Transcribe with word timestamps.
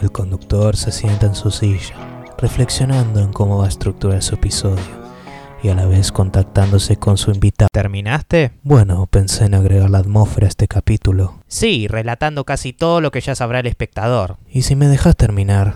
El 0.00 0.12
conductor 0.12 0.76
se 0.76 0.92
sienta 0.92 1.26
en 1.26 1.34
su 1.34 1.50
silla, 1.50 1.94
reflexionando 2.38 3.20
en 3.20 3.32
cómo 3.32 3.58
va 3.58 3.66
a 3.66 3.68
estructurar 3.68 4.22
su 4.22 4.36
episodio 4.36 5.08
y 5.62 5.68
a 5.68 5.74
la 5.74 5.86
vez 5.86 6.12
contactándose 6.12 6.96
con 6.96 7.18
su 7.18 7.30
invitado. 7.32 7.68
¿Terminaste? 7.72 8.52
Bueno, 8.62 9.06
pensé 9.06 9.46
en 9.46 9.54
agregar 9.54 9.90
la 9.90 9.98
atmósfera 9.98 10.46
a 10.46 10.48
este 10.48 10.68
capítulo. 10.68 11.34
Sí, 11.48 11.88
relatando 11.88 12.44
casi 12.44 12.72
todo 12.72 13.00
lo 13.00 13.10
que 13.10 13.20
ya 13.20 13.34
sabrá 13.34 13.60
el 13.60 13.66
espectador. 13.66 14.36
¿Y 14.48 14.62
si 14.62 14.76
me 14.76 14.86
dejas 14.86 15.16
terminar? 15.16 15.74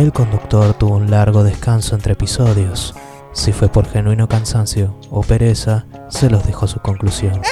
El 0.00 0.14
conductor 0.14 0.72
tuvo 0.72 0.96
un 0.96 1.10
largo 1.10 1.44
descanso 1.44 1.94
entre 1.94 2.14
episodios. 2.14 2.94
Si 3.34 3.52
fue 3.52 3.68
por 3.68 3.86
genuino 3.86 4.26
cansancio 4.28 4.98
o 5.10 5.20
pereza, 5.20 5.84
se 6.08 6.30
los 6.30 6.42
dejó 6.46 6.66
su 6.66 6.80
conclusión. 6.80 7.42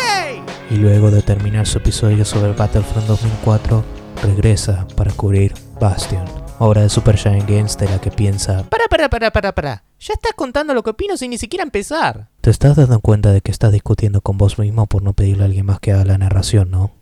Y 0.70 0.76
luego 0.76 1.10
de 1.10 1.20
terminar 1.20 1.66
su 1.66 1.76
episodio 1.76 2.24
sobre 2.24 2.54
Battlefront 2.54 3.06
2004, 3.06 3.84
regresa 4.22 4.88
para 4.96 5.12
cubrir 5.12 5.52
Bastion, 5.78 6.24
obra 6.58 6.80
de 6.80 6.88
Supergiant 6.88 7.46
Games 7.46 7.76
de 7.76 7.86
la 7.86 8.00
que 8.00 8.10
piensa... 8.10 8.64
Para, 8.70 8.88
para, 8.88 9.10
para, 9.10 9.30
para, 9.30 9.54
para. 9.54 9.84
Ya 10.00 10.14
estás 10.14 10.32
contando 10.34 10.72
lo 10.72 10.82
que 10.82 10.88
opino 10.88 11.18
sin 11.18 11.28
ni 11.28 11.36
siquiera 11.36 11.64
empezar. 11.64 12.30
Te 12.40 12.48
estás 12.48 12.76
dando 12.76 13.00
cuenta 13.00 13.30
de 13.30 13.42
que 13.42 13.50
estás 13.50 13.72
discutiendo 13.72 14.22
con 14.22 14.38
vos 14.38 14.58
mismo 14.58 14.86
por 14.86 15.02
no 15.02 15.12
pedirle 15.12 15.42
a 15.42 15.46
alguien 15.48 15.66
más 15.66 15.80
que 15.80 15.92
haga 15.92 16.06
la 16.06 16.16
narración, 16.16 16.70
¿no? 16.70 16.92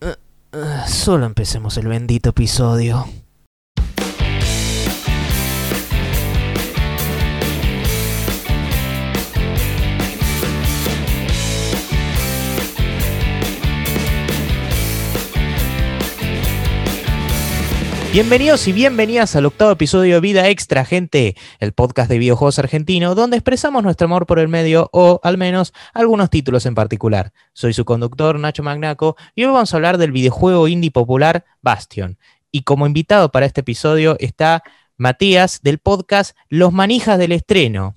Ah, 0.00 0.86
solo 0.88 1.26
empecemos 1.26 1.76
el 1.76 1.88
bendito 1.88 2.30
episodio. 2.30 3.04
Bienvenidos 18.14 18.68
y 18.68 18.72
bienvenidas 18.72 19.34
al 19.34 19.44
octavo 19.44 19.72
episodio 19.72 20.14
de 20.14 20.20
Vida 20.20 20.48
Extra, 20.48 20.84
gente, 20.84 21.34
el 21.58 21.72
podcast 21.72 22.08
de 22.08 22.18
videojuegos 22.18 22.60
argentino, 22.60 23.16
donde 23.16 23.36
expresamos 23.36 23.82
nuestro 23.82 24.04
amor 24.04 24.24
por 24.24 24.38
el 24.38 24.46
medio 24.46 24.88
o, 24.92 25.18
al 25.24 25.36
menos, 25.36 25.74
algunos 25.92 26.30
títulos 26.30 26.64
en 26.64 26.76
particular. 26.76 27.32
Soy 27.54 27.72
su 27.72 27.84
conductor, 27.84 28.38
Nacho 28.38 28.62
Magnaco, 28.62 29.16
y 29.34 29.42
hoy 29.42 29.50
vamos 29.50 29.74
a 29.74 29.76
hablar 29.76 29.98
del 29.98 30.12
videojuego 30.12 30.68
indie 30.68 30.92
popular 30.92 31.44
Bastion. 31.60 32.16
Y 32.52 32.62
como 32.62 32.86
invitado 32.86 33.32
para 33.32 33.46
este 33.46 33.62
episodio 33.62 34.16
está 34.20 34.62
Matías 34.96 35.60
del 35.64 35.78
podcast 35.80 36.36
Los 36.48 36.72
Manijas 36.72 37.18
del 37.18 37.32
Estreno. 37.32 37.96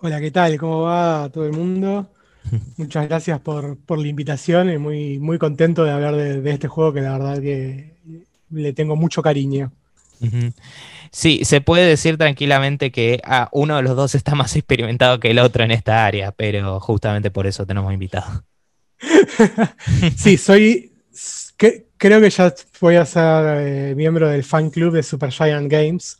Hola, 0.00 0.20
¿qué 0.20 0.30
tal? 0.30 0.56
¿Cómo 0.58 0.82
va 0.82 1.28
todo 1.30 1.44
el 1.44 1.54
mundo? 1.54 2.08
Muchas 2.76 3.08
gracias 3.08 3.40
por, 3.40 3.78
por 3.78 3.98
la 3.98 4.06
invitación 4.06 4.70
y 4.70 4.78
muy, 4.78 5.18
muy 5.18 5.38
contento 5.38 5.82
de 5.82 5.90
hablar 5.90 6.14
de, 6.14 6.40
de 6.40 6.50
este 6.52 6.68
juego 6.68 6.92
que 6.92 7.00
la 7.00 7.18
verdad 7.18 7.40
que 7.40 7.96
le 8.50 8.72
tengo 8.72 8.96
mucho 8.96 9.22
cariño. 9.22 9.72
Sí, 11.10 11.44
se 11.44 11.60
puede 11.60 11.86
decir 11.86 12.16
tranquilamente 12.16 12.90
que 12.90 13.20
ah, 13.24 13.48
uno 13.52 13.76
de 13.76 13.82
los 13.82 13.96
dos 13.96 14.14
está 14.14 14.34
más 14.34 14.56
experimentado 14.56 15.20
que 15.20 15.30
el 15.30 15.38
otro 15.38 15.62
en 15.64 15.70
esta 15.70 16.06
área, 16.06 16.32
pero 16.32 16.80
justamente 16.80 17.30
por 17.30 17.46
eso 17.46 17.66
tenemos 17.66 17.92
invitado. 17.92 18.44
sí, 20.16 20.36
soy. 20.36 20.92
que- 21.56 21.86
creo 21.98 22.20
que 22.20 22.30
ya 22.30 22.52
voy 22.80 22.96
a 22.96 23.06
ser 23.06 23.58
eh, 23.66 23.94
miembro 23.94 24.28
del 24.28 24.44
fan 24.44 24.70
club 24.70 24.92
de 24.92 25.02
Supergiant 25.02 25.70
Games. 25.70 26.18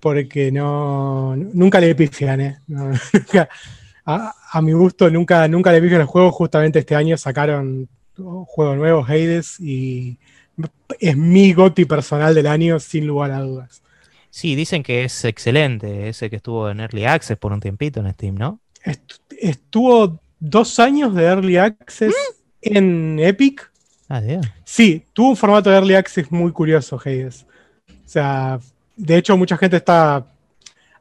Porque 0.00 0.50
no. 0.50 1.36
Nunca 1.36 1.80
le 1.80 1.94
pifian, 1.94 2.40
¿eh? 2.40 2.58
No, 2.68 2.90
nunca- 3.12 3.48
a, 4.06 4.34
a 4.52 4.62
mi 4.62 4.72
gusto, 4.72 5.10
nunca, 5.10 5.46
nunca 5.46 5.72
le 5.72 5.82
pifian 5.82 6.00
el 6.00 6.06
juego. 6.06 6.32
Justamente 6.32 6.78
este 6.78 6.96
año 6.96 7.16
sacaron 7.16 7.88
un 8.16 8.44
juego 8.46 8.76
nuevo, 8.76 9.04
Hades, 9.04 9.60
y 9.60 10.18
es 10.98 11.16
mi 11.16 11.52
goti 11.52 11.84
personal 11.84 12.34
del 12.34 12.46
año, 12.46 12.78
sin 12.80 13.06
lugar 13.06 13.30
a 13.30 13.40
dudas. 13.40 13.82
Sí, 14.30 14.54
dicen 14.54 14.82
que 14.82 15.04
es 15.04 15.24
excelente, 15.24 16.08
ese 16.08 16.30
que 16.30 16.36
estuvo 16.36 16.70
en 16.70 16.80
Early 16.80 17.04
Access 17.04 17.36
por 17.36 17.52
un 17.52 17.60
tiempito 17.60 18.00
en 18.00 18.12
Steam, 18.12 18.36
¿no? 18.36 18.60
Est- 18.84 19.20
estuvo 19.40 20.20
dos 20.38 20.78
años 20.78 21.14
de 21.14 21.24
Early 21.24 21.56
Access 21.56 22.14
en 22.62 23.18
Epic. 23.18 23.70
Ah, 24.08 24.20
Dios. 24.20 24.46
Sí, 24.64 25.04
tuvo 25.12 25.30
un 25.30 25.36
formato 25.36 25.70
de 25.70 25.76
Early 25.76 25.94
Access 25.94 26.30
muy 26.30 26.52
curioso, 26.52 26.98
Hades. 27.04 27.44
O 27.88 28.08
sea, 28.08 28.58
de 28.96 29.16
hecho, 29.16 29.36
mucha 29.36 29.56
gente 29.56 29.76
está 29.76 30.26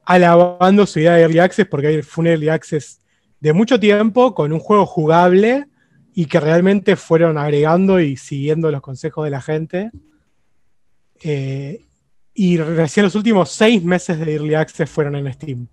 alabando 0.06 0.86
su 0.86 1.00
idea 1.00 1.14
de 1.14 1.22
Early 1.22 1.40
Access 1.40 1.68
porque 1.68 2.02
fue 2.04 2.24
un 2.24 2.28
Early 2.28 2.50
Access 2.50 3.00
de 3.40 3.54
mucho 3.54 3.80
tiempo 3.80 4.34
con 4.34 4.52
un 4.52 4.60
juego 4.60 4.86
jugable 4.86 5.68
y 6.14 6.26
que 6.26 6.40
realmente 6.40 6.96
fueron 6.96 7.38
agregando 7.38 8.00
y 8.00 8.18
siguiendo 8.18 8.72
los 8.72 8.82
consejos 8.82 9.26
de 9.26 9.30
la 9.32 9.42
gente. 9.42 9.92
Eh, 11.22 11.86
y 12.34 12.58
recién 12.58 13.06
los 13.06 13.16
últimos 13.16 13.50
seis 13.50 13.84
meses 13.84 14.20
de 14.20 14.34
Early 14.34 14.56
Access 14.56 14.90
fueron 14.90 15.16
en 15.16 15.32
Steam. 15.34 15.68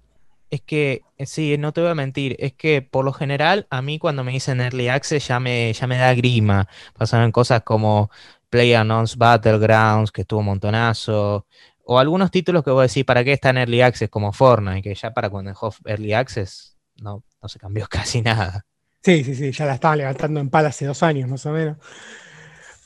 Es 0.50 0.60
que, 0.62 1.02
eh, 1.16 1.26
sí, 1.26 1.56
no 1.58 1.72
te 1.72 1.80
voy 1.80 1.90
a 1.90 1.94
mentir, 1.94 2.36
es 2.38 2.52
que 2.52 2.82
por 2.82 3.04
lo 3.04 3.12
general 3.12 3.66
a 3.70 3.82
mí 3.82 3.98
cuando 3.98 4.22
me 4.22 4.32
dicen 4.32 4.60
Early 4.60 4.88
Access 4.88 5.26
ya 5.26 5.40
me, 5.40 5.72
ya 5.72 5.86
me 5.86 5.96
da 5.96 6.14
grima. 6.14 6.68
Pasaron 6.96 7.32
cosas 7.32 7.62
como 7.62 8.10
PlayerUnknown's 8.50 9.16
Battlegrounds, 9.16 10.12
que 10.12 10.22
estuvo 10.22 10.40
un 10.40 10.46
montonazo, 10.46 11.46
o 11.84 11.98
algunos 11.98 12.30
títulos 12.30 12.64
que 12.64 12.70
voy 12.70 12.80
a 12.80 12.82
decir, 12.82 13.06
¿para 13.06 13.24
qué 13.24 13.32
está 13.32 13.50
en 13.50 13.58
Early 13.58 13.80
Access? 13.80 14.10
Como 14.10 14.32
Fortnite, 14.32 14.82
que 14.82 14.94
ya 14.94 15.12
para 15.12 15.30
cuando 15.30 15.50
dejó 15.50 15.72
Early 15.84 16.14
Access 16.14 16.76
no, 16.96 17.24
no 17.42 17.48
se 17.48 17.58
cambió 17.58 17.86
casi 17.90 18.22
nada. 18.22 18.66
Sí, 19.02 19.22
sí, 19.22 19.34
sí, 19.36 19.52
ya 19.52 19.66
la 19.66 19.74
estaban 19.74 19.98
levantando 19.98 20.40
en 20.40 20.50
pala 20.50 20.68
hace 20.70 20.86
dos 20.86 21.02
años 21.02 21.28
más 21.30 21.46
o 21.46 21.52
menos. 21.52 21.76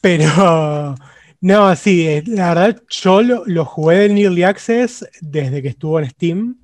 Pero, 0.00 0.94
no, 1.40 1.76
sí, 1.76 2.06
eh, 2.06 2.22
la 2.26 2.48
verdad 2.54 2.82
yo 2.88 3.22
lo, 3.22 3.44
lo 3.46 3.64
jugué 3.64 4.06
en 4.06 4.18
Early 4.18 4.42
Access 4.42 5.08
desde 5.20 5.62
que 5.62 5.68
estuvo 5.68 5.98
en 6.00 6.10
Steam. 6.10 6.56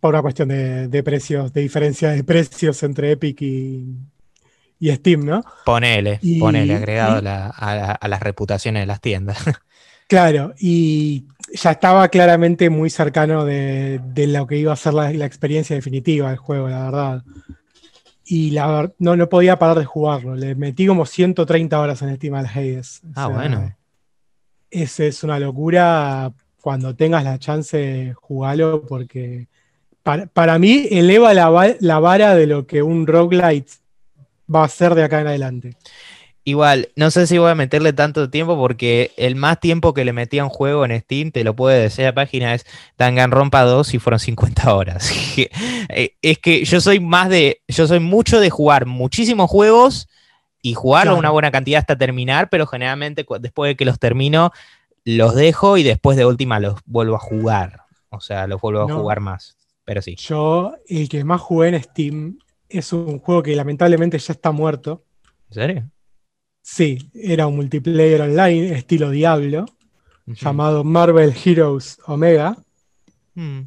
Por 0.00 0.14
una 0.14 0.22
cuestión 0.22 0.48
de, 0.48 0.88
de 0.88 1.02
precios, 1.04 1.52
de 1.52 1.60
diferencia 1.60 2.10
de 2.10 2.24
precios 2.24 2.82
entre 2.82 3.12
Epic 3.12 3.40
y, 3.42 3.86
y 4.80 4.90
Steam, 4.96 5.24
¿no? 5.24 5.44
Ponele, 5.64 6.18
Y- 6.22 6.40
ponele, 6.40 6.74
agregado 6.74 7.14
y- 7.14 7.18
a, 7.18 7.22
la- 7.22 7.46
a 7.46 7.76
la- 7.76 7.92
a 7.92 8.08
las 8.08 8.20
reputaciones 8.20 8.82
de 8.82 8.86
las 8.86 9.00
tiendas. 9.00 9.38
Claro, 10.08 10.52
y 10.58 11.24
ya 11.54 11.70
estaba 11.70 12.06
claramente 12.08 12.68
muy 12.68 12.90
cercano 12.90 13.46
de, 13.46 13.98
de 14.12 14.26
lo 14.26 14.46
que 14.46 14.58
iba 14.58 14.70
a 14.70 14.76
ser 14.76 14.92
la, 14.92 15.10
la 15.10 15.24
experiencia 15.24 15.74
definitiva 15.74 16.28
del 16.28 16.36
juego, 16.36 16.68
la 16.68 16.84
verdad. 16.84 17.24
Y 18.34 18.50
la 18.52 18.90
no, 18.98 19.14
no 19.14 19.28
podía 19.28 19.58
parar 19.58 19.78
de 19.78 19.84
jugarlo. 19.84 20.34
Le 20.34 20.54
metí 20.54 20.86
como 20.86 21.04
130 21.04 21.78
horas 21.78 22.00
en 22.00 22.16
Steam 22.16 22.32
al 22.32 22.46
Hades. 22.46 23.02
O 23.04 23.08
Ah, 23.10 23.26
sea, 23.26 23.28
bueno. 23.28 23.76
Es, 24.70 24.98
es 25.00 25.22
una 25.22 25.38
locura. 25.38 26.32
Cuando 26.62 26.96
tengas 26.96 27.24
la 27.24 27.38
chance, 27.38 28.14
jugalo 28.14 28.86
porque 28.86 29.48
para, 30.02 30.24
para 30.28 30.58
mí 30.58 30.86
eleva 30.90 31.34
la, 31.34 31.76
la 31.80 31.98
vara 31.98 32.34
de 32.34 32.46
lo 32.46 32.66
que 32.66 32.82
un 32.82 33.06
roguelite 33.06 33.72
va 34.52 34.64
a 34.64 34.68
ser 34.68 34.94
de 34.94 35.04
acá 35.04 35.20
en 35.20 35.26
adelante. 35.26 35.76
Igual, 36.44 36.88
no 36.96 37.12
sé 37.12 37.28
si 37.28 37.38
voy 37.38 37.50
a 37.50 37.54
meterle 37.54 37.92
tanto 37.92 38.28
tiempo 38.28 38.56
porque 38.56 39.12
el 39.16 39.36
más 39.36 39.60
tiempo 39.60 39.94
que 39.94 40.04
le 40.04 40.12
metí 40.12 40.40
a 40.40 40.44
un 40.44 40.50
juego 40.50 40.84
en 40.84 40.98
Steam, 41.00 41.30
te 41.30 41.44
lo 41.44 41.54
puede 41.54 41.80
decir 41.80 42.04
la 42.04 42.14
página, 42.14 42.54
es 42.54 42.66
Danganronpa 42.98 43.62
2 43.62 43.94
y 43.94 43.98
fueron 44.00 44.18
50 44.18 44.74
horas. 44.74 45.12
Eh, 45.88 46.14
es 46.22 46.38
que 46.38 46.64
yo 46.64 46.80
soy 46.80 47.00
más 47.00 47.28
de, 47.28 47.60
yo 47.68 47.86
soy 47.86 48.00
mucho 48.00 48.40
de 48.40 48.50
jugar 48.50 48.86
muchísimos 48.86 49.50
juegos 49.50 50.08
y 50.62 50.74
Claro. 50.74 51.16
una 51.16 51.30
buena 51.30 51.50
cantidad 51.50 51.80
hasta 51.80 51.98
terminar, 51.98 52.48
pero 52.48 52.66
generalmente 52.66 53.26
después 53.40 53.70
de 53.70 53.76
que 53.76 53.84
los 53.84 53.98
termino, 53.98 54.52
los 55.04 55.34
dejo 55.34 55.76
y 55.76 55.82
después 55.82 56.16
de 56.16 56.24
última 56.24 56.60
los 56.60 56.80
vuelvo 56.86 57.16
a 57.16 57.18
jugar. 57.18 57.80
O 58.10 58.20
sea, 58.20 58.46
los 58.46 58.60
vuelvo 58.60 58.82
a 58.82 58.92
jugar 58.94 59.20
más. 59.20 59.56
Pero 59.84 60.00
sí. 60.00 60.16
Yo, 60.16 60.74
el 60.86 61.08
que 61.08 61.24
más 61.24 61.40
jugué 61.40 61.68
en 61.68 61.82
Steam, 61.82 62.38
es 62.68 62.92
un 62.92 63.18
juego 63.18 63.42
que 63.42 63.56
lamentablemente 63.56 64.18
ya 64.18 64.32
está 64.32 64.52
muerto. 64.52 65.04
¿En 65.48 65.54
serio? 65.54 65.90
Sí, 66.62 67.10
era 67.14 67.46
un 67.46 67.56
multiplayer 67.56 68.20
online 68.22 68.72
estilo 68.76 69.10
Diablo, 69.10 69.66
llamado 70.26 70.84
Marvel 70.84 71.34
Heroes 71.44 71.98
Omega, 72.06 72.56
Mm. 73.34 73.60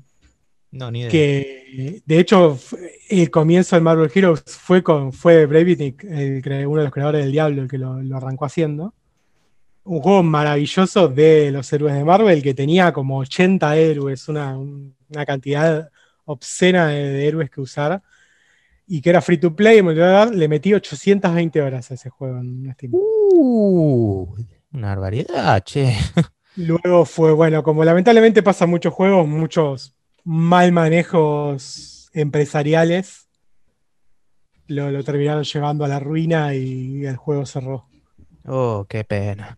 No, 0.72 0.92
ni 0.92 1.00
idea. 1.00 1.10
que 1.10 2.02
de 2.06 2.20
hecho 2.20 2.60
el 3.10 3.32
comienzo 3.32 3.76
del 3.76 3.84
Marvel 3.84 4.12
Heroes 4.14 4.44
fue 4.46 4.84
con 4.84 5.12
fue 5.12 5.46
Breivik, 5.48 6.04
uno 6.04 6.78
de 6.78 6.84
los 6.84 6.92
creadores 6.92 7.24
del 7.24 7.32
Diablo, 7.32 7.64
el 7.64 7.68
que 7.68 7.78
lo, 7.80 8.02
lo 8.04 8.18
arrancó 8.18 8.46
haciendo. 8.46 8.94
Un 9.86 10.02
juego 10.02 10.22
maravilloso 10.24 11.08
de 11.08 11.50
los 11.52 11.72
héroes 11.74 11.96
de 11.96 12.04
Marvel 12.04 12.44
que 12.44 12.54
tenía 12.54 12.92
como 12.94 13.20
80 13.20 13.76
héroes, 13.78 14.28
una, 14.30 14.58
un- 14.58 14.96
una 15.10 15.26
cantidad 15.26 15.90
obscena 16.26 16.88
de, 16.90 17.10
de 17.10 17.28
héroes 17.28 17.50
que 17.50 17.62
usar. 17.62 18.02
Y 18.88 19.02
que 19.02 19.10
era 19.10 19.22
free 19.22 19.38
to 19.38 19.56
play, 19.56 19.82
le 19.82 20.48
metí 20.48 20.74
820 20.74 21.62
horas 21.62 21.90
a 21.92 21.96
ese 21.96 22.10
juego 22.10 22.38
en 22.38 22.72
Steam. 22.74 22.94
Uh, 22.94 24.36
Una 24.74 24.90
barbaridad, 24.90 25.64
che. 25.64 25.96
Luego 26.56 27.06
fue, 27.06 27.34
bueno, 27.34 27.64
como 27.64 27.84
lamentablemente 27.84 28.44
pasa 28.44 28.66
muchos 28.66 28.94
juegos, 28.94 29.28
muchos 29.28 29.96
mal 30.24 30.72
manejos 30.72 32.10
empresariales, 32.14 33.28
lo, 34.68 34.90
lo 34.92 35.04
terminaron 35.04 35.44
llevando 35.44 35.84
a 35.86 35.88
la 35.88 36.00
ruina 36.00 36.54
y 36.54 37.06
el 37.06 37.18
juego 37.18 37.46
cerró. 37.46 37.88
Oh, 38.46 38.86
qué 38.88 39.04
pena. 39.04 39.58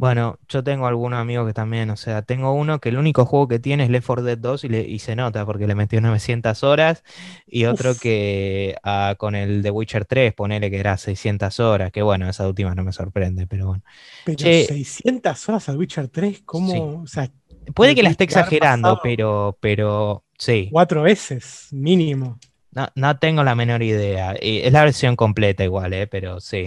Bueno, 0.00 0.38
yo 0.48 0.62
tengo 0.62 0.86
algunos 0.86 1.18
amigos 1.18 1.44
que 1.48 1.52
también, 1.52 1.90
o 1.90 1.96
sea, 1.96 2.22
tengo 2.22 2.52
uno 2.52 2.78
que 2.78 2.88
el 2.90 2.98
único 2.98 3.26
juego 3.26 3.48
que 3.48 3.58
tiene 3.58 3.82
es 3.82 3.90
Left 3.90 4.06
4 4.06 4.24
Dead 4.24 4.38
2 4.38 4.62
y, 4.62 4.68
le- 4.68 4.82
y 4.88 5.00
se 5.00 5.16
nota 5.16 5.44
porque 5.44 5.66
le 5.66 5.74
metió 5.74 6.00
900 6.00 6.62
horas 6.62 7.02
y 7.46 7.64
otro 7.64 7.90
Uf. 7.90 8.00
que 8.00 8.76
ah, 8.84 9.16
con 9.18 9.34
el 9.34 9.60
The 9.62 9.72
Witcher 9.72 10.04
3, 10.04 10.32
ponele 10.34 10.70
que 10.70 10.78
era 10.78 10.96
600 10.98 11.58
horas, 11.58 11.90
que 11.90 12.02
bueno, 12.02 12.28
esa 12.28 12.46
última 12.46 12.76
no 12.76 12.84
me 12.84 12.92
sorprende, 12.92 13.48
pero 13.48 13.66
bueno. 13.66 13.82
Pero 14.24 14.38
Che. 14.38 14.66
600 14.68 15.48
horas 15.48 15.68
al 15.68 15.78
Witcher 15.78 16.08
3, 16.08 16.42
¿cómo? 16.44 16.72
Sí. 16.72 16.78
O 17.02 17.06
sea, 17.08 17.28
Puede 17.74 17.94
que 17.96 18.02
la 18.04 18.10
esté 18.10 18.24
exagerando, 18.24 18.98
pero, 19.02 19.58
pero 19.60 20.24
sí, 20.38 20.70
cuatro 20.70 21.02
veces 21.02 21.68
mínimo. 21.72 22.38
No, 22.78 22.88
no 22.94 23.18
tengo 23.18 23.42
la 23.44 23.54
menor 23.54 23.82
idea. 23.82 24.34
Y 24.40 24.60
es 24.60 24.72
la 24.72 24.84
versión 24.84 25.16
completa 25.16 25.64
igual, 25.64 25.92
¿eh? 25.92 26.06
pero 26.06 26.40
sí. 26.40 26.64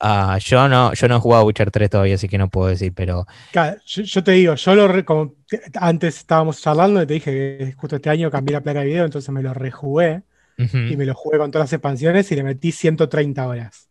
Ah, 0.00 0.38
yo 0.40 0.68
no, 0.68 0.92
yo 0.94 1.08
no 1.08 1.16
he 1.16 1.20
jugado 1.20 1.44
Witcher 1.44 1.70
3 1.70 1.90
todavía, 1.90 2.16
así 2.16 2.28
que 2.28 2.38
no 2.38 2.48
puedo 2.48 2.68
decir, 2.68 2.92
pero 2.94 3.26
Claro, 3.52 3.78
yo, 3.86 4.02
yo 4.02 4.24
te 4.24 4.32
digo, 4.32 4.54
yo 4.54 4.74
lo 4.74 4.88
re- 4.88 5.04
como 5.04 5.34
te- 5.48 5.60
antes 5.80 6.16
estábamos 6.18 6.60
charlando 6.60 7.02
y 7.02 7.06
te 7.06 7.14
dije 7.14 7.30
que 7.58 7.72
justo 7.76 7.96
este 7.96 8.10
año 8.10 8.30
cambié 8.30 8.54
la 8.54 8.62
placa 8.62 8.80
de 8.80 8.86
video, 8.86 9.04
entonces 9.04 9.30
me 9.30 9.42
lo 9.42 9.54
rejugué 9.54 10.22
y 10.58 10.96
me 10.96 11.04
lo 11.04 11.14
jugué 11.14 11.38
con 11.38 11.50
todas 11.50 11.66
las 11.66 11.72
expansiones 11.74 12.32
y 12.32 12.36
le 12.36 12.42
metí 12.42 12.72
130 12.72 13.46
horas. 13.46 13.88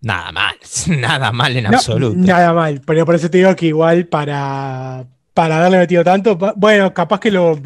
nada 0.00 0.32
mal, 0.32 0.56
nada 0.88 1.32
mal 1.32 1.56
en 1.56 1.64
No, 1.64 1.76
absoluto. 1.76 2.16
Nada 2.18 2.52
mal, 2.52 2.80
pero 2.86 3.04
por 3.06 3.14
eso 3.14 3.30
te 3.30 3.38
digo 3.38 3.54
que 3.54 3.66
igual 3.66 4.06
para, 4.06 5.06
para 5.34 5.58
haberle 5.58 5.78
metido 5.78 6.02
tanto, 6.02 6.36
bueno, 6.56 6.92
capaz 6.94 7.20
que 7.20 7.30
lo, 7.30 7.58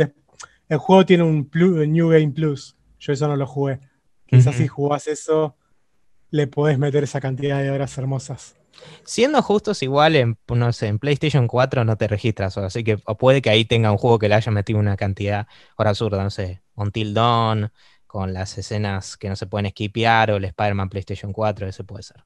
el 0.69 0.79
juego 0.79 1.07
tiene 1.07 1.23
un 1.23 1.49
New 1.53 2.09
Game 2.11 2.31
Plus. 2.33 2.76
Yo 2.99 3.13
eso 3.13 3.29
no 3.29 3.37
lo 3.37 3.47
jugué. 3.47 3.81
Quizás 4.27 4.57
si 4.57 4.67
jugás 4.69 5.07
eso, 5.07 5.57
le 6.31 6.47
podés 6.47 6.79
meter 6.79 7.05
esa 7.05 7.21
cantidad 7.21 7.63
de 7.63 7.71
horas 7.71 7.97
hermosas. 7.99 8.57
Siendo 9.05 9.41
justos, 9.43 9.83
igual 9.83 10.17
en, 10.17 10.39
no 10.49 10.73
sé, 10.73 10.89
en 10.89 10.99
PlayStation 10.99 11.47
4 11.49 11.85
no 11.85 11.97
te 11.97 12.09
registras, 12.09 12.59
así 12.59 12.85
que 12.85 12.99
o 13.07 13.17
puede 13.17 13.41
que 13.41 13.49
ahí 13.51 13.65
tenga 13.65 13.91
un 13.91 13.97
juego 13.99 14.19
que 14.19 14.29
le 14.29 14.35
haya 14.35 14.53
metido 14.53 14.79
una 14.79 14.97
cantidad 14.97 15.47
hora 15.77 15.91
absurda, 15.91 16.23
no 16.23 16.31
sé, 16.31 16.63
Until 16.75 17.15
Dawn, 17.15 17.73
con 18.07 18.35
las 18.35 18.59
escenas 18.59 19.17
que 19.17 19.29
no 19.29 19.37
se 19.37 19.47
pueden 19.47 19.71
skipear, 19.71 20.31
o 20.31 20.37
el 20.37 20.45
Spider-Man 20.45 20.91
PlayStation 20.91 21.33
4, 21.33 21.67
ese 21.69 21.85
puede 21.85 22.03
ser. 22.03 22.23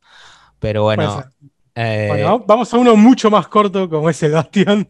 Pero 0.58 0.84
Puede 0.84 0.96
bueno, 0.96 1.22
ser. 1.22 1.32
eh, 1.76 2.06
Bueno, 2.08 2.44
vamos 2.46 2.72
a 2.74 2.78
uno 2.78 2.96
mucho 2.96 3.30
más 3.30 3.46
corto 3.48 3.88
como 3.88 4.10
es 4.10 4.22
el 4.22 4.32
Bastion. 4.32 4.88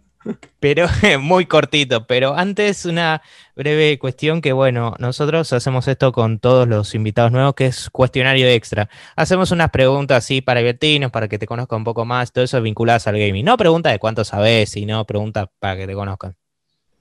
Pero 0.60 0.86
muy 1.20 1.46
cortito. 1.46 2.06
Pero 2.06 2.36
antes 2.36 2.84
una 2.84 3.22
breve 3.56 3.98
cuestión 3.98 4.40
que, 4.40 4.52
bueno, 4.52 4.94
nosotros 4.98 5.52
hacemos 5.52 5.88
esto 5.88 6.12
con 6.12 6.38
todos 6.38 6.68
los 6.68 6.94
invitados 6.94 7.32
nuevos, 7.32 7.54
que 7.54 7.66
es 7.66 7.90
cuestionario 7.90 8.48
extra. 8.48 8.88
Hacemos 9.16 9.50
unas 9.50 9.70
preguntas 9.70 10.18
así 10.18 10.40
para 10.40 10.60
divertirnos, 10.60 11.10
para 11.10 11.28
que 11.28 11.38
te 11.38 11.46
conozcan 11.46 11.78
un 11.78 11.84
poco 11.84 12.04
más, 12.04 12.32
todo 12.32 12.44
eso 12.44 12.60
vinculadas 12.60 13.06
al 13.06 13.18
gaming. 13.18 13.44
No 13.44 13.56
preguntas 13.56 13.92
de 13.92 13.98
cuánto 13.98 14.24
sabes, 14.24 14.70
sino 14.70 15.04
preguntas 15.04 15.48
para 15.58 15.76
que 15.76 15.86
te 15.86 15.94
conozcan. 15.94 16.36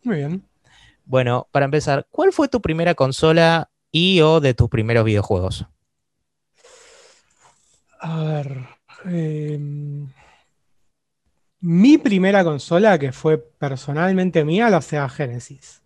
Muy 0.04 0.18
bien. 0.18 0.44
Bueno, 1.06 1.48
para 1.52 1.66
empezar, 1.66 2.08
¿cuál 2.12 2.32
fue 2.32 2.48
tu 2.48 2.62
primera 2.62 2.94
consola 2.94 3.70
y 3.92 4.22
o 4.22 4.40
de 4.40 4.54
tus 4.54 4.70
primeros 4.70 5.04
videojuegos? 5.04 5.66
A 8.00 8.24
ver. 8.24 8.68
em, 9.06 10.08
mi 11.62 11.98
primera 11.98 12.44
consola, 12.44 12.98
que 12.98 13.12
fue 13.12 13.38
personalmente 13.38 14.46
mía, 14.46 14.70
la 14.70 14.82
Sega 14.82 15.10
Genesis. 15.10 15.82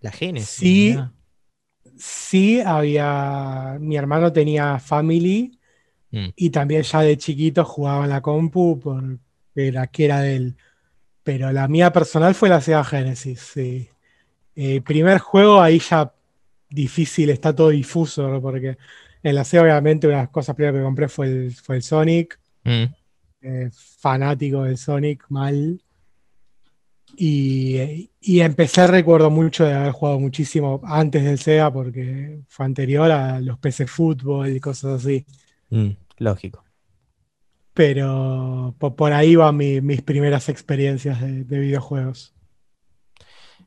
La 0.00 0.10
Genesis. 0.12 0.48
Sí. 0.58 0.98
Sí, 1.96 2.60
había. 2.60 3.76
Mi 3.80 3.96
hermano 3.96 4.32
tenía 4.32 4.78
Family 4.78 5.58
Mm. 6.10 6.28
y 6.36 6.50
también 6.50 6.82
ya 6.82 7.00
de 7.00 7.18
chiquito 7.18 7.64
jugaba 7.64 8.04
en 8.04 8.10
la 8.10 8.20
compu 8.20 8.78
porque 8.78 9.18
era 9.56 9.88
que 9.88 10.04
era 10.04 10.20
de 10.20 10.36
él. 10.36 10.56
Pero 11.24 11.50
la 11.50 11.66
mía 11.66 11.92
personal 11.92 12.36
fue 12.36 12.48
la 12.48 12.60
Sega 12.60 12.84
Genesis, 12.84 13.40
sí. 13.40 13.88
Eh, 14.54 14.80
primer 14.80 15.18
juego 15.18 15.60
ahí 15.60 15.80
ya 15.80 16.12
difícil, 16.70 17.30
está 17.30 17.52
todo 17.52 17.70
difuso, 17.70 18.28
¿no? 18.28 18.40
porque 18.40 18.78
en 19.24 19.34
la 19.34 19.42
Sega 19.44 19.64
obviamente 19.64 20.06
una 20.06 20.18
de 20.18 20.22
las 20.22 20.30
cosas 20.30 20.54
primeras 20.54 20.78
que 20.78 20.84
compré 20.84 21.08
fue 21.08 21.26
el, 21.26 21.52
fue 21.54 21.76
el 21.76 21.82
Sonic, 21.82 22.38
Mm. 22.62 22.84
Eh, 23.44 23.70
fanático 23.72 24.64
del 24.64 24.76
Sonic, 24.78 25.24
mal. 25.28 25.80
Y, 27.16 28.10
y 28.20 28.40
empecé, 28.40 28.86
recuerdo 28.88 29.30
mucho 29.30 29.64
de 29.64 29.72
haber 29.74 29.92
jugado 29.92 30.18
muchísimo 30.18 30.80
antes 30.84 31.22
del 31.22 31.38
Sega 31.38 31.72
porque 31.72 32.40
fue 32.48 32.66
anterior 32.66 33.10
a 33.10 33.40
los 33.40 33.58
PC 33.58 33.86
Fútbol 33.86 34.48
y 34.56 34.58
cosas 34.60 35.04
así. 35.04 35.24
Mm, 35.70 35.90
Lógico. 36.18 36.64
Pero 37.72 38.74
po- 38.78 38.94
por, 38.96 39.12
ahí 39.12 39.36
van 39.36 39.56
mi- 39.56 39.80
mis 39.80 40.02
primeras 40.02 40.48
experiencias 40.48 41.20
de, 41.20 41.44
de 41.44 41.58
videojuegos. 41.58 42.34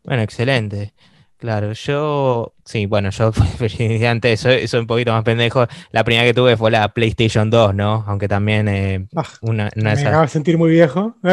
Bueno, 0.04 0.24
excelente. 0.24 0.94
Claro, 1.38 1.72
yo, 1.74 2.56
sí, 2.66 2.88
bueno, 2.88 3.12
yo 3.12 3.32
antes 4.10 4.40
soy, 4.40 4.68
soy 4.68 4.80
un 4.80 4.88
poquito 4.88 5.12
más 5.14 5.24
pendejo. 5.24 5.68
La 5.92 6.04
primera 6.04 6.26
que 6.26 6.34
tuve 6.34 6.58
fue 6.58 6.72
la 6.72 6.90
PlayStation 6.94 7.50
2, 7.52 7.76
¿no? 7.76 8.04
Aunque 8.08 8.28
también 8.28 8.68
eh, 8.68 9.08
Ah, 9.16 9.24
una, 9.42 9.70
una 9.76 9.94
me 9.94 10.02
acabo 10.02 10.24
de 10.24 10.28
sentir 10.30 10.58
muy 10.58 10.72
viejo. 10.72 11.16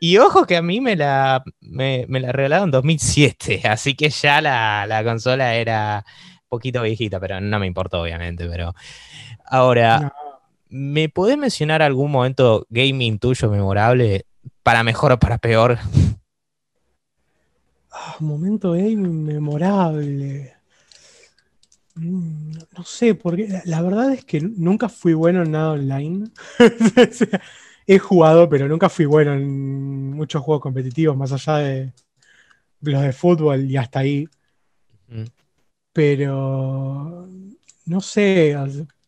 Y 0.00 0.16
ojo 0.18 0.46
que 0.46 0.56
a 0.56 0.62
mí 0.62 0.80
me 0.80 0.96
la, 0.96 1.44
me, 1.60 2.06
me 2.08 2.18
la 2.20 2.32
regalaron 2.32 2.68
en 2.68 2.70
2007, 2.72 3.62
así 3.68 3.94
que 3.94 4.08
ya 4.10 4.40
la, 4.40 4.84
la 4.86 5.04
consola 5.04 5.54
era 5.54 6.04
un 6.42 6.48
poquito 6.48 6.82
viejita, 6.82 7.20
pero 7.20 7.40
no 7.40 7.58
me 7.60 7.66
importó, 7.66 8.00
obviamente. 8.02 8.48
Pero 8.48 8.74
ahora, 9.44 10.00
No. 10.00 10.12
¿me 10.70 11.08
podés 11.08 11.36
mencionar 11.38 11.82
algún 11.82 12.10
momento 12.10 12.66
gaming 12.70 13.18
tuyo 13.18 13.48
memorable? 13.50 14.24
Para 14.64 14.82
mejor 14.82 15.12
o 15.12 15.18
para 15.18 15.38
peor. 15.38 15.78
Ah, 18.00 18.16
momento 18.20 18.72
gaming 18.72 19.24
memorable. 19.26 20.54
Mm, 21.94 22.52
No 22.76 22.84
sé, 22.84 23.14
porque 23.14 23.48
la, 23.48 23.62
la 23.64 23.82
verdad 23.82 24.12
es 24.12 24.24
que 24.24 24.40
nunca 24.40 24.88
fui 24.88 25.14
bueno 25.14 25.42
en 25.42 25.52
nada 25.52 25.72
online. 25.72 26.30
He 27.86 27.98
jugado, 27.98 28.48
pero 28.48 28.68
nunca 28.68 28.88
fui 28.88 29.06
bueno 29.06 29.32
en 29.34 30.10
muchos 30.12 30.42
juegos 30.42 30.62
competitivos, 30.62 31.16
más 31.16 31.32
allá 31.32 31.56
de 31.58 31.92
los 32.82 33.02
de 33.02 33.12
fútbol 33.12 33.64
y 33.70 33.76
hasta 33.76 34.00
ahí. 34.00 34.28
Mm. 35.08 35.24
Pero 35.92 37.28
no 37.86 38.00
sé, 38.00 38.56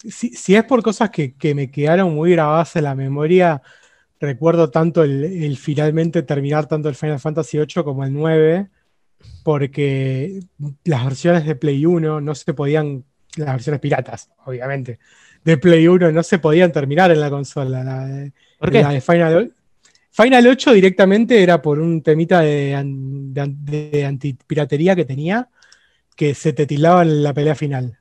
si, 0.09 0.31
si 0.31 0.55
es 0.57 0.65
por 0.65 0.83
cosas 0.83 1.11
que, 1.11 1.35
que 1.37 1.55
me 1.55 1.71
quedaron 1.71 2.15
muy 2.15 2.33
grabadas 2.33 2.77
en 2.77 2.85
la 2.85 2.95
memoria, 2.95 3.63
recuerdo 4.21 4.71
tanto 4.71 5.03
el, 5.05 5.25
el 5.25 5.57
finalmente 5.59 6.23
terminar 6.23 6.67
tanto 6.67 6.89
el 6.89 6.95
Final 6.97 7.21
Fantasy 7.21 7.59
VIII 7.59 7.85
como 7.85 8.05
el 8.05 8.13
9, 8.13 8.71
porque 9.43 10.41
las 10.85 11.05
versiones 11.05 11.47
de 11.47 11.55
Play 11.55 11.87
1 11.87 12.21
no 12.21 12.35
se 12.35 12.55
podían, 12.55 13.05
las 13.37 13.53
versiones 13.53 13.81
piratas, 13.81 14.31
obviamente, 14.45 14.99
de 15.45 15.57
Play 15.57 15.89
1 15.89 16.13
no 16.13 16.23
se 16.23 16.39
podían 16.39 16.73
terminar 16.73 17.11
en 17.11 17.21
la 17.21 17.31
consola. 17.31 17.83
La 17.83 18.07
de, 18.07 18.33
¿Por 18.59 18.71
qué? 18.71 18.83
la 18.83 18.93
de 18.93 19.01
Final, 19.01 19.55
Final 20.11 20.47
8 20.47 20.73
directamente 20.73 21.43
era 21.43 21.63
por 21.63 21.79
un 21.79 22.03
temita 22.03 22.41
de, 22.41 22.81
de 22.85 24.05
antipiratería 24.05 24.97
que 24.97 25.05
tenía, 25.05 25.49
que 26.17 26.35
se 26.35 26.53
te 26.53 26.67
tildaba 26.67 27.03
en 27.03 27.23
la 27.23 27.33
pelea 27.33 27.55
final. 27.55 27.99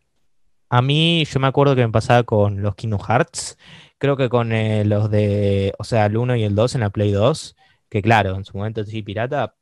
A 0.69 0.81
mí, 0.81 1.25
yo 1.25 1.39
me 1.39 1.47
acuerdo 1.47 1.75
que 1.75 1.85
me 1.85 1.91
pasaba 1.91 2.23
con 2.23 2.61
los 2.61 2.75
Kingdom 2.75 2.99
Hearts, 2.99 3.57
creo 3.97 4.17
que 4.17 4.29
con 4.29 4.51
eh, 4.51 4.85
los 4.85 5.09
de, 5.09 5.73
o 5.79 5.83
sea, 5.83 6.05
el 6.05 6.17
1 6.17 6.35
y 6.35 6.43
el 6.43 6.55
2 6.55 6.75
en 6.75 6.81
la 6.81 6.89
Play 6.89 7.11
2, 7.11 7.55
que 7.89 8.01
claro, 8.01 8.35
en 8.35 8.45
su 8.45 8.57
momento 8.57 8.83
sí, 8.83 9.01
pirata, 9.01 9.55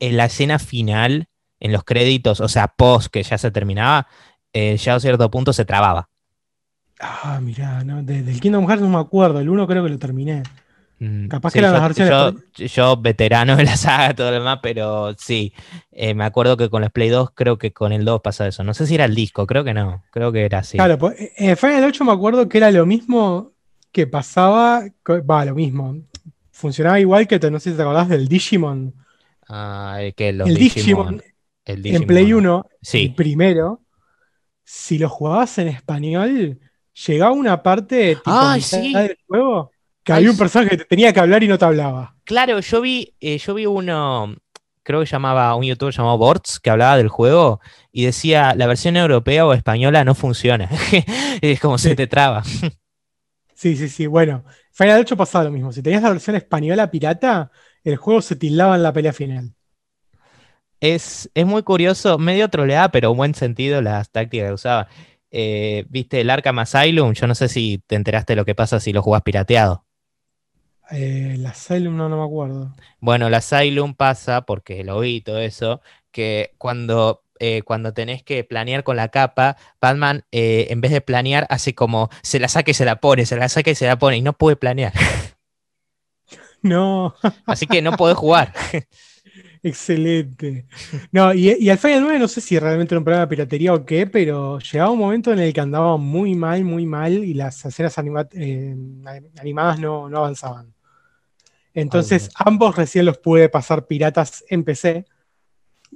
en 0.00 0.16
la 0.16 0.26
escena 0.26 0.58
final, 0.58 1.26
en 1.60 1.72
los 1.72 1.84
créditos, 1.84 2.40
o 2.40 2.48
sea, 2.48 2.68
post 2.68 3.08
que 3.12 3.22
ya 3.22 3.38
se 3.38 3.50
terminaba, 3.50 4.06
eh, 4.52 4.76
ya 4.76 4.94
a 4.94 5.00
cierto 5.00 5.30
punto 5.30 5.52
se 5.52 5.64
trababa. 5.64 6.08
Ah, 7.00 7.40
mirá, 7.42 7.82
no, 7.84 8.02
de- 8.02 8.22
del 8.22 8.40
Kingdom 8.40 8.66
Hearts 8.66 8.82
no 8.82 8.88
me 8.88 8.98
acuerdo, 8.98 9.40
el 9.40 9.48
1 9.48 9.66
creo 9.66 9.82
que 9.82 9.90
lo 9.90 9.98
terminé. 9.98 10.42
Mm, 11.00 11.26
Capaz 11.26 11.50
sí, 11.50 11.54
que 11.54 11.58
eran 11.58 11.72
yo, 11.72 11.78
las 11.78 11.88
versiones 11.96 12.42
yo- 12.56 12.66
yo 12.66 12.96
veterano 12.96 13.56
de 13.56 13.64
la 13.64 13.76
saga, 13.76 14.14
todo 14.14 14.28
lo 14.30 14.38
demás, 14.38 14.60
pero 14.62 15.14
sí, 15.18 15.52
eh, 15.90 16.14
me 16.14 16.24
acuerdo 16.24 16.56
que 16.56 16.70
con 16.70 16.82
los 16.82 16.92
Play 16.92 17.08
2, 17.08 17.30
creo 17.34 17.58
que 17.58 17.72
con 17.72 17.92
el 17.92 18.04
2 18.04 18.20
pasa 18.22 18.46
eso. 18.46 18.62
No 18.62 18.74
sé 18.74 18.86
si 18.86 18.94
era 18.94 19.04
el 19.06 19.14
disco, 19.14 19.46
creo 19.46 19.64
que 19.64 19.74
no, 19.74 20.04
creo 20.12 20.30
que 20.30 20.44
era 20.44 20.58
así. 20.58 20.78
Claro, 20.78 20.98
pues, 20.98 21.16
en 21.36 21.56
Final 21.56 21.84
8 21.84 22.04
me 22.04 22.12
acuerdo 22.12 22.48
que 22.48 22.58
era 22.58 22.70
lo 22.70 22.86
mismo 22.86 23.52
que 23.90 24.06
pasaba, 24.06 24.84
va, 25.08 25.44
lo 25.44 25.54
mismo. 25.54 25.96
Funcionaba 26.52 27.00
igual 27.00 27.26
que, 27.26 27.40
te- 27.40 27.50
no 27.50 27.58
sé 27.58 27.70
si 27.72 27.76
te 27.76 27.82
acordás 27.82 28.08
del 28.08 28.28
Digimon. 28.28 28.94
Ah, 29.48 30.00
que 30.16 30.32
los 30.32 30.48
el 30.48 30.56
Digimon, 30.56 31.16
Digimon, 31.18 31.22
el 31.64 31.76
en 31.76 31.82
Digimon, 31.82 32.06
Play 32.06 32.32
1, 32.32 32.66
Sí. 32.82 33.02
el 33.06 33.14
primero, 33.14 33.82
si 34.64 34.98
lo 34.98 35.08
jugabas 35.08 35.58
en 35.58 35.68
español, 35.68 36.60
llegaba 37.06 37.32
una 37.32 37.62
parte 37.62 38.16
mitad 38.16 38.58
sí. 38.60 38.92
del 38.92 39.18
juego 39.26 39.70
que 40.02 40.12
Ay, 40.12 40.18
había 40.18 40.30
un 40.32 40.36
personaje 40.36 40.70
que 40.70 40.76
te 40.78 40.84
tenía 40.84 41.12
que 41.12 41.20
hablar 41.20 41.42
y 41.42 41.48
no 41.48 41.58
te 41.58 41.64
hablaba. 41.64 42.14
Claro, 42.24 42.60
yo 42.60 42.80
vi, 42.80 43.14
eh, 43.20 43.38
yo 43.38 43.54
vi 43.54 43.66
uno, 43.66 44.34
creo 44.82 45.00
que 45.00 45.06
llamaba, 45.06 45.54
un 45.54 45.64
youtuber 45.64 45.94
llamado 45.94 46.18
Borts, 46.18 46.60
que 46.60 46.70
hablaba 46.70 46.96
del 46.96 47.08
juego 47.08 47.60
y 47.90 48.04
decía, 48.04 48.54
la 48.54 48.66
versión 48.66 48.96
europea 48.96 49.46
o 49.46 49.54
española 49.54 50.04
no 50.04 50.14
funciona. 50.14 50.68
es 51.40 51.60
como 51.60 51.78
se 51.78 51.96
te 51.96 52.06
traba. 52.06 52.42
Sí, 53.54 53.76
sí, 53.76 53.88
sí. 53.88 54.06
Bueno, 54.06 54.44
Final 54.72 55.00
8 55.00 55.16
pasaba 55.16 55.44
lo 55.44 55.50
mismo. 55.52 55.72
Si 55.72 55.82
tenías 55.82 56.02
la 56.02 56.10
versión 56.10 56.36
española 56.36 56.90
pirata, 56.90 57.50
el 57.84 57.96
juego 57.96 58.22
se 58.22 58.36
tildaba 58.36 58.74
en 58.76 58.82
la 58.82 58.92
pelea 58.92 59.12
final. 59.12 59.54
Es, 60.80 61.30
es 61.34 61.46
muy 61.46 61.62
curioso, 61.62 62.18
medio 62.18 62.48
troleada, 62.48 62.90
pero 62.90 63.10
en 63.10 63.16
buen 63.16 63.34
sentido 63.34 63.80
las 63.80 64.10
tácticas 64.10 64.48
que 64.48 64.54
usaba. 64.54 64.88
Eh, 65.30 65.84
¿Viste 65.88 66.20
el 66.20 66.30
Arkham 66.30 66.58
Asylum? 66.58 67.12
Yo 67.12 67.26
no 67.26 67.34
sé 67.34 67.48
si 67.48 67.82
te 67.86 67.96
enteraste 67.96 68.32
de 68.32 68.36
lo 68.36 68.44
que 68.44 68.54
pasa 68.54 68.80
si 68.80 68.92
lo 68.92 69.02
jugás 69.02 69.22
pirateado. 69.22 69.84
Eh, 70.90 71.32
el 71.34 71.46
Asylum 71.46 71.96
no, 71.96 72.08
no 72.08 72.18
me 72.18 72.24
acuerdo. 72.24 72.74
Bueno, 73.00 73.26
el 73.28 73.34
Asylum 73.34 73.94
pasa, 73.94 74.42
porque 74.42 74.84
lo 74.84 75.00
vi 75.00 75.16
y 75.16 75.20
todo 75.22 75.38
eso, 75.38 75.80
que 76.10 76.54
cuando, 76.58 77.22
eh, 77.38 77.62
cuando 77.62 77.94
tenés 77.94 78.22
que 78.22 78.44
planear 78.44 78.84
con 78.84 78.96
la 78.96 79.08
capa, 79.08 79.56
Batman, 79.80 80.24
eh, 80.30 80.66
en 80.70 80.80
vez 80.80 80.92
de 80.92 81.00
planear, 81.00 81.46
hace 81.50 81.74
como 81.74 82.10
se 82.22 82.38
la 82.38 82.48
saca 82.48 82.70
y 82.70 82.74
se 82.74 82.84
la 82.84 82.96
pone, 82.96 83.26
se 83.26 83.36
la 83.36 83.48
saca 83.48 83.70
y 83.70 83.74
se 83.74 83.86
la 83.86 83.98
pone, 83.98 84.18
y 84.18 84.22
no 84.22 84.34
puede 84.34 84.56
planear. 84.56 84.92
No, 86.64 87.14
Así 87.46 87.66
que 87.66 87.80
no 87.82 87.92
podés 87.92 88.16
jugar. 88.16 88.52
excelente. 89.62 90.66
No, 91.12 91.32
y, 91.32 91.52
y 91.60 91.68
al 91.70 91.78
Final 91.78 92.02
9 92.02 92.18
no 92.18 92.28
sé 92.28 92.40
si 92.40 92.58
realmente 92.58 92.94
era 92.94 92.98
un 92.98 93.04
problema 93.04 93.26
de 93.26 93.28
piratería 93.28 93.72
o 93.74 93.84
qué, 93.84 94.06
pero 94.06 94.58
llegaba 94.58 94.90
un 94.90 94.98
momento 94.98 95.32
en 95.32 95.38
el 95.38 95.52
que 95.52 95.60
andaba 95.60 95.96
muy 95.96 96.34
mal, 96.34 96.64
muy 96.64 96.86
mal 96.86 97.12
y 97.24 97.34
las 97.34 97.64
escenas 97.64 97.96
anima- 97.98 98.28
eh, 98.32 98.74
animadas 99.38 99.78
no, 99.78 100.08
no 100.08 100.18
avanzaban. 100.18 100.72
Entonces, 101.74 102.30
ambos 102.36 102.76
recién 102.76 103.04
los 103.04 103.18
pude 103.18 103.48
pasar 103.48 103.86
piratas 103.86 104.44
en 104.48 104.62
PC 104.64 105.04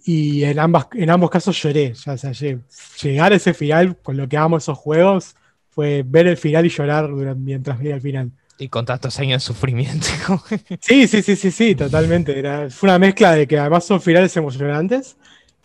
y 0.04 0.44
en, 0.44 0.58
ambas, 0.58 0.88
en 0.94 1.08
ambos 1.10 1.30
casos 1.30 1.60
lloré. 1.62 1.94
Ya, 1.94 2.12
o 2.12 2.18
sea, 2.18 2.32
llegar 2.32 3.32
a 3.32 3.37
ese 3.37 3.54
final 3.54 3.96
con 4.02 4.16
lo 4.16 4.28
que 4.28 4.37
amo 4.37 4.56
esos 4.56 4.76
juegos 4.76 5.34
fue 5.70 6.02
ver 6.04 6.26
el 6.26 6.37
final 6.37 6.66
y 6.66 6.68
llorar 6.68 7.08
durante- 7.08 7.40
mientras 7.40 7.78
veía 7.78 7.94
el 7.94 8.00
final. 8.00 8.32
Y 8.58 8.68
con 8.68 8.84
tantos 8.84 9.18
años 9.20 9.42
de 9.42 9.46
sufrimiento. 9.46 10.06
Sí, 10.80 11.06
sí, 11.06 11.22
sí, 11.22 11.36
sí, 11.36 11.50
sí, 11.50 11.74
totalmente. 11.74 12.38
Era, 12.38 12.70
fue 12.70 12.88
una 12.88 12.98
mezcla 12.98 13.32
de 13.32 13.46
que 13.46 13.58
además 13.58 13.84
son 13.84 14.00
finales 14.00 14.36
emocionantes 14.36 15.16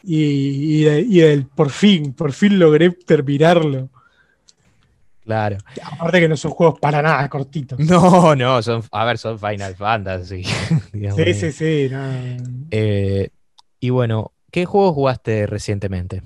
y, 0.03 0.81
y, 0.81 0.83
de- 0.83 1.01
y 1.01 1.19
del 1.19 1.45
por 1.47 1.69
fin, 1.71 2.13
por 2.13 2.33
fin 2.33 2.59
logré 2.59 2.91
terminarlo. 2.91 3.89
claro. 5.23 5.57
Aparte 5.83 6.19
que 6.19 6.27
no 6.27 6.37
son 6.37 6.51
juegos 6.51 6.79
para 6.79 7.01
nada 7.01 7.29
cortitos. 7.29 7.79
No, 7.79 8.35
no, 8.35 8.61
son, 8.61 8.83
a 8.91 9.05
ver, 9.05 9.17
son 9.17 9.39
Final 9.39 9.75
Fantasy. 9.75 10.43
digamos. 10.93 11.15
Sí, 11.15 11.33
sí, 11.33 11.51
sí. 11.51 11.87
no. 11.89 12.67
Eh, 12.71 13.29
y 13.79 13.89
bueno, 13.89 14.33
¿qué 14.51 14.65
juegos 14.65 14.93
jugaste 14.95 15.45
recientemente? 15.47 16.21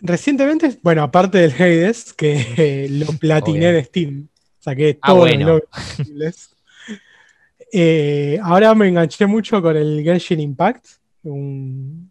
Recientemente, 0.00 0.78
bueno, 0.82 1.02
aparte 1.02 1.38
del 1.38 1.52
Hades, 1.52 2.12
que 2.12 2.46
eh, 2.56 2.88
lo 2.90 3.06
platiné 3.18 3.68
Obvio. 3.68 3.78
en 3.78 3.84
Steam, 3.84 4.28
saqué 4.66 4.98
Ah, 5.00 5.06
todos 5.08 5.20
bueno. 5.20 5.38
los 5.38 5.46
logros 5.46 5.70
posibles. 5.96 6.50
Eh, 7.72 8.38
ahora 8.42 8.74
me 8.76 8.86
enganché 8.88 9.26
mucho 9.26 9.60
con 9.60 9.76
el 9.76 10.02
Genshin 10.04 10.38
Impact. 10.40 10.86
Un, 11.24 12.10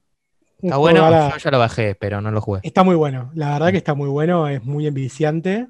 un 0.61 0.69
Está 0.69 0.77
bueno, 0.77 1.05
ahora- 1.05 1.31
yo 1.31 1.37
ya 1.37 1.49
lo 1.51 1.59
bajé, 1.59 1.95
pero 1.95 2.19
no 2.21 2.29
lo 2.29 2.41
jugué. 2.41 2.59
Está 2.63 2.83
muy 2.83 2.95
bueno, 2.95 3.31
la 3.35 3.53
verdad 3.53 3.71
que 3.71 3.77
está 3.77 3.93
muy 3.93 4.09
bueno, 4.09 4.47
es 4.49 4.63
muy 4.63 4.85
enviciante. 4.85 5.67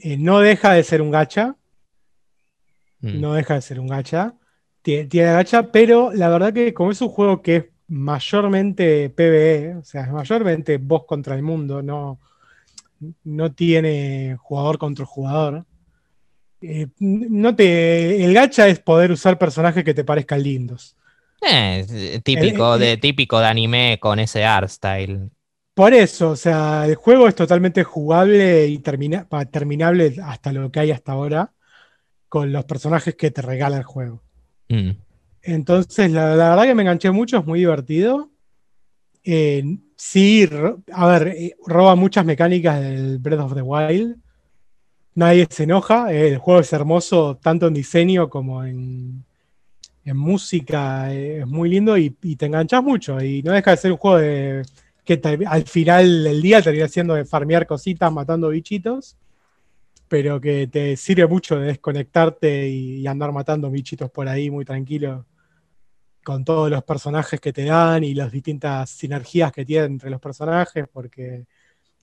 Eh, 0.00 0.16
no 0.18 0.40
deja 0.40 0.72
de 0.72 0.82
ser 0.82 1.00
un 1.02 1.10
gacha, 1.12 1.54
Mm. 3.00 3.20
no 3.20 3.34
deja 3.34 3.54
de 3.54 3.62
ser 3.62 3.78
un 3.78 3.86
gacha. 3.86 4.34
Tie- 4.82 5.08
Tiene, 5.08 5.32
gacha, 5.32 5.70
pero 5.70 6.12
la 6.12 6.28
verdad 6.28 6.52
que 6.52 6.74
como 6.74 6.90
es 6.90 7.00
un 7.00 7.08
juego 7.08 7.40
que 7.42 7.56
es 7.56 7.64
mayormente 7.88 9.08
PvE, 9.10 9.76
o 9.76 9.84
sea, 9.84 10.02
es 10.02 10.10
mayormente 10.10 10.78
vos 10.78 11.04
contra 11.06 11.36
el 11.36 11.42
mundo, 11.42 11.80
no, 11.82 12.18
no 13.22 13.52
tiene 13.52 14.36
jugador 14.40 14.78
contra 14.78 15.04
jugador. 15.06 15.64
Eh, 16.60 16.88
no 16.98 17.54
te, 17.54 18.24
el 18.24 18.32
gacha 18.34 18.68
es 18.68 18.80
poder 18.80 19.12
usar 19.12 19.38
personajes 19.38 19.84
que 19.84 19.94
te 19.94 20.04
parezcan 20.04 20.42
lindos. 20.42 20.96
Eh, 21.40 22.20
típico, 22.24 22.74
El- 22.74 22.80
de, 22.80 22.96
típico 22.96 23.38
de 23.38 23.46
anime 23.46 23.98
con 24.00 24.18
ese 24.18 24.44
art 24.44 24.68
style. 24.68 25.30
Por 25.74 25.92
eso, 25.92 26.30
o 26.30 26.36
sea, 26.36 26.86
el 26.86 26.94
juego 26.94 27.28
es 27.28 27.34
totalmente 27.34 27.84
jugable 27.84 28.66
y 28.66 28.78
termina- 28.78 29.28
terminable 29.50 30.16
hasta 30.24 30.52
lo 30.52 30.72
que 30.72 30.80
hay 30.80 30.90
hasta 30.90 31.12
ahora 31.12 31.52
con 32.28 32.50
los 32.50 32.64
personajes 32.64 33.14
que 33.14 33.30
te 33.30 33.42
regala 33.42 33.76
el 33.76 33.84
juego. 33.84 34.22
Mm. 34.68 34.90
Entonces, 35.42 36.10
la, 36.10 36.34
la 36.34 36.50
verdad 36.50 36.64
que 36.64 36.74
me 36.74 36.82
enganché 36.82 37.10
mucho, 37.10 37.38
es 37.38 37.46
muy 37.46 37.60
divertido. 37.60 38.30
Eh, 39.22 39.62
sí, 39.96 40.48
a 40.92 41.06
ver, 41.06 41.28
eh, 41.28 41.56
roba 41.66 41.94
muchas 41.94 42.24
mecánicas 42.24 42.80
del 42.80 43.18
Breath 43.18 43.40
of 43.40 43.54
the 43.54 43.62
Wild. 43.62 44.16
Nadie 45.16 45.46
se 45.48 45.62
enoja, 45.62 46.12
eh, 46.12 46.28
el 46.28 46.38
juego 46.38 46.60
es 46.60 46.70
hermoso 46.74 47.38
tanto 47.42 47.68
en 47.68 47.74
diseño 47.74 48.28
como 48.28 48.62
en, 48.62 49.24
música, 50.04 51.12
eh, 51.12 51.40
es 51.40 51.46
muy 51.46 51.70
lindo 51.70 51.96
y, 51.96 52.10
te 52.10 52.46
enganchas 52.46 52.82
mucho. 52.82 53.20
Y 53.22 53.42
no 53.42 53.52
deja 53.52 53.70
de 53.70 53.76
ser 53.78 53.92
un 53.92 53.98
juego 53.98 54.18
de, 54.18 54.62
que 55.06 55.18
al 55.46 55.64
final 55.64 56.22
del 56.22 56.42
día 56.42 56.60
termina 56.60 56.86
siendo 56.86 57.14
de 57.14 57.24
farmear 57.24 57.66
cositas, 57.66 58.12
matando 58.12 58.50
bichitos, 58.50 59.16
pero 60.06 60.38
que 60.38 60.66
te 60.66 60.96
sirve 60.98 61.26
mucho 61.26 61.58
de 61.58 61.68
desconectarte 61.68 62.68
y, 62.68 62.96
y 63.00 63.06
andar 63.06 63.32
matando 63.32 63.70
bichitos 63.70 64.10
por 64.10 64.28
ahí 64.28 64.50
muy 64.50 64.66
tranquilo, 64.66 65.24
con 66.22 66.44
todos 66.44 66.70
los 66.70 66.84
personajes 66.84 67.40
que 67.40 67.54
te 67.54 67.64
dan 67.64 68.04
y 68.04 68.12
las 68.14 68.30
distintas 68.30 68.90
sinergias 68.90 69.50
que 69.50 69.64
tienen 69.64 69.92
entre 69.92 70.10
los 70.10 70.20
personajes, 70.20 70.86
porque 70.92 71.46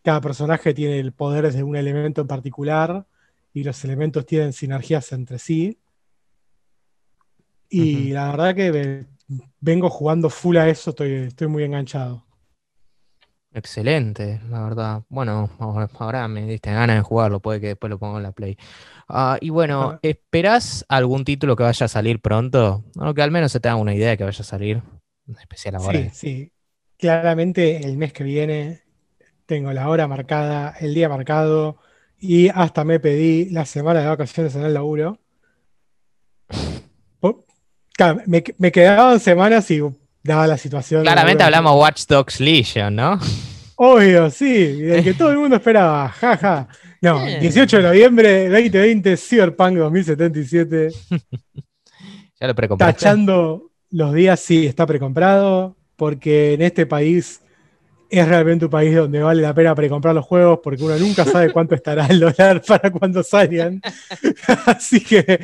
cada 0.04 0.22
personaje 0.22 0.74
tiene 0.74 1.00
el 1.00 1.14
poder 1.14 1.52
de 1.52 1.64
un 1.64 1.76
elemento 1.76 2.22
en 2.22 2.28
particular 2.28 3.06
y 3.54 3.64
los 3.64 3.84
elementos 3.86 4.26
tienen 4.26 4.54
sinergias 4.54 5.12
entre 5.12 5.40
sí. 5.40 5.80
Y 7.70 8.10
la 8.12 8.30
verdad 8.32 8.56
que 8.56 8.72
ve- 8.72 9.08
vengo 9.60 9.90
jugando 9.90 10.30
full 10.30 10.58
a 10.58 10.70
eso, 10.70 10.92
estoy, 10.92 11.14
estoy 11.14 11.48
muy 11.48 11.64
enganchado. 11.64 12.26
Excelente, 13.56 14.42
la 14.50 14.64
verdad. 14.64 15.04
Bueno, 15.10 15.50
ahora- 16.00 16.28
me 16.28 16.46
diste 16.48 16.72
ganas 16.72 16.98
de 16.98 17.02
jugarlo, 17.04 17.40
puede 17.40 17.62
que 17.62 17.68
después 17.68 17.90
lo 17.90 18.00
ponga 18.00 18.18
en 18.18 18.24
la 18.24 18.32
Play. 18.32 18.58
Ah, 19.08 19.38
y 19.40 19.50
bueno. 19.50 20.00
¿esperás 20.02 20.86
algún 20.90 21.24
título 21.24 21.56
que 21.56 21.64
vaya 21.64 21.86
a 21.86 21.90
salir 21.90 22.20
pronto? 22.20 22.84
O 22.98 23.14
que 23.14 23.22
al 23.22 23.32
menos 23.32 23.52
se 23.52 23.60
te 23.60 23.70
haga 23.70 23.78
una 23.78 23.94
idea 23.94 24.10
de 24.12 24.18
que 24.18 24.24
vaya 24.24 24.42
a 24.42 24.44
salir. 24.44 24.82
En 25.28 25.38
especial 25.38 25.76
ahora. 25.76 26.00
Sí, 26.00 26.10
sí. 26.14 26.52
Claramente 26.98 27.86
el 27.86 27.98
mes 27.98 28.12
que 28.14 28.24
viene 28.24 28.83
tengo 29.46 29.72
la 29.74 29.90
hora 29.90 30.08
marcada, 30.08 30.76
el 30.80 30.94
día 30.94 31.10
marcado 31.10 31.78
y 32.20 32.50
hasta 32.50 32.84
me 32.84 33.00
pedí 33.00 33.50
la 33.50 33.66
semana 33.66 34.02
de 34.02 34.08
vacaciones 34.08 34.56
en 34.56 34.64
el 34.64 34.74
laburo. 34.74 35.20
Me, 38.26 38.44
me 38.58 38.72
quedaban 38.72 39.20
semanas 39.20 39.70
y 39.70 39.80
daba 40.24 40.48
la 40.48 40.58
situación. 40.58 41.02
del 41.02 41.06
Claramente 41.06 41.44
hablamos 41.44 41.80
Watch 41.80 42.08
Dogs 42.08 42.40
Legion, 42.40 42.96
¿no? 42.96 43.20
Obvio, 43.76 44.30
sí, 44.32 44.80
el 44.82 45.04
que 45.04 45.14
todo 45.14 45.32
el 45.32 45.38
mundo 45.38 45.58
esperaba, 45.58 46.10
jaja. 46.10 46.68
No, 47.02 47.26
Eh. 47.28 47.40
18 47.40 47.78
de 47.78 47.84
noviembre 47.84 48.50
2020, 48.50 49.18
Cyberpunk 49.18 49.78
2077. 49.78 50.90
Ya 52.40 52.48
lo 52.48 52.56
precompraste. 52.56 52.94
Tachando 53.00 53.72
los 53.92 54.14
días, 54.14 54.38
sí, 54.38 54.66
está 54.66 54.86
precomprado, 54.86 55.78
porque 55.96 56.56
en 56.56 56.62
este 56.62 56.86
país 56.86 57.40
es 58.20 58.28
realmente 58.28 58.66
un 58.66 58.72
país 58.72 58.96
donde 58.96 59.22
vale 59.22 59.42
la 59.42 59.54
pena 59.54 59.74
precomprar 59.76 60.14
los 60.16 60.26
juegos, 60.26 60.60
porque 60.64 60.84
uno 60.84 60.98
nunca 60.98 61.26
sabe 61.26 61.52
cuánto 61.52 61.76
estará 61.76 62.06
el 62.08 62.20
dólar 62.20 62.62
para 62.68 62.92
cuando 62.92 63.24
salgan. 63.24 63.82
Así 64.66 65.04
que 65.04 65.40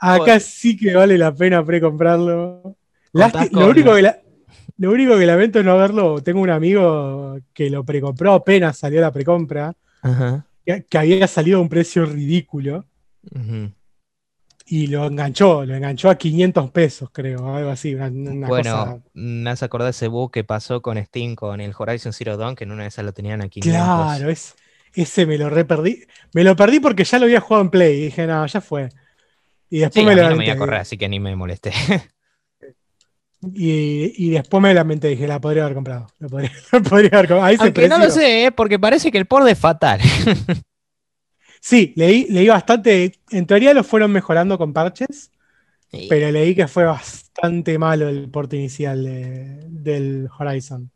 acá 0.00 0.18
Bueno. 0.18 0.40
sí 0.40 0.76
que 0.76 0.94
vale 0.94 1.18
la 1.18 1.34
pena 1.34 1.64
precomprarlo. 1.64 2.76
Lo, 3.12 3.68
único 3.68 3.94
que 3.94 4.02
la- 4.02 4.18
lo 4.78 4.90
único 4.90 5.16
que 5.16 5.26
lamento 5.26 5.58
es 5.60 5.64
no 5.64 5.72
haberlo. 5.72 6.20
Tengo 6.22 6.40
un 6.40 6.50
amigo 6.50 7.38
que 7.52 7.70
lo 7.70 7.84
precompró 7.84 8.34
apenas 8.34 8.76
salió 8.76 9.00
la 9.00 9.12
precompra, 9.12 9.72
Ajá. 10.02 10.44
que, 10.66 10.84
que 10.88 10.98
había 10.98 11.26
salido 11.28 11.58
a 11.58 11.62
un 11.62 11.68
precio 11.68 12.04
ridículo. 12.06 12.84
Ujú. 13.34 13.70
Y 14.66 14.86
lo 14.88 15.06
enganchó, 15.06 15.64
lo 15.64 15.74
enganchó 15.74 16.08
a 16.10 16.16
500 16.16 16.70
pesos, 16.70 17.10
creo, 17.12 17.54
algo 17.54 17.70
así. 17.70 17.94
Una, 17.94 18.08
una 18.08 18.48
Bueno, 18.48 18.52
cosa. 18.52 19.02
me 19.14 19.50
hace 19.50 19.64
acordar 19.64 19.90
ese 19.90 20.08
bug 20.08 20.30
que 20.32 20.44
pasó 20.44 20.82
con 20.82 21.02
Steam 21.04 21.34
con 21.34 21.60
el 21.60 21.74
Horizon 21.76 22.12
Zero 22.12 22.36
Dawn, 22.36 22.54
que 22.56 22.64
en 22.64 22.72
una 22.72 22.82
de 22.82 22.88
esas 22.88 23.04
lo 23.04 23.12
tenían 23.12 23.42
a 23.42 23.48
500. 23.48 24.18
Claro, 24.18 24.28
es, 24.30 24.54
ese 24.94 25.26
me 25.26 25.38
lo 25.38 25.48
re 25.50 25.64
perdí. 25.64 26.04
Me 26.32 26.44
lo 26.44 26.54
perdí 26.56 26.80
porque 26.80 27.04
ya 27.04 27.18
lo 27.18 27.24
había 27.26 27.40
jugado 27.40 27.62
en 27.64 27.70
Play. 27.70 27.98
Y 27.98 28.04
dije, 28.06 28.26
no, 28.26 28.46
ya 28.46 28.60
fue. 28.60 28.88
Y 29.70 29.80
Sí, 29.90 30.02
después 30.02 30.06
a 30.08 30.10
me 30.10 30.14
mí 30.14 30.24
lo 30.24 30.28
no 30.28 30.36
me 30.36 30.44
iba 30.44 30.54
a 30.54 30.56
correr, 30.56 30.80
así 30.80 30.98
que 30.98 31.08
ni 31.08 31.20
me 31.20 31.36
molesté. 31.36 31.72
Y, 33.54 34.12
y 34.26 34.30
después 34.30 34.62
me 34.62 34.72
lamenté, 34.72 35.08
dije, 35.08 35.26
la 35.26 35.40
podría 35.40 35.64
haber 35.64 35.74
comprado. 35.74 36.06
La 36.18 36.28
podría, 36.28 36.50
la 36.72 36.80
podría 36.80 37.08
haber 37.12 37.28
comprado. 37.28 37.44
Ahí 37.44 37.58
se 37.58 37.62
Aunque 37.64 37.88
no 37.88 37.98
lo 37.98 38.10
sé, 38.10 38.46
¿eh? 38.46 38.52
porque 38.52 38.78
parece 38.78 39.10
que 39.12 39.18
el 39.18 39.26
port 39.26 39.46
es 39.48 39.58
fatal. 39.58 40.00
Sí, 41.64 41.94
leí, 41.96 42.26
leí 42.28 42.46
bastante. 42.48 43.12
En 43.30 43.46
teoría 43.46 43.72
lo 43.72 43.82
fueron 43.82 44.12
mejorando 44.12 44.58
con 44.58 44.74
parches, 44.74 45.30
pero 46.10 46.30
leí 46.30 46.54
que 46.54 46.68
fue 46.68 46.84
bastante 46.84 47.78
malo 47.78 48.06
el 48.10 48.28
porte 48.28 48.56
inicial 48.56 49.02
de- 49.02 49.64
del 49.70 50.28
Horizon. 50.38 50.90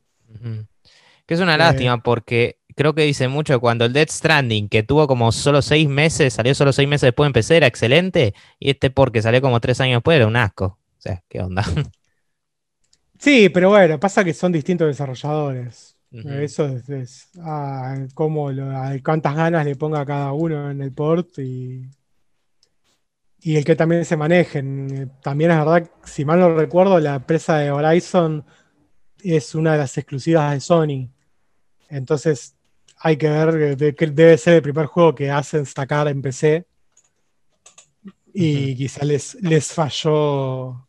Que 1.25 1.33
es 1.35 1.41
una 1.41 1.55
Eh. 1.55 1.59
lástima 1.59 2.03
porque 2.03 2.59
creo 2.77 2.95
que 2.95 3.03
dice 3.05 3.29
mucho 3.29 3.59
cuando 3.61 3.87
el 3.87 3.95
Dead 3.95 4.09
Stranding, 4.11 4.69
que 4.69 4.83
tuvo 4.83 5.07
como 5.07 5.33
solo 5.33 5.63
seis 5.63 5.89
meses, 5.89 6.35
salió 6.35 6.55
solo 6.55 6.75
seis 6.75 6.87
meses 6.87 7.07
después 7.09 7.25
de 7.25 7.29
empezar, 7.29 7.57
era 7.57 7.67
excelente, 7.67 8.35
y 8.59 8.69
este 8.69 8.91
porque 8.91 9.23
salió 9.23 9.41
como 9.41 9.61
tres 9.61 9.81
años 9.81 9.97
después 10.01 10.17
era 10.17 10.27
un 10.27 10.37
asco. 10.37 10.79
O 10.99 11.01
sea, 11.01 11.23
¿qué 11.31 11.41
onda? 11.41 11.65
Sí, 13.19 13.49
pero 13.49 13.71
bueno, 13.71 13.99
pasa 13.99 14.25
que 14.25 14.33
son 14.35 14.53
distintos 14.53 14.87
desarrolladores. 14.87 15.98
Eso 16.11 16.67
es, 16.67 16.89
es, 16.89 17.31
ah, 17.41 18.07
cómo 18.15 18.51
lo- 18.53 18.71
a 18.77 18.93
cuántas 19.05 19.35
ganas 19.37 19.65
le 19.65 19.77
ponga 19.77 20.05
cada 20.07 20.33
uno 20.33 20.71
en 20.71 20.81
el 20.83 20.93
port 20.93 21.39
y, 21.39 21.89
y 23.41 23.57
el 23.57 23.65
que 23.65 23.77
también 23.77 24.05
se 24.05 24.17
manejen. 24.17 25.13
También 25.23 25.51
es 25.53 25.59
verdad, 25.59 25.91
si 26.05 26.25
mal 26.25 26.41
no 26.41 26.55
recuerdo, 26.55 26.99
la 27.01 27.17
empresa 27.17 27.59
de 27.59 27.71
Horizon 27.71 28.45
es 29.23 29.55
una 29.55 29.73
de 29.75 29.79
las 29.79 29.99
exclusivas 29.99 30.53
de 30.55 30.61
Sony. 30.61 31.11
Entonces 31.91 32.57
hay 32.99 33.17
que 33.19 33.29
ver 33.31 33.77
de 33.77 33.95
que 33.95 34.07
debe 34.09 34.39
ser 34.39 34.57
el 34.57 34.63
primer 34.63 34.87
juego 34.87 35.15
que 35.15 35.31
hacen 35.31 35.67
sacar 35.67 36.09
en 36.09 36.23
PC. 36.23 36.67
Y 38.35 38.71
Ujú. 38.71 38.77
quizá 38.79 39.05
les, 39.05 39.35
les 39.43 39.73
falló 39.73 40.87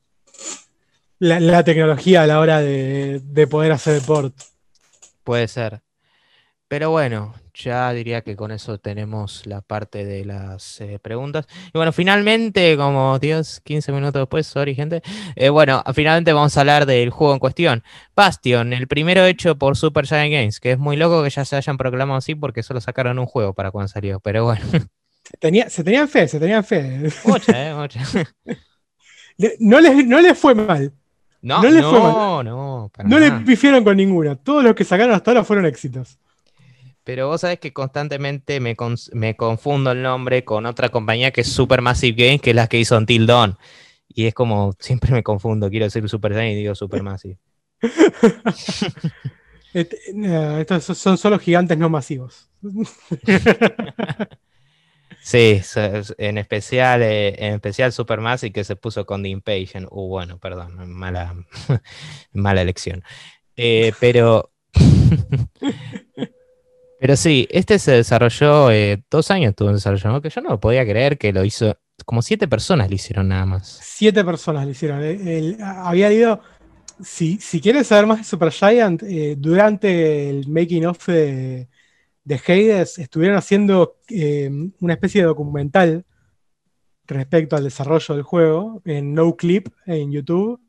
la, 1.20 1.40
la 1.40 1.64
tecnología 1.64 2.24
a 2.24 2.28
la 2.28 2.40
hora 2.40 2.60
de, 2.62 3.22
de 3.24 3.48
poder 3.48 3.72
hacer 3.72 3.96
el 3.96 4.02
port. 4.02 4.34
Puede 5.30 5.48
ser. 5.48 5.84
Pero 6.68 6.90
bueno, 6.90 7.36
ya 7.54 7.94
diría 7.94 8.22
que 8.22 8.36
con 8.36 8.50
eso 8.50 8.80
tenemos 8.80 9.46
la 9.46 9.62
parte 9.62 10.04
de 10.04 10.26
las 10.26 10.82
eh, 10.82 10.98
preguntas. 11.00 11.46
Y 11.68 11.78
bueno, 11.78 11.94
finalmente, 11.94 12.76
como 12.76 13.20
10, 13.20 13.62
15 13.62 13.92
minutos 13.92 14.22
después, 14.24 14.48
sorry 14.48 14.74
gente, 14.74 15.04
eh, 15.36 15.50
bueno, 15.50 15.84
finalmente 15.94 16.34
vamos 16.34 16.58
a 16.58 16.62
hablar 16.62 16.88
del 16.88 17.12
juego 17.12 17.34
en 17.34 17.40
cuestión. 17.40 17.84
Bastion, 18.16 18.74
el 18.74 18.88
primero 18.88 19.24
hecho 19.26 19.56
por 19.56 19.78
Super 19.78 20.08
Giant 20.08 20.34
Games, 20.34 20.60
que 20.60 20.72
es 20.72 20.80
muy 20.80 20.98
loco 20.98 21.22
que 21.22 21.30
ya 21.30 21.46
se 21.46 21.58
hayan 21.58 21.78
proclamado 21.78 22.18
así 22.18 22.34
porque 22.34 22.64
solo 22.64 22.82
sacaron 22.82 23.20
un 23.20 23.28
juego 23.28 23.54
para 23.54 23.70
cuando 23.70 23.90
salió. 23.90 24.20
Pero 24.22 24.46
bueno, 24.46 24.66
Tenía, 25.40 25.70
se 25.70 25.84
tenían 25.84 26.10
fe, 26.10 26.28
se 26.28 26.40
tenían 26.40 26.64
fe. 26.64 27.08
mucha, 27.24 27.70
eh, 27.70 27.76
mucha. 27.76 28.02
No 29.60 29.80
les, 29.80 30.08
no 30.08 30.20
les 30.22 30.36
fue 30.36 30.56
mal. 30.56 30.92
No, 31.42 31.62
No 31.62 31.70
fue 31.70 31.82
no, 31.82 32.44
no, 32.44 32.92
para 32.94 33.08
No 33.08 33.20
le 33.20 33.30
nada. 33.30 33.44
pifiaron 33.46 33.84
con 33.84 33.98
ninguna. 33.98 34.36
Todos 34.36 34.64
los 34.64 34.76
que 34.76 34.84
sacaron 34.84 35.16
hasta 35.16 35.32
ahora 35.32 35.44
fueron 35.44 35.66
éxitos. 35.66 36.18
Pero 37.04 37.28
vos 37.28 37.42
sabés 37.42 37.60
que 37.60 37.74
constantemente 37.74 38.60
me, 38.60 38.76
me 39.14 39.36
confundo 39.36 39.92
el 39.92 40.02
nombre 40.04 40.44
con 40.44 40.66
otra 40.66 40.90
compañía 40.90 41.32
que 41.32 41.42
es 41.42 41.48
Supermassive 41.48 42.24
Games, 42.26 42.42
que 42.42 42.50
es 42.52 42.56
la 42.56 42.68
que 42.68 42.80
hizo 42.80 42.98
Until 42.98 43.26
Dawn. 43.26 43.58
Y 44.10 44.26
es 44.26 44.34
como, 44.34 44.74
siempre 44.80 45.12
me 45.12 45.24
confundo, 45.24 45.70
quiero 45.70 45.86
decir 45.86 46.08
Super 46.10 46.34
Giant 46.34 46.52
y 46.52 46.56
digo 46.56 46.76
Supermassive. 46.76 47.38
Este, 49.72 49.98
eh, 50.16 50.66
estos 50.68 50.98
son 50.98 51.18
solo 51.18 51.38
gigantes 51.38 51.78
no 51.78 51.90
masivos. 51.90 52.50
Sí, 55.22 55.62
en 56.18 56.38
especial, 56.38 57.02
eh, 57.04 57.36
en 57.38 57.56
especial 57.56 57.92
Supermassive 57.92 58.52
que 58.54 58.64
se 58.64 58.76
puso 58.76 59.06
con 59.06 59.22
The 59.22 59.30
Impatient. 59.30 59.88
Uh, 59.92 60.08
bueno, 60.08 60.40
perdón, 60.40 60.90
mala, 60.90 61.36
mala 62.34 62.62
elección. 62.62 63.04
Eh, 63.56 63.94
pero, 64.00 64.52
pero 67.00 67.16
sí, 67.16 67.48
este 67.52 67.80
se 67.80 67.92
desarrolló, 67.92 68.72
eh, 68.72 69.04
dos 69.10 69.32
años 69.32 69.52
estuvo 69.52 69.70
en 69.70 69.76
desarrollo, 69.76 70.10
¿no? 70.10 70.22
que 70.22 70.30
yo 70.30 70.42
no 70.42 70.60
podía 70.60 70.84
creer 70.86 71.18
que 71.18 71.32
lo 71.34 71.44
hizo, 71.46 71.78
como 72.06 72.22
siete 72.22 72.48
personas 72.48 72.90
lo 72.90 72.96
hicieron 72.96 73.28
nada 73.30 73.46
más. 73.46 73.80
Siete 73.82 74.24
personas 74.24 74.66
lo 74.66 74.72
hicieron. 74.72 75.04
El- 75.04 75.58
había 75.62 76.10
leído. 76.10 76.42
Si, 77.02 77.38
si 77.38 77.62
quieres 77.62 77.88
saber 77.88 78.08
más 78.08 78.18
de 78.18 78.24
Supergiant, 78.26 79.04
eh, 79.04 79.36
durante 79.38 80.30
el 80.30 80.50
making 80.50 80.86
of 80.86 81.06
de, 81.08 81.70
de 82.30 82.36
Hades 82.48 83.00
estuvieron 83.00 83.38
haciendo 83.38 83.98
eh, 84.08 84.52
una 84.82 84.94
especie 84.94 85.22
de 85.22 85.28
documental 85.28 86.06
respecto 87.08 87.56
al 87.56 87.64
desarrollo 87.64 88.14
del 88.14 88.24
juego 88.24 88.82
en 88.86 89.16
No 89.16 89.36
Clip 89.36 89.68
en 89.88 90.12
YouTube. 90.12 90.62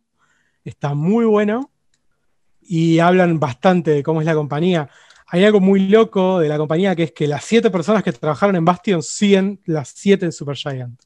Está 0.65 0.95
muy 0.95 1.27
bueno 1.27 1.71
y 2.63 2.99
hablan 2.99 3.39
bastante 3.39 3.91
de 3.91 4.03
cómo 4.03 4.21
es 4.23 4.27
la 4.27 4.35
compañía. 4.35 4.89
Hay 5.27 5.45
algo 5.45 5.61
muy 5.61 5.81
loco 5.89 6.39
de 6.39 6.49
la 6.49 6.57
compañía 6.57 6.97
que 6.97 7.03
es 7.05 7.13
que 7.13 7.27
las 7.29 7.45
siete 7.45 7.71
personas 7.71 8.03
que 8.03 8.13
trabajaron 8.13 8.57
en 8.57 8.65
Bastion 8.65 9.03
siguen 9.03 9.61
las 9.67 9.91
siete 9.95 10.25
en 10.25 10.33
Supergiant. 10.33 10.99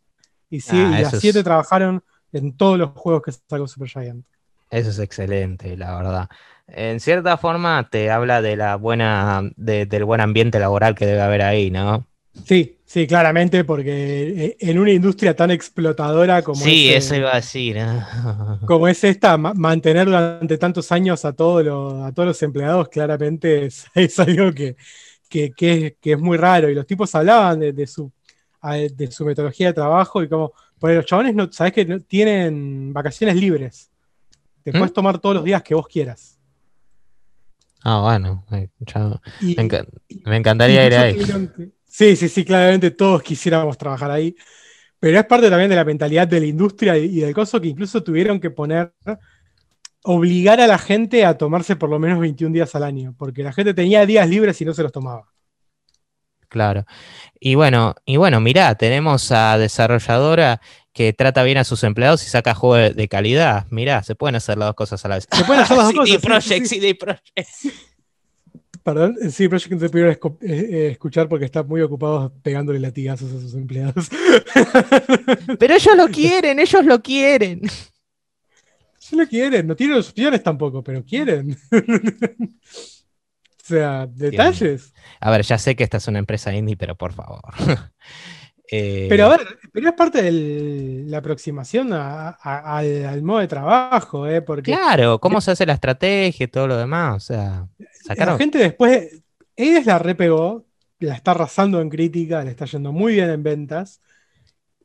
Y, 0.51 0.61
sí, 0.61 0.77
Ah, 0.77 0.99
y 1.01 1.03
las 1.03 1.15
es- 1.15 1.21
siete 1.21 1.43
trabajaron 1.43 2.05
en 2.33 2.57
todos 2.57 2.79
los 2.79 2.91
juegos 2.91 3.23
que 3.23 3.33
sacó 3.33 3.67
Supergiant. 3.67 4.25
Eso 4.71 4.91
es 4.91 4.99
excelente, 4.99 5.77
la 5.77 5.97
verdad. 5.97 6.29
En 6.67 6.99
cierta 7.01 7.37
forma 7.37 7.89
te 7.91 8.11
habla 8.11 8.43
de 8.43 8.57
la 8.57 8.77
buena, 8.77 9.43
de- 9.57 9.87
del 9.87 10.05
buen 10.05 10.21
ambiente 10.21 10.59
laboral 10.59 10.95
que 10.95 11.07
debe 11.07 11.21
haber 11.23 11.43
ahí, 11.43 11.71
¿no? 11.71 12.07
Sí, 12.45 12.79
sí, 12.85 13.07
claramente, 13.07 13.65
porque 13.65 14.47
eh, 14.47 14.57
en 14.61 14.79
una 14.79 14.93
industria 14.93 15.35
tan 15.37 15.51
explotadora 15.51 16.43
como, 16.43 16.69
sí, 16.69 16.91
es, 16.91 16.91
eso 16.93 17.15
eh, 17.15 17.17
iba 17.17 17.33
a 17.33 17.37
decir. 17.37 17.77
¿eh? 17.79 17.85
como 18.65 18.89
es 18.89 19.05
esta, 19.05 19.37
ma- 19.37 19.55
mantener 19.55 20.07
durante 20.07 20.59
tantos 20.59 20.91
años 20.93 21.25
a 21.25 21.33
todos 21.35 21.65
los, 21.65 22.03
a 22.03 22.13
todos 22.13 22.29
los 22.29 22.43
empleados, 22.43 22.89
claramente 22.89 23.67
es, 23.67 23.87
es 23.95 24.19
algo 24.19 24.53
que, 24.53 24.77
que- 25.29 25.53
que 25.55 25.87
es, 25.89 25.95
que 26.01 26.13
es 26.13 26.19
muy 26.21 26.37
raro. 26.39 26.71
Y 26.71 26.75
los 26.75 26.87
tipos 26.87 27.15
hablaban 27.15 27.61
de, 27.61 27.73
de 27.73 27.87
su, 27.87 28.13
de 28.63 29.11
su 29.11 29.25
metodología 29.27 29.69
de 29.69 29.75
trabajo 29.75 30.23
y 30.23 30.29
como, 30.29 30.53
porque 30.79 30.97
los 30.97 31.07
chabones, 31.07 31.35
no, 31.35 31.51
sabes 31.53 31.73
que 31.75 31.85
tienen 32.01 32.93
vacaciones 32.93 33.37
libres. 33.37 33.91
Te 34.65 34.71
¿Mm? 34.73 34.79
puedes 34.79 34.93
tomar 34.93 35.19
todos 35.19 35.37
los 35.37 35.45
días 35.45 35.63
que 35.63 35.75
vos 35.75 35.87
quieras. 35.87 36.39
Ah, 37.83 38.01
bueno, 38.01 38.45
eh, 38.51 38.71
ya- 38.81 39.21
Y- 39.43 39.55
me, 39.57 39.69
enca- 39.69 39.87
me 40.25 40.37
encantaría 40.39 40.87
ir 40.87 40.95
ahí. 40.95 41.19
Sí, 41.87 42.17
sí, 42.17 42.29
sí, 42.29 42.45
claramente 42.45 42.91
todos 42.91 43.23
quisiéramos 43.23 43.77
trabajar 43.79 44.11
ahí. 44.11 44.35
Pero 44.99 45.19
es 45.19 45.27
parte 45.27 45.51
también 45.51 45.69
de 45.69 45.77
la 45.77 45.85
mentalidad 45.85 46.27
de 46.27 46.41
la 46.41 46.47
industria 46.47 46.97
y 46.97 47.05
y 47.05 47.21
del 47.21 47.35
coso 47.35 47.61
que 47.61 47.69
incluso 47.69 48.03
tuvieron 48.03 48.41
que 48.41 48.51
poner, 48.51 48.95
obligar 50.03 50.61
a 50.61 50.67
la 50.67 50.79
gente 50.79 51.25
a 51.27 51.37
tomarse 51.37 51.77
por 51.77 51.91
lo 51.91 51.99
menos 51.99 52.19
21 52.19 52.55
días 52.55 52.75
al 52.75 52.85
año, 52.85 53.15
porque 53.19 53.43
la 53.43 53.53
gente 53.53 53.75
tenía 53.75 54.07
días 54.07 54.29
libres 54.29 54.59
y 54.61 54.65
no 54.65 54.73
se 54.73 54.83
los 54.83 54.93
tomaba. 54.93 55.31
Claro. 56.49 56.85
Y 57.39 57.55
bueno, 57.57 57.95
y 58.05 58.17
bueno, 58.17 58.41
mirá, 58.41 58.75
tenemos 58.77 59.31
a 59.33 59.59
desarrolladora 59.59 60.61
que 60.95 61.13
trata 61.13 61.43
bien 61.43 61.59
a 61.59 61.65
sus 61.65 61.83
empleados 61.83 62.25
y 62.25 62.31
saca 62.31 62.55
juego 62.55 62.77
de, 62.77 62.95
de 62.95 63.09
calidad. 63.09 63.67
Mirá, 63.71 64.03
se 64.05 64.15
pueden 64.15 64.37
hacer 64.37 64.57
las 64.57 64.69
dos 64.69 64.77
cosas 64.77 65.05
a 65.05 65.09
la 65.09 65.17
vez. 65.17 65.27
Se 65.31 65.45
pueden 65.45 65.63
hacer 65.63 65.77
las 65.77 65.93
dos 65.93 65.95
CD 66.07 66.21
cosas, 66.21 66.21
sí, 66.21 66.27
Projekt, 66.27 66.67
sí, 66.67 66.75
sí. 66.75 66.81
CD 66.81 66.95
Projekt. 66.95 67.49
Perdón, 68.85 69.17
sí, 69.31 69.49
Project 69.49 69.73
no 69.73 69.79
te 69.79 69.89
pudieron 69.89 70.17
escuchar 70.41 71.29
porque 71.29 71.47
están 71.47 71.67
muy 71.67 71.81
ocupados 71.81 72.31
pegándole 72.43 72.79
latigazos 72.79 73.33
a 73.33 73.41
sus 73.41 73.55
empleados. 73.55 74.09
Pero 75.59 75.75
ellos 75.75 75.97
lo 75.97 76.09
quieren, 76.09 76.61
ellos 76.61 76.85
lo 76.85 77.03
quieren. 77.03 77.63
Sí 78.99 79.17
lo 79.17 79.27
quieren, 79.27 79.67
no 79.67 79.75
tienen 79.75 79.97
los 79.97 80.11
opciones 80.11 80.43
tampoco, 80.43 80.83
pero 80.83 81.05
quieren. 81.05 81.55
o 81.71 82.49
sea, 83.63 84.07
detalles. 84.07 84.95
A 85.21 85.31
ver, 85.31 85.43
ya 85.43 85.59
sé 85.59 85.77
que 85.77 85.85
esta 85.85 85.99
es 85.99 86.09
una 86.09 86.21
empresa 86.21 86.55
indie, 86.55 86.75
pero 86.75 86.95
por 86.95 87.13
favor. 87.13 87.43
Eh, 88.71 89.07
Pero 89.11 89.27
a 89.27 89.29
ver, 89.31 89.41
pero 89.73 89.89
es 89.89 89.95
parte 89.95 90.23
de 90.23 91.05
la 91.07 91.19
aproximación 91.19 91.93
a- 91.93 92.31
a- 92.31 92.79
al, 92.79 93.05
al 93.05 93.23
modo 93.23 93.41
de 93.41 93.49
trabajo, 93.49 94.27
¿eh? 94.27 94.41
Porque 94.43 94.73
Claro, 94.73 95.19
cómo 95.21 95.41
se 95.41 95.51
hace 95.51 95.67
la 95.67 95.75
estrategia 95.75 96.45
y 96.45 96.49
todo 96.49 96.67
lo 96.67 96.77
demás. 96.77 97.17
O 97.17 97.21
sea, 97.21 97.69
la 97.79 97.87
sacaron. 98.05 98.39
gente 98.39 98.59
después, 98.59 99.23
Hades 99.57 99.87
la 99.87 99.99
repegó, 99.99 100.67
la 100.99 101.15
está 101.15 101.33
arrasando 101.33 101.81
en 101.81 101.91
crítica, 101.91 102.43
le 102.43 102.51
está 102.51 102.65
yendo 102.65 102.91
muy 102.93 103.15
bien 103.15 103.31
en 103.31 103.43
ventas. 103.43 104.01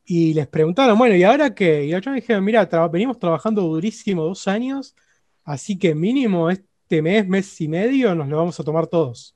Y 0.05 0.33
les 0.33 0.47
preguntaron, 0.47 0.97
bueno, 0.97 1.15
¿y 1.15 1.23
ahora 1.23 1.53
qué? 1.53 1.85
Y 1.85 1.91
chavales 1.91 2.23
dijeron, 2.23 2.43
mira, 2.43 2.67
tra- 2.69 2.89
venimos 2.91 3.19
trabajando 3.19 3.61
durísimo 3.61 4.23
dos 4.23 4.47
años, 4.47 4.95
así 5.43 5.77
que 5.77 5.93
mínimo 5.95 6.49
este 6.49 7.01
mes, 7.01 7.27
mes 7.27 7.61
y 7.61 7.67
medio, 7.67 8.15
nos 8.15 8.27
lo 8.27 8.37
vamos 8.37 8.59
a 8.59 8.63
tomar 8.63 8.87
todos. 8.87 9.35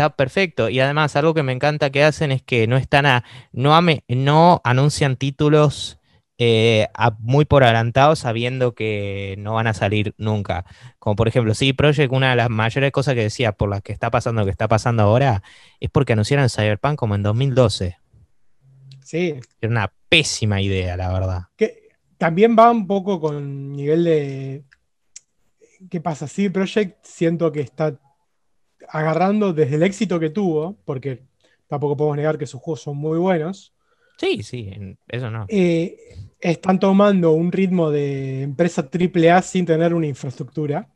Está 0.00 0.16
perfecto. 0.16 0.70
Y 0.70 0.80
además, 0.80 1.14
algo 1.16 1.34
que 1.34 1.42
me 1.42 1.52
encanta 1.52 1.90
que 1.90 2.02
hacen 2.02 2.32
es 2.32 2.42
que 2.42 2.66
no 2.66 2.78
están 2.78 3.04
a, 3.04 3.22
no, 3.52 3.74
ame- 3.76 4.02
no 4.08 4.62
anuncian 4.64 5.16
títulos 5.16 5.98
eh, 6.38 6.88
a- 6.94 7.10
muy 7.18 7.44
por 7.44 7.64
adelantado 7.64 8.16
sabiendo 8.16 8.74
que 8.74 9.34
no 9.36 9.52
van 9.54 9.66
a 9.66 9.74
salir 9.74 10.14
nunca. 10.16 10.64
Como 10.98 11.16
por 11.16 11.28
ejemplo, 11.28 11.52
sí, 11.52 11.74
Project, 11.74 12.10
una 12.14 12.30
de 12.30 12.36
las 12.36 12.48
mayores 12.48 12.92
cosas 12.92 13.14
que 13.14 13.24
decía 13.24 13.52
por 13.52 13.68
las 13.68 13.82
que 13.82 13.92
está 13.92 14.10
pasando 14.10 14.40
lo 14.40 14.46
que 14.46 14.52
está 14.52 14.68
pasando 14.68 15.02
ahora, 15.02 15.42
es 15.80 15.90
porque 15.90 16.14
anunciaron 16.14 16.48
Cyberpunk 16.48 16.96
como 16.96 17.14
en 17.14 17.22
2012. 17.22 17.98
Sí, 19.04 19.34
Era 19.60 19.70
una 19.70 19.92
pésima 20.08 20.62
idea, 20.62 20.96
la 20.96 21.12
verdad. 21.12 21.42
que, 21.56 21.90
también 22.16 22.56
va 22.58 22.70
un 22.70 22.86
poco 22.86 23.20
con 23.20 23.72
nivel 23.72 24.04
de. 24.04 24.64
¿Qué 25.90 26.00
pasa? 26.00 26.26
Sí, 26.26 26.48
Project 26.48 27.04
siento 27.04 27.52
que 27.52 27.60
está 27.60 27.98
agarrando 28.92 29.52
desde 29.52 29.76
el 29.76 29.82
éxito 29.82 30.18
que 30.18 30.30
tuvo, 30.30 30.76
porque 30.84 31.22
tampoco 31.66 31.96
podemos 31.96 32.16
negar 32.16 32.38
que 32.38 32.46
sus 32.46 32.60
juegos 32.60 32.82
son 32.82 32.96
muy 32.96 33.18
buenos. 33.18 33.74
Sí, 34.18 34.42
sí, 34.42 34.70
eso 35.08 35.30
no. 35.30 35.46
Eh, 35.48 35.96
están 36.40 36.78
tomando 36.78 37.32
un 37.32 37.52
ritmo 37.52 37.90
de 37.90 38.42
empresa 38.42 38.88
AAA 38.92 39.42
sin 39.42 39.64
tener 39.64 39.94
una 39.94 40.06
infraestructura 40.06 40.88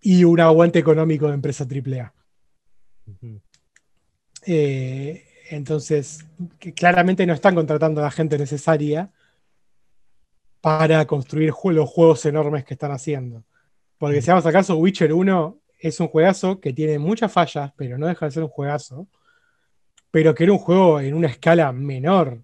y 0.00 0.24
un 0.24 0.40
aguante 0.40 0.78
económico 0.78 1.26
de 1.26 1.34
empresa 1.34 1.64
AAA. 1.64 2.12
Eh, 4.46 5.24
entonces, 5.50 6.26
claramente 6.76 7.26
no 7.26 7.32
están 7.32 7.54
contratando 7.54 8.00
a 8.00 8.04
la 8.04 8.10
gente 8.10 8.38
necesaria 8.38 9.10
para 10.60 11.06
construir 11.06 11.52
los 11.64 11.88
juegos 11.88 12.24
enormes 12.26 12.64
que 12.64 12.74
están 12.74 12.92
haciendo. 12.92 13.44
Porque 13.96 14.22
si 14.22 14.30
vamos 14.30 14.46
a 14.46 14.52
caso, 14.52 14.76
Witcher 14.76 15.12
1 15.12 15.58
es 15.78 16.00
un 16.00 16.08
juegazo 16.08 16.60
que 16.60 16.72
tiene 16.72 16.98
muchas 16.98 17.32
fallas, 17.32 17.72
pero 17.76 17.98
no 17.98 18.06
deja 18.06 18.26
de 18.26 18.32
ser 18.32 18.42
un 18.42 18.48
juegazo. 18.48 19.06
Pero 20.10 20.34
que 20.34 20.44
era 20.44 20.52
un 20.52 20.58
juego 20.58 21.00
en 21.00 21.14
una 21.14 21.28
escala 21.28 21.70
menor. 21.72 22.42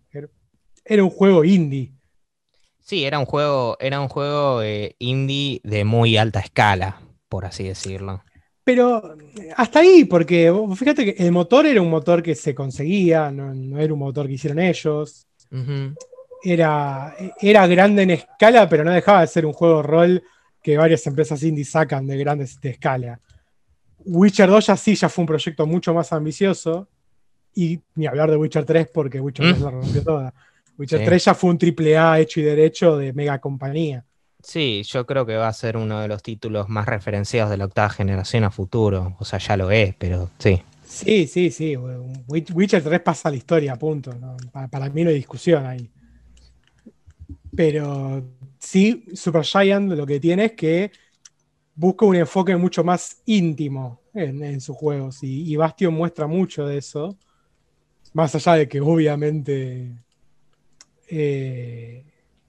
Era 0.84 1.02
un 1.02 1.10
juego 1.10 1.44
indie. 1.44 1.92
Sí, 2.80 3.04
era 3.04 3.18
un 3.18 3.24
juego, 3.24 3.78
era 3.80 4.00
un 4.00 4.08
juego 4.08 4.62
eh, 4.62 4.94
indie 4.98 5.60
de 5.64 5.84
muy 5.84 6.18
alta 6.18 6.40
escala, 6.40 7.00
por 7.28 7.46
así 7.46 7.64
decirlo. 7.64 8.22
Pero 8.62 9.16
hasta 9.56 9.80
ahí, 9.80 10.04
porque 10.04 10.52
fíjate 10.76 11.04
que 11.14 11.22
el 11.22 11.32
motor 11.32 11.66
era 11.66 11.80
un 11.80 11.90
motor 11.90 12.22
que 12.22 12.34
se 12.34 12.54
conseguía, 12.54 13.30
no, 13.30 13.78
era 13.78 13.92
un 13.92 13.98
motor 13.98 14.26
que 14.26 14.34
hicieron 14.34 14.58
ellos. 14.58 15.26
era, 16.42 17.14
era 17.40 17.66
grande 17.66 18.02
en 18.02 18.10
escala, 18.10 18.68
pero 18.68 18.84
no 18.84 18.90
dejaba 18.90 19.22
de 19.22 19.26
ser 19.28 19.46
un 19.46 19.54
juego 19.54 19.82
rol 19.82 20.22
que 20.64 20.78
varias 20.78 21.06
empresas 21.06 21.42
indie 21.42 21.62
sacan 21.62 22.06
de 22.06 22.16
grandes 22.16 22.58
de 22.58 22.70
escala. 22.70 23.20
Witcher 24.06 24.48
2 24.48 24.66
ya 24.66 24.76
sí, 24.78 24.94
ya 24.94 25.10
fue 25.10 25.22
un 25.22 25.26
proyecto 25.26 25.66
mucho 25.66 25.92
más 25.92 26.10
ambicioso. 26.10 26.88
Y 27.54 27.78
ni 27.94 28.06
hablar 28.06 28.30
de 28.30 28.38
Witcher 28.38 28.64
3 28.64 28.88
porque 28.92 29.20
Witcher 29.20 29.44
3 29.50 29.58
mm. 29.58 29.62
la 29.62 29.70
rompió 29.70 30.02
toda. 30.02 30.34
Witcher 30.78 31.04
3 31.04 31.24
ya 31.26 31.34
fue 31.34 31.50
un 31.50 31.58
triple 31.58 31.98
A 31.98 32.18
hecho 32.18 32.40
y 32.40 32.44
derecho 32.44 32.96
de 32.96 33.12
mega 33.12 33.38
compañía. 33.40 34.06
Sí, 34.42 34.82
yo 34.86 35.04
creo 35.04 35.26
que 35.26 35.36
va 35.36 35.48
a 35.48 35.52
ser 35.52 35.76
uno 35.76 36.00
de 36.00 36.08
los 36.08 36.22
títulos 36.22 36.70
más 36.70 36.86
referenciados 36.86 37.50
de 37.50 37.58
la 37.58 37.66
octava 37.66 37.90
generación 37.90 38.44
a 38.44 38.50
futuro. 38.50 39.16
O 39.18 39.24
sea, 39.26 39.38
ya 39.38 39.58
lo 39.58 39.70
es, 39.70 39.94
pero 39.96 40.30
sí. 40.38 40.62
Sí, 40.86 41.26
sí, 41.26 41.50
sí. 41.50 41.76
Witcher 41.76 42.82
3 42.82 43.00
pasa 43.00 43.28
a 43.28 43.32
la 43.32 43.36
historia, 43.36 43.76
punto. 43.76 44.14
Para, 44.70 44.88
mí 44.88 45.04
no 45.04 45.10
hay 45.10 45.16
discusión 45.16 45.66
ahí. 45.66 45.90
Pero 47.54 48.24
sí, 48.64 49.04
Super 49.14 49.44
Giant 49.44 49.92
lo 49.92 50.06
que 50.06 50.20
tiene 50.20 50.46
es 50.46 50.52
que 50.52 50.90
busca 51.74 52.06
un 52.06 52.16
enfoque 52.16 52.56
mucho 52.56 52.84
más 52.84 53.22
íntimo 53.26 54.00
en, 54.14 54.60
sus 54.60 54.76
juegos. 54.76 55.18
Y, 55.22 55.56
Bastion 55.56 55.94
muestra 55.94 56.26
mucho 56.26 56.66
de 56.66 56.78
eso. 56.78 57.16
Más 58.12 58.34
allá 58.34 58.54
de 58.54 58.68
que 58.68 58.80
obviamente 58.80 59.90
eh, 61.08 62.04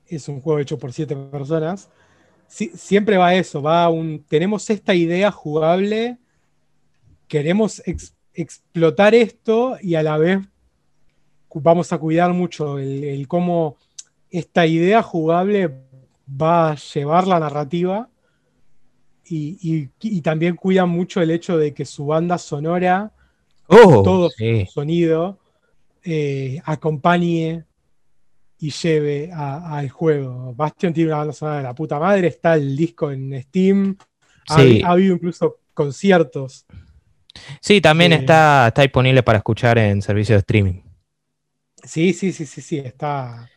es 0.07 0.27
un 0.27 0.41
juego 0.41 0.59
hecho 0.59 0.77
por 0.77 0.93
siete 0.93 1.15
personas, 1.15 1.89
siempre 2.47 3.17
va 3.17 3.33
eso, 3.33 3.61
va 3.61 3.89
un, 3.89 4.23
tenemos 4.27 4.69
esta 4.69 4.93
idea 4.93 5.31
jugable, 5.31 6.19
queremos 7.27 7.81
explotar 8.33 9.15
esto 9.15 9.77
y 9.81 9.95
a 9.95 10.03
la 10.03 10.17
vez 10.17 10.39
vamos 11.53 11.91
a 11.93 11.97
cuidar 11.97 12.33
mucho 12.33 12.77
el, 12.77 13.27
cómo 13.27 13.77
esta 14.29 14.65
idea 14.65 15.01
jugable 15.01 15.71
va 16.29 16.71
a 16.71 16.75
llevar 16.75 17.27
la 17.27 17.39
narrativa 17.39 18.09
y, 19.27 20.21
también 20.21 20.55
cuida 20.55 20.85
mucho 20.85 21.21
el 21.21 21.31
hecho 21.31 21.57
de 21.57 21.73
que 21.73 21.85
su 21.85 22.05
banda 22.05 22.37
sonora, 22.37 23.11
oh, 23.67 24.03
todo 24.03 24.29
su 24.29 24.65
sonido, 24.71 25.39
eh, 26.03 26.61
acompañe 26.65 27.65
y 28.59 28.69
lleve 28.69 29.31
al 29.33 29.89
juego. 29.89 30.53
Bastion 30.55 30.93
tiene 30.93 31.09
una 31.09 31.17
banda 31.17 31.33
sonora 31.33 31.57
de 31.57 31.63
la 31.63 31.75
puta 31.75 31.99
madre, 31.99 32.27
está 32.27 32.55
el 32.55 32.75
disco 32.75 33.11
en 33.11 33.41
Steam, 33.43 33.97
ha, 34.47 34.91
habido 34.91 35.15
incluso 35.15 35.57
conciertos. 35.73 36.65
Sí, 37.59 37.81
también 37.81 38.13
eh, 38.13 38.17
está, 38.17 38.67
está 38.67 38.83
disponible 38.83 39.23
para 39.23 39.39
escuchar 39.39 39.77
en 39.77 40.01
servicio 40.01 40.35
de 40.35 40.39
streaming. 40.39 40.81
Sí, 41.83 42.13
sí, 42.13 42.31
sí, 42.31 42.45
sí, 42.45 42.61
sí, 42.61 42.77
está. 42.77 43.49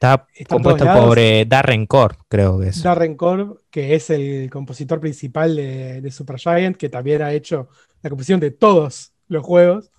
Está, 0.00 0.26
compuesto 0.48 0.86
por 0.94 1.18
eh, 1.18 1.44
Darren 1.46 1.84
Core, 1.84 2.16
creo 2.26 2.58
que 2.58 2.68
es. 2.68 2.82
Darren 2.82 3.16
Core, 3.16 3.48
que 3.70 3.94
es 3.94 4.08
el 4.08 4.48
compositor 4.48 4.98
principal 4.98 5.54
de, 5.54 6.00
de 6.00 6.10
Supergiant, 6.10 6.74
que 6.74 6.88
también 6.88 7.20
ha 7.20 7.34
hecho 7.34 7.68
la 8.00 8.08
composición 8.08 8.40
de 8.40 8.50
todos 8.50 9.12
los 9.28 9.44
juegos 9.44 9.90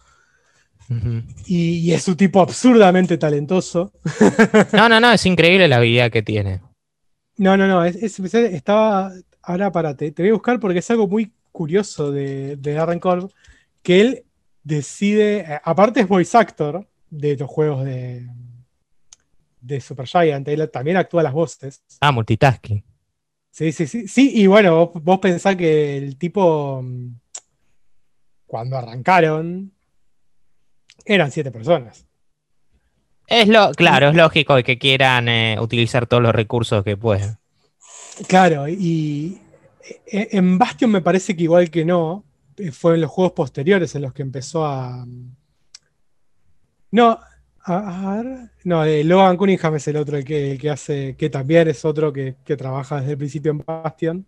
y, 1.45 1.91
es 1.93 2.07
un 2.07 2.17
tipo 2.17 2.41
absurdamente 2.41 3.17
talentoso. 3.17 3.93
no, 4.73 4.89
no, 4.89 4.99
no, 4.99 5.11
es 5.11 5.25
increíble 5.25 5.67
la 5.67 5.77
habilidad 5.77 6.11
que 6.11 6.21
tiene. 6.21 6.61
No, 7.37 7.55
no, 7.55 7.67
no, 7.67 7.83
estaba, 7.85 9.11
ahora 9.41 9.71
para, 9.71 9.95
te, 9.95 10.13
voy 10.17 10.29
a 10.29 10.33
buscar 10.33 10.59
porque 10.59 10.79
es 10.79 10.91
algo 10.91 11.07
muy 11.07 11.31
curioso 11.51 12.11
de, 12.11 12.55
de 12.57 12.73
Darren 12.73 12.99
Korb, 12.99 13.31
que 13.81 14.01
él 14.01 14.23
decide, 14.63 15.39
eh, 15.39 15.59
aparte 15.63 16.01
es 16.01 16.07
voice 16.07 16.37
actor 16.37 16.87
de 17.09 17.37
los 17.37 17.49
juegos 17.49 17.85
de, 17.85 18.27
de 19.62 19.80
Supergiant, 19.80 20.47
él 20.47 20.69
también 20.71 20.97
actúa 20.97 21.24
las 21.24 21.34
voces. 21.34 21.82
Ah, 22.02 22.12
multitasking. 22.12 22.84
Sí, 23.52 23.71
sí, 23.71 23.88
sí, 23.88 24.08
sí, 24.08 24.32
y 24.34 24.47
bueno, 24.47 24.88
vos, 24.88 25.04
vos 25.04 25.19
pensás 25.19 25.56
que 25.56 25.97
el 25.97 26.17
tipo, 26.17 26.82
mm, 26.82 27.15
cuando 28.47 28.78
arrancaron, 28.78 29.71
eran 31.06 31.32
siete 31.32 31.52
personas. 31.52 32.06
Es 33.28 33.47
lo, 33.47 33.71
claro, 33.71 34.10
es 34.10 34.15
lógico 34.15 34.62
que 34.63 34.78
quieran 34.78 35.30
eh, 35.30 35.58
utilizar 35.60 36.06
todos 36.06 36.21
los 36.21 36.36
recursos 36.36 36.84
que 36.84 36.97
pueden. 36.97 37.38
Claro, 38.28 38.67
y 38.67 39.39
eh, 40.06 40.30
en 40.32 40.58
Bastion 40.58 40.91
me 40.91 41.02
parece 41.02 41.36
que 41.36 41.43
igual 41.43 41.69
que 41.69 41.86
no, 41.86 42.26
eh, 42.58 42.71
fue 42.71 42.95
en 42.95 43.02
los 43.02 43.12
juegos 43.12 43.34
posteriores 43.34 43.95
en 43.95 44.02
los 44.02 44.13
que 44.13 44.21
empezó 44.21 44.65
a. 44.65 45.06
No, 46.91 47.19
a, 47.63 48.15
ver. 48.15 48.50
No, 48.63 48.86
Logan 48.86 49.38
Cunningham 49.38 49.76
es 49.76 49.88
el 49.88 49.97
otro 49.97 50.17
el 50.17 50.26
que, 50.26 50.58
que 50.60 50.69
hace, 50.69 51.15
que 51.15 51.30
también 51.30 51.67
es 51.67 51.86
otro 51.86 52.12
que, 52.12 52.36
trabaja 52.58 53.00
desde 53.00 53.12
el 53.12 53.17
principio 53.17 53.52
en 53.52 53.63
Bastion, 53.65 54.26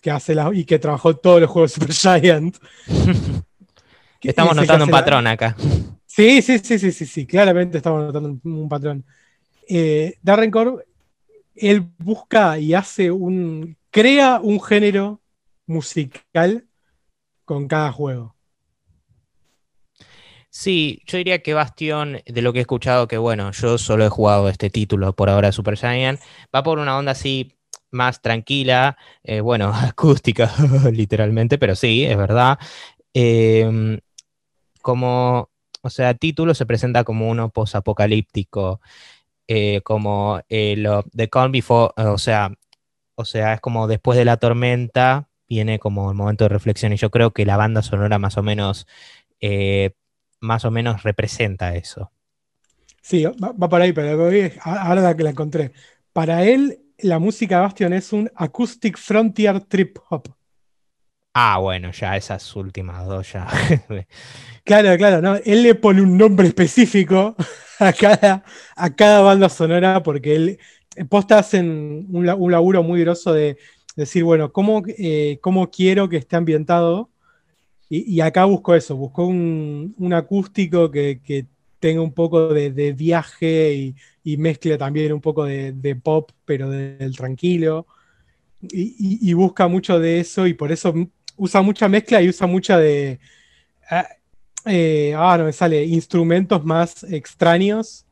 que 0.00 0.10
hace 0.10 0.34
la, 0.34 0.50
y 0.52 0.64
que 0.64 0.78
trabajó 0.78 1.16
todos 1.16 1.40
los 1.40 1.50
juegos 1.50 1.72
Super 1.72 1.92
Giant. 1.92 2.56
Estamos 4.20 4.54
notando 4.54 4.84
un 4.84 4.90
patrón 4.90 5.26
acá. 5.26 5.56
Sí, 6.06 6.42
sí, 6.42 6.58
sí, 6.58 6.78
sí, 6.78 6.92
sí, 6.92 7.06
sí, 7.06 7.26
claramente 7.26 7.78
estamos 7.78 8.04
notando 8.04 8.38
un, 8.44 8.68
patrón. 8.68 9.04
Eh, 9.66 10.14
Darren 10.22 10.50
Corb, 10.50 10.84
él 11.54 11.88
busca 11.98 12.58
y 12.58 12.74
hace 12.74 13.10
un. 13.10 13.76
crea 13.90 14.38
un 14.40 14.60
género 14.60 15.20
musical 15.66 16.66
con 17.44 17.66
cada 17.66 17.90
juego. 17.92 18.36
Sí, 20.54 21.00
yo 21.06 21.16
diría 21.18 21.42
que 21.42 21.54
Bastion, 21.54 22.18
de 22.26 22.42
lo 22.42 22.52
que 22.52 22.58
he 22.58 22.62
escuchado, 22.62 23.08
que 23.08 23.16
bueno, 23.16 23.52
yo 23.52 23.78
solo 23.78 24.04
he 24.04 24.08
jugado 24.10 24.48
este 24.50 24.68
título 24.70 25.14
por 25.14 25.30
ahora, 25.30 25.50
Super 25.50 25.78
Giant, 25.78 26.20
va 26.54 26.62
por 26.62 26.78
una 26.78 26.98
onda 26.98 27.12
así 27.12 27.56
más 27.90 28.20
tranquila, 28.20 28.98
eh, 29.22 29.40
bueno, 29.40 29.72
acústica, 29.74 30.52
literalmente, 30.92 31.58
pero 31.58 31.74
sí, 31.74 32.04
es 32.04 32.16
verdad. 32.16 32.58
Eh, 33.14 33.98
como 34.82 35.52
o 35.82 35.90
sea, 35.90 36.14
título 36.14 36.54
se 36.54 36.66
presenta 36.66 37.04
como 37.04 37.28
uno 37.28 37.50
posapocalíptico, 37.50 38.80
eh, 39.48 39.82
como 39.82 40.40
eh, 40.48 40.76
lo, 40.78 41.04
The 41.14 41.28
Calm 41.28 41.52
Before, 41.52 41.92
o 41.96 42.18
sea, 42.18 42.52
o 43.16 43.24
sea, 43.24 43.54
es 43.54 43.60
como 43.60 43.88
después 43.88 44.18
de 44.18 44.24
la 44.24 44.38
tormenta 44.38 45.28
viene 45.48 45.78
como 45.78 46.10
el 46.10 46.16
momento 46.16 46.44
de 46.44 46.50
reflexión 46.50 46.92
y 46.92 46.96
yo 46.96 47.10
creo 47.10 47.32
que 47.32 47.46
la 47.46 47.56
banda 47.56 47.82
sonora 47.82 48.18
más 48.18 48.38
o 48.38 48.42
menos, 48.42 48.86
eh, 49.40 49.92
más 50.42 50.64
o 50.64 50.70
menos 50.70 51.02
representa 51.02 51.74
eso. 51.74 52.12
Sí, 53.00 53.24
va, 53.24 53.68
por 53.68 53.80
ahí, 53.80 53.92
pero 53.92 54.30
ahora 54.62 55.16
que 55.16 55.22
la 55.22 55.30
encontré. 55.30 55.72
Para 56.12 56.44
él, 56.44 56.80
la 56.98 57.18
música 57.18 57.60
Bastion 57.60 57.92
es 57.92 58.12
un 58.12 58.30
acoustic 58.36 58.98
frontier 58.98 59.60
trip 59.60 59.98
hop. 60.10 60.34
Ah, 61.34 61.58
bueno, 61.58 61.90
ya 61.92 62.16
esas 62.16 62.54
últimas 62.56 63.06
dos 63.06 63.32
ya. 63.32 63.48
claro, 64.64 64.96
claro, 64.98 65.22
no. 65.22 65.36
Él 65.44 65.62
le 65.62 65.74
pone 65.74 66.02
un 66.02 66.18
nombre 66.18 66.46
específico 66.46 67.34
a 67.78 67.92
cada, 67.92 68.44
a 68.76 68.94
cada 68.94 69.20
banda 69.22 69.48
sonora 69.48 70.02
porque 70.02 70.36
él 70.36 70.58
eh, 70.94 71.04
posta 71.04 71.38
hacen 71.38 72.06
un, 72.10 72.26
laburo 72.26 72.82
muy 72.82 73.00
groso 73.00 73.32
de 73.32 73.56
decir, 73.96 74.24
bueno, 74.24 74.52
¿cómo, 74.52 74.82
eh, 74.86 75.40
quiero 75.72 76.08
que 76.08 76.18
esté 76.18 76.36
ambientado? 76.36 77.11
Y, 77.94 78.22
acá 78.22 78.46
busco 78.46 78.74
eso, 78.74 78.96
busco 78.96 79.26
un, 79.26 80.12
acústico 80.14 80.90
que, 80.90 81.46
tenga 81.78 82.00
un 82.00 82.14
poco 82.14 82.48
de, 82.54 82.92
viaje 82.94 83.94
y 84.24 84.36
mezcla 84.38 84.78
también 84.78 85.12
un 85.12 85.20
poco 85.20 85.44
de, 85.44 86.00
pop, 86.02 86.30
pero 86.46 86.70
del 86.70 87.14
tranquilo. 87.14 87.86
Y, 88.62 89.30
busca 89.34 89.68
mucho 89.68 90.00
de 90.00 90.20
eso 90.20 90.46
y 90.46 90.54
por 90.54 90.72
eso 90.72 90.94
usa 91.36 91.60
mucha 91.60 91.86
mezcla 91.86 92.22
y 92.22 92.30
usa 92.30 92.46
mucha 92.46 92.78
de... 92.78 93.20
ah, 93.90 94.08
eh, 94.64 95.14
ah 95.14 95.36
no 95.36 95.44
me 95.44 95.52
sale, 95.52 95.84
instrumentos 95.84 96.64
más 96.64 97.04
extraños 97.04 98.06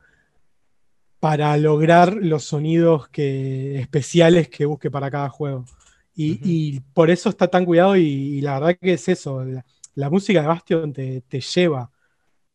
para 1.20 1.56
lograr 1.56 2.14
los 2.14 2.44
sonidos 2.44 3.08
que, 3.08 3.80
especiales 3.80 4.50
que 4.50 4.66
busque 4.66 4.90
para 4.90 5.10
cada 5.10 5.30
juego. 5.30 5.64
Y, 6.22 6.80
por 6.92 7.10
eso 7.10 7.30
está 7.30 7.48
tan 7.48 7.64
cuidado 7.64 7.96
y, 7.96 8.40
la 8.40 8.60
verdad 8.60 8.78
que 8.80 8.92
es 8.94 9.08
eso, 9.08 9.44
la, 9.94 10.10
música 10.10 10.42
de 10.42 10.48
Bastion 10.48 10.92
te, 10.92 11.22
lleva, 11.40 11.90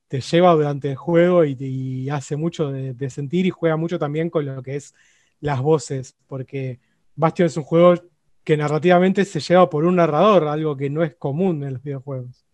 te 0.08 0.22
lleva 0.22 0.54
durante 0.54 0.92
el 0.92 0.96
juego 0.96 1.44
y, 1.46 2.10
hace 2.10 2.36
mucho 2.36 2.72
de, 2.72 3.10
sentir 3.10 3.46
y 3.46 3.50
juega 3.50 3.78
mucho 3.78 3.98
también 3.98 4.30
con 4.30 4.46
lo 4.46 4.62
que 4.62 4.76
es 4.76 4.94
las 5.40 5.62
voces, 5.62 6.16
porque 6.28 6.80
Bastion 7.16 7.48
es 7.48 7.58
un 7.58 7.64
juego 7.64 7.96
que 8.44 8.58
narrativamente 8.58 9.26
se 9.26 9.40
lleva 9.40 9.70
por 9.70 9.86
un 9.86 9.96
narrador, 9.96 10.48
algo 10.48 10.78
que 10.78 10.90
no 10.90 11.04
es 11.04 11.16
común 11.16 11.64
en 11.64 11.74
los 11.74 11.84
videojuegos. 11.84 12.46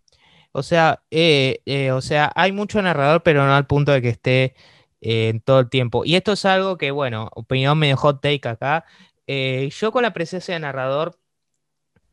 O 0.53 0.63
sea, 0.63 1.03
eh, 1.11 1.61
eh, 1.65 1.91
o 1.91 2.01
sea, 2.01 2.31
hay 2.35 2.51
mucho 2.51 2.81
narrador, 2.81 3.23
pero 3.23 3.45
no 3.45 3.53
al 3.53 3.67
punto 3.67 3.91
de 3.91 4.01
que 4.01 4.09
esté 4.09 4.55
eh, 5.01 5.29
en 5.29 5.41
todo 5.41 5.59
el 5.59 5.69
tiempo. 5.69 6.03
Y 6.05 6.15
esto 6.15 6.33
es 6.33 6.45
algo 6.45 6.77
que, 6.77 6.91
bueno, 6.91 7.29
opinión 7.35 7.77
medio 7.79 7.97
hot 7.97 8.21
take 8.21 8.47
acá. 8.47 8.85
Yo 9.71 9.91
con 9.91 10.03
la 10.03 10.13
presencia 10.13 10.53
de 10.53 10.59
narrador, 10.59 11.17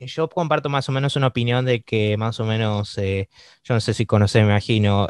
yo 0.00 0.28
comparto 0.28 0.68
más 0.68 0.88
o 0.88 0.92
menos 0.92 1.16
una 1.16 1.28
opinión 1.28 1.64
de 1.64 1.82
que 1.82 2.16
más 2.16 2.38
o 2.40 2.44
menos, 2.44 2.96
yo 2.96 3.74
no 3.74 3.80
sé 3.80 3.94
si 3.94 4.06
conoces, 4.06 4.42
me 4.42 4.50
imagino, 4.50 5.08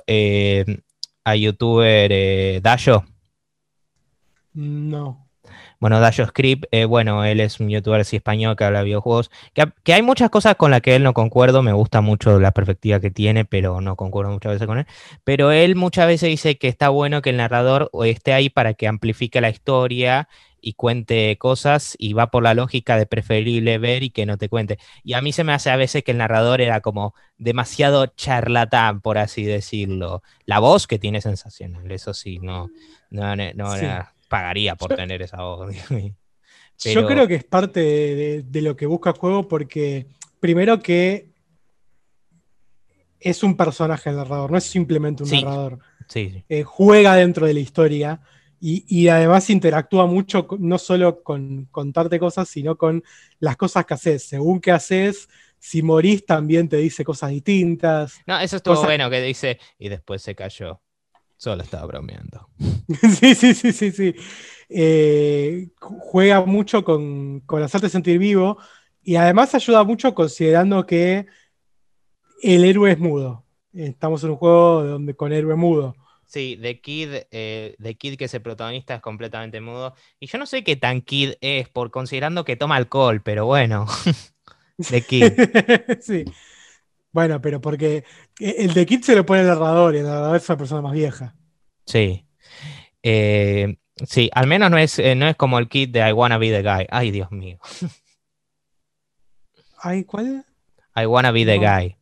a 1.25 1.37
youtuber 1.37 2.63
Dayo. 2.63 3.05
No. 4.55 5.29
Bueno, 5.81 6.01
Dayo 6.01 6.27
Script, 6.27 6.65
eh, 6.73 6.85
bueno, 6.87 7.25
él 7.25 7.39
es 7.41 7.61
un 7.61 7.69
youtuber 7.69 8.01
así 8.01 8.17
español 8.17 8.57
que 8.57 8.65
habla 8.65 8.81
de 8.81 8.87
videojuegos, 8.87 9.31
que, 9.55 9.93
hay 9.93 10.03
muchas 10.03 10.29
cosas 10.31 10.57
con 10.57 10.73
las 10.73 10.81
que 10.81 10.97
él 10.97 11.05
no 11.05 11.15
concuerdo, 11.15 11.63
me 11.63 11.73
gusta 11.73 12.01
mucho 12.01 12.41
la 12.41 12.51
perspectiva 12.51 12.99
que 12.99 13.13
tiene, 13.13 13.45
pero 13.45 13.81
no 13.81 13.95
concuerdo 13.95 14.33
muchas 14.33 14.55
veces 14.55 14.67
con 14.67 14.79
él. 14.79 14.87
Pero 15.23 15.53
él 15.53 15.77
muchas 15.77 16.09
veces 16.09 16.31
dice 16.31 16.59
que 16.59 16.67
está 16.67 16.89
bueno 16.89 17.23
que 17.23 17.31
el 17.31 17.37
narrador 17.37 17.91
esté 18.05 18.33
ahí 18.33 18.51
para 18.51 18.75
que 18.75 18.89
amplifique 18.89 19.41
la 19.41 19.51
historia 19.51 20.29
y 20.61 20.75
cuente 20.75 21.37
cosas 21.39 21.95
y 21.99 22.13
va 22.13 22.31
por 22.31 22.43
la 22.43 22.55
lógica 22.55 22.97
de 22.97 23.07
preferible 23.07 23.79
ver 23.79 24.03
y 24.03 24.11
que 24.11 24.27
no 24.27 24.37
te 24.37 24.49
cuente. 24.49 24.79
Y 25.05 25.15
a 25.15 25.23
mí 25.23 25.33
se 25.33 25.45
me 25.45 25.53
hace 25.53 25.71
a 25.71 25.77
veces 25.77 26.03
que 26.03 26.13
el 26.13 26.19
narrador 26.19 26.61
era 26.61 26.81
como 26.81 27.15
demasiado 27.37 28.07
charlatán, 28.07 29.01
por 29.01 29.19
así 29.19 29.45
decirlo. 29.45 30.23
La 30.45 30.59
voz 30.59 30.87
que 30.87 30.99
tiene 30.99 31.21
sensacional, 31.21 31.91
eso 31.91 32.15
sí, 32.15 32.39
no, 32.39 32.71
no, 33.11 33.37
no, 33.37 33.75
Era, 33.75 34.15
pagaría 34.29 34.77
por 34.77 34.95
tener 34.95 35.23
esa 35.23 35.43
voz. 35.43 35.75
Yo 36.79 37.07
creo 37.07 37.27
que 37.27 37.35
es 37.35 37.45
parte 37.45 37.81
de, 38.43 38.63
lo 38.63 38.77
que 38.77 38.87
busca 38.87 39.11
el 39.11 39.17
juego 39.17 39.49
porque 39.49 40.07
primero 40.39 40.81
que 40.81 41.29
es 43.21 43.43
un 43.43 43.57
personaje 43.57 44.11
el 44.11 44.17
narrador, 44.17 44.51
no 44.51 44.59
es 44.59 44.65
simplemente 44.65 45.25
un 45.25 45.31
narrador. 45.31 45.79
Eh, 46.15 46.63
juega 46.63 47.17
dentro 47.17 47.47
de 47.47 47.55
la 47.55 47.61
historia 47.61 48.21
y, 48.61 49.09
además 49.09 49.49
interactúa 49.51 50.07
mucho 50.07 50.47
no 50.59 50.79
solo 50.79 51.23
con 51.23 51.67
contarte 51.67 52.19
cosas, 52.19 52.49
sino 52.49 52.77
con 52.77 53.05
las 53.39 53.57
cosas 53.57 53.87
que 53.87 53.95
haces. 53.95 54.25
Según 54.25 54.61
qué 54.61 54.73
haces, 54.73 55.29
si 55.59 55.83
morís 55.83 56.27
también 56.27 56.69
te 56.69 56.77
dice 56.79 57.05
cosas 57.05 57.31
distintas. 57.31 58.21
No, 58.27 58.39
eso 58.41 58.57
estuvo 58.57 58.83
bueno 58.83 59.09
que 59.11 59.21
dice 59.23 59.59
y 59.79 59.89
después 59.89 60.23
se 60.23 60.35
cayó. 60.35 60.81
Solo 61.37 61.63
estaba 61.63 61.87
bromeando. 61.87 62.49
sí, 63.21 63.35
sí, 63.35 63.55
sí, 63.55 63.73
sí, 63.73 63.93
sí. 63.93 64.15
Eh, 64.69 65.69
juega 65.81 66.45
mucho 66.45 66.85
con, 66.85 67.41
con 67.41 67.63
hacerte 67.63 67.89
sentir 67.89 68.19
vivo 68.19 68.59
y 69.03 69.17
además 69.17 69.55
ayuda 69.55 69.85
mucho 69.85 70.15
considerando 70.15 70.85
que 70.85 71.27
el 72.43 72.65
héroe 72.65 72.93
es 72.93 72.99
mudo. 72.99 73.45
Estamos 73.73 74.25
en 74.25 74.31
un 74.31 74.37
juego 74.37 74.85
donde 74.85 75.15
con 75.15 75.33
héroe 75.33 75.55
mudo. 75.55 75.95
Sí, 76.29 76.59
The 76.61 76.81
Kid, 76.83 77.09
eh, 77.31 77.75
The 77.83 77.97
Kid 77.97 78.19
que 78.19 78.27
es 78.27 78.35
el 78.35 78.43
protagonista 78.43 78.95
es 78.95 79.01
completamente 79.01 79.63
mudo. 79.63 79.95
Y 80.21 80.27
yo 80.27 80.37
no 80.37 80.45
sé 80.45 80.63
qué 80.63 80.77
tan 80.77 81.01
Kid 81.01 81.33
es, 81.41 81.71
por 81.71 81.91
considerando 81.91 82.45
que 82.45 82.55
toma 82.55 82.77
alcohol, 82.77 83.23
pero 83.23 83.47
bueno. 83.47 83.87
The 84.91 85.01
Kid. 85.01 85.25
sí. 86.03 86.27
Bueno, 87.13 87.41
pero 87.41 87.63
porque 87.63 88.05
el 88.39 88.75
de 88.75 88.85
Kid 88.85 89.03
se 89.03 89.17
lo 89.17 89.25
pone 89.25 89.41
el 89.41 89.47
narrador 89.47 89.95
y 89.95 89.99
el 89.99 90.05
narrador 90.05 90.37
es 90.37 90.49
una 90.51 90.59
persona 90.59 90.83
más 90.83 90.93
vieja. 90.93 91.35
Sí. 91.87 92.27
Eh, 93.03 93.79
sí, 94.07 94.29
al 94.35 94.47
menos 94.47 94.71
no 94.71 94.77
es, 94.77 94.99
eh, 94.99 95.15
no 95.15 95.27
es 95.27 95.37
como 95.37 95.59
el 95.59 95.69
kit 95.69 95.91
de 95.91 96.07
I 96.07 96.13
Wanna 96.13 96.37
Be 96.37 96.51
the 96.51 96.63
Guy. 96.63 96.87
Ay, 96.91 97.11
Dios 97.11 97.33
mío. 97.33 97.59
¿Ay, 99.81 100.05
cuál? 100.05 100.45
I 100.95 101.07
Wanna 101.07 101.31
Be 101.31 101.47
the 101.47 101.57
Guy. 101.57 101.98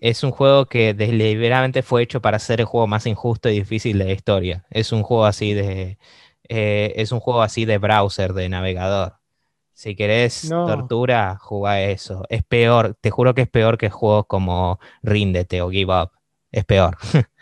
Es 0.00 0.22
un 0.22 0.30
juego 0.32 0.66
que 0.66 0.94
deliberadamente 0.94 1.82
fue 1.82 2.02
hecho 2.02 2.20
para 2.20 2.38
ser 2.38 2.60
el 2.60 2.66
juego 2.66 2.86
más 2.86 3.06
injusto 3.06 3.48
y 3.48 3.60
difícil 3.60 3.98
de 3.98 4.04
la 4.04 4.12
historia. 4.12 4.64
Es 4.70 4.92
un 4.92 5.02
juego 5.02 5.24
así 5.24 5.54
de. 5.54 5.98
Eh, 6.48 6.92
es 6.96 7.12
un 7.12 7.20
juego 7.20 7.42
así 7.42 7.64
de 7.64 7.78
browser, 7.78 8.34
de 8.34 8.48
navegador. 8.48 9.14
Si 9.72 9.96
querés 9.96 10.48
tortura, 10.48 11.36
juega 11.40 11.82
eso. 11.82 12.24
Es 12.28 12.44
peor, 12.44 12.96
te 13.00 13.10
juro 13.10 13.34
que 13.34 13.42
es 13.42 13.48
peor 13.48 13.76
que 13.76 13.90
juegos 13.90 14.26
como 14.28 14.78
Ríndete 15.02 15.62
o 15.62 15.70
Give 15.70 15.92
Up. 15.92 16.12
Es 16.52 16.64
peor. 16.64 16.96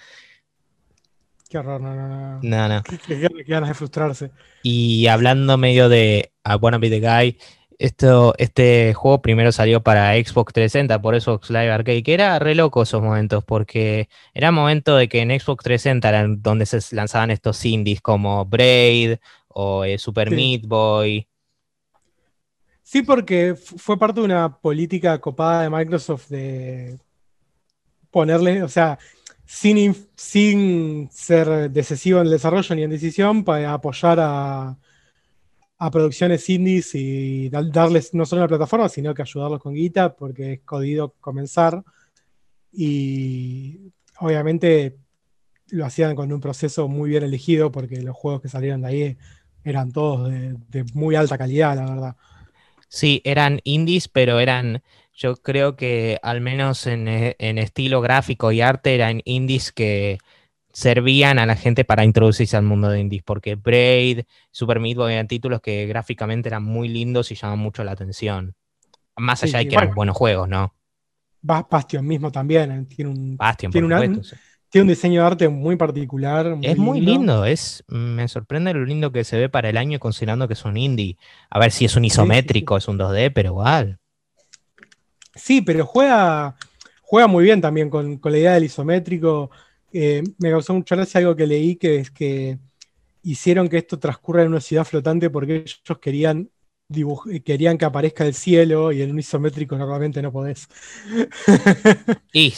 Qué 1.50 1.58
horror, 1.58 1.82
no, 1.82 1.94
no, 1.94 2.08
no. 2.08 2.68
No, 2.68 2.82
Qué, 2.82 3.28
ganas 3.46 3.68
de 3.68 3.74
frustrarse. 3.74 4.30
Y 4.62 5.06
hablando 5.08 5.58
medio 5.58 5.90
de 5.90 6.32
I 6.46 6.54
Wanna 6.58 6.78
Be 6.78 6.88
the 6.88 7.00
Guy, 7.00 7.36
esto, 7.82 8.34
este 8.38 8.94
juego 8.94 9.20
primero 9.22 9.50
salió 9.50 9.82
para 9.82 10.14
Xbox 10.14 10.52
360, 10.52 11.02
por 11.02 11.20
Xbox 11.20 11.50
Live 11.50 11.70
Arcade, 11.70 12.02
que 12.04 12.14
era 12.14 12.38
re 12.38 12.54
loco 12.54 12.82
esos 12.82 13.02
momentos, 13.02 13.42
porque 13.44 14.08
era 14.34 14.52
momento 14.52 14.96
de 14.96 15.08
que 15.08 15.20
en 15.20 15.30
Xbox 15.30 15.64
360 15.64 16.08
eran 16.08 16.42
donde 16.42 16.64
se 16.66 16.94
lanzaban 16.94 17.32
estos 17.32 17.64
indies 17.64 18.00
como 18.00 18.44
Braid 18.44 19.16
o 19.48 19.84
eh, 19.84 19.98
Super 19.98 20.30
Meat 20.30 20.62
Boy. 20.64 21.26
Sí, 22.84 23.02
porque 23.02 23.56
fue 23.56 23.98
parte 23.98 24.20
de 24.20 24.26
una 24.26 24.58
política 24.58 25.20
copada 25.20 25.62
de 25.62 25.70
Microsoft 25.70 26.28
de 26.28 27.00
ponerle, 28.12 28.62
o 28.62 28.68
sea, 28.68 28.96
sin, 29.44 29.96
sin 30.14 31.08
ser 31.10 31.68
decisivo 31.70 32.20
en 32.20 32.26
el 32.26 32.32
desarrollo 32.32 32.76
ni 32.76 32.84
en 32.84 32.90
decisión, 32.90 33.42
para 33.42 33.72
apoyar 33.72 34.18
a, 34.20 34.76
producciones 35.90 36.48
indies 36.48 36.94
y 36.94 37.48
darles 37.48 38.14
no 38.14 38.24
solo 38.24 38.42
una 38.42 38.48
plataforma, 38.48 38.88
sino 38.88 39.14
que 39.14 39.22
ayudarlos 39.22 39.60
con 39.60 39.74
guita, 39.74 40.14
porque 40.14 40.54
es 40.54 40.60
jodido 40.64 41.14
comenzar. 41.20 41.82
Y 42.72 43.92
obviamente 44.18 44.96
lo 45.68 45.84
hacían 45.84 46.14
con 46.14 46.32
un 46.32 46.40
proceso 46.40 46.88
muy 46.88 47.10
bien 47.10 47.24
elegido, 47.24 47.72
porque 47.72 48.00
los 48.02 48.16
juegos 48.16 48.42
que 48.42 48.48
salieron 48.48 48.82
de 48.82 48.88
ahí 48.88 49.18
eran 49.64 49.92
todos 49.92 50.30
de 50.30 50.84
muy 50.94 51.14
alta 51.14 51.38
calidad, 51.38 51.76
la 51.76 51.86
verdad. 51.86 52.16
Sí, 52.92 53.22
eran 53.24 53.60
indies, 53.64 54.06
pero 54.06 54.38
eran, 54.38 54.82
yo 55.14 55.36
creo 55.36 55.76
que 55.76 56.18
al 56.22 56.42
menos 56.42 56.86
en, 56.86 57.08
eh, 57.08 57.36
estilo 57.38 58.02
gráfico 58.02 58.52
y 58.52 58.60
arte 58.60 58.94
eran 58.94 59.22
indies 59.24 59.72
que 59.72 60.18
servían 60.72 61.38
a 61.38 61.46
la 61.46 61.56
gente 61.56 61.84
para 61.84 62.04
introducirse 62.04 62.56
al 62.56 62.64
mundo 62.64 62.88
de 62.88 63.00
indies, 63.00 63.22
porque 63.22 63.54
Braid, 63.56 64.22
Super 64.50 64.80
Meat 64.80 64.96
Boy 64.96 65.12
eran 65.12 65.28
títulos 65.28 65.60
que 65.60 65.86
gráficamente 65.86 66.48
eran 66.48 66.64
muy 66.64 66.88
lindos 66.88 67.30
y 67.30 67.34
llamaban 67.34 67.60
mucho 67.60 67.84
la 67.84 67.92
atención. 67.92 68.54
Más 69.16 69.42
allá 69.42 69.58
de 69.58 69.68
que 69.68 69.74
eran 69.74 69.94
buenos 69.94 70.16
juegos, 70.16 70.48
¿no? 70.48 70.74
Bastion 71.42 72.06
mismo 72.06 72.30
también, 72.30 72.70
eh, 72.70 72.86
tiene 72.94 73.10
un, 73.10 73.36
Bastion, 73.36 73.72
tiene, 73.72 73.88
tiene 74.72 74.82
un 74.82 74.88
diseño 74.88 75.20
de 75.20 75.26
arte 75.26 75.48
muy 75.48 75.76
particular. 75.76 76.56
es 76.62 76.78
muy 76.78 77.00
lindo, 77.00 77.44
es, 77.44 77.84
me 77.88 78.26
sorprende 78.28 78.72
lo 78.72 78.84
lindo 78.86 79.12
que 79.12 79.24
se 79.24 79.38
ve 79.38 79.48
para 79.50 79.68
el 79.68 79.76
año 79.76 79.98
considerando 79.98 80.46
que 80.46 80.54
es 80.54 80.64
un 80.64 80.76
indie. 80.76 81.18
A 81.50 81.58
ver 81.58 81.72
si 81.72 81.84
es 81.84 81.94
un 81.96 82.04
isométrico, 82.04 82.76
es 82.76 82.88
un 82.88 82.98
2D, 82.98 83.32
pero 83.34 83.50
igual. 83.50 83.98
Sí, 85.34 85.60
pero 85.60 85.84
juega, 85.84 86.56
juega 87.02 87.26
muy 87.26 87.44
bien 87.44 87.60
también 87.60 87.90
con, 87.90 88.20
la 88.22 88.38
idea 88.38 88.54
del 88.54 88.64
isométrico. 88.64 89.50
Eh, 89.92 90.22
me 90.38 90.50
causó 90.50 90.74
mucha 90.74 90.96
gracia 90.96 91.18
algo 91.18 91.36
que 91.36 91.46
leí, 91.46 91.76
que 91.76 91.96
es 91.96 92.10
que 92.10 92.58
hicieron 93.22 93.68
que 93.68 93.78
esto 93.78 93.98
transcurra 93.98 94.42
en 94.42 94.48
una 94.48 94.60
ciudad 94.60 94.84
flotante 94.84 95.30
porque 95.30 95.56
ellos 95.56 95.98
querían 96.00 96.50
querían 97.44 97.78
que 97.78 97.84
aparezca 97.84 98.26
el 98.26 98.34
cielo 98.34 98.92
y 98.92 99.02
en 99.02 99.10
un 99.10 99.18
isométrico 99.18 99.76
normalmente 99.76 100.22
no 100.22 100.32
podés. 100.32 100.68
Y 102.34 102.52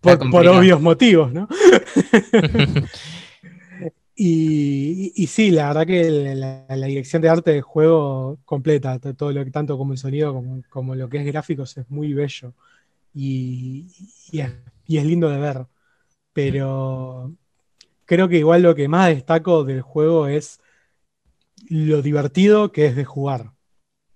por, 0.00 0.46
obvios 0.46 0.80
motivos, 0.80 1.32
¿no? 1.32 1.48
y, 4.14 5.26
sí, 5.26 5.50
la 5.50 5.68
verdad 5.68 5.86
que 5.86 6.34
la, 6.34 6.86
dirección 6.86 7.20
de 7.22 7.28
arte 7.28 7.50
del 7.52 7.62
juego 7.62 8.38
completa, 8.44 8.98
todo 8.98 9.32
lo 9.32 9.44
que 9.44 9.50
tanto 9.50 9.76
como 9.76 9.92
el 9.92 9.98
sonido 9.98 10.42
como, 10.68 10.94
lo 10.94 11.08
que 11.08 11.18
es 11.18 11.26
gráficos 11.26 11.76
es 11.76 11.88
muy 11.90 12.12
bello 12.14 12.54
y, 13.14 13.86
y, 14.30 14.40
es, 14.40 14.50
lindo 14.98 15.28
de 15.28 15.38
ver. 15.38 15.66
Pero 16.32 17.32
creo 18.04 18.28
que 18.28 18.38
igual 18.38 18.62
lo 18.62 18.74
que 18.74 18.88
más 18.88 19.08
destaco 19.08 19.64
del 19.64 19.82
juego 19.82 20.26
es 20.26 20.60
lo 21.68 22.02
divertido 22.02 22.72
que 22.72 22.86
es 22.86 22.96
de 22.96 23.04
jugar. 23.04 23.52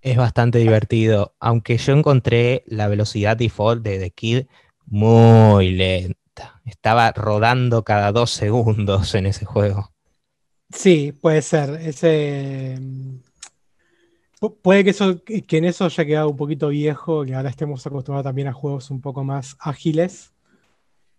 Es 0.01 0.17
bastante 0.17 0.59
divertido, 0.59 1.33
aunque 1.39 1.77
yo 1.77 1.93
encontré 1.93 2.63
la 2.67 2.87
velocidad 2.87 3.37
default 3.37 3.83
de 3.83 3.99
The 3.99 4.11
Kid 4.11 4.45
muy 4.85 5.71
lenta. 5.71 6.61
Estaba 6.65 7.11
rodando 7.11 7.83
cada 7.83 8.11
dos 8.11 8.31
segundos 8.31 9.15
en 9.15 9.25
ese 9.25 9.45
juego. 9.45 9.91
Sí, 10.69 11.11
puede 11.11 11.41
ser. 11.41 11.79
Ese, 11.81 12.77
puede 14.61 14.83
que, 14.83 14.89
eso, 14.91 15.23
que 15.23 15.57
en 15.57 15.65
eso 15.65 15.85
haya 15.85 16.05
quedado 16.05 16.29
un 16.29 16.37
poquito 16.37 16.67
viejo, 16.67 17.23
que 17.25 17.33
ahora 17.33 17.49
estemos 17.49 17.85
acostumbrados 17.87 18.25
también 18.25 18.47
a 18.47 18.53
juegos 18.53 18.91
un 18.91 19.01
poco 19.01 19.23
más 19.23 19.55
ágiles. 19.59 20.34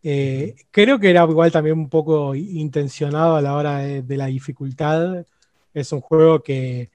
Eh, 0.08 0.54
creo 0.70 1.00
que 1.00 1.10
era 1.10 1.24
igual 1.24 1.50
también 1.50 1.76
un 1.76 1.88
poco 1.88 2.32
intencionado 2.36 3.34
a 3.34 3.42
la 3.42 3.56
hora 3.56 3.78
de 3.78 4.16
la 4.16 4.26
dificultad. 4.26 5.26
Es 5.74 5.90
un 5.90 6.00
juego 6.00 6.44
que 6.44 6.92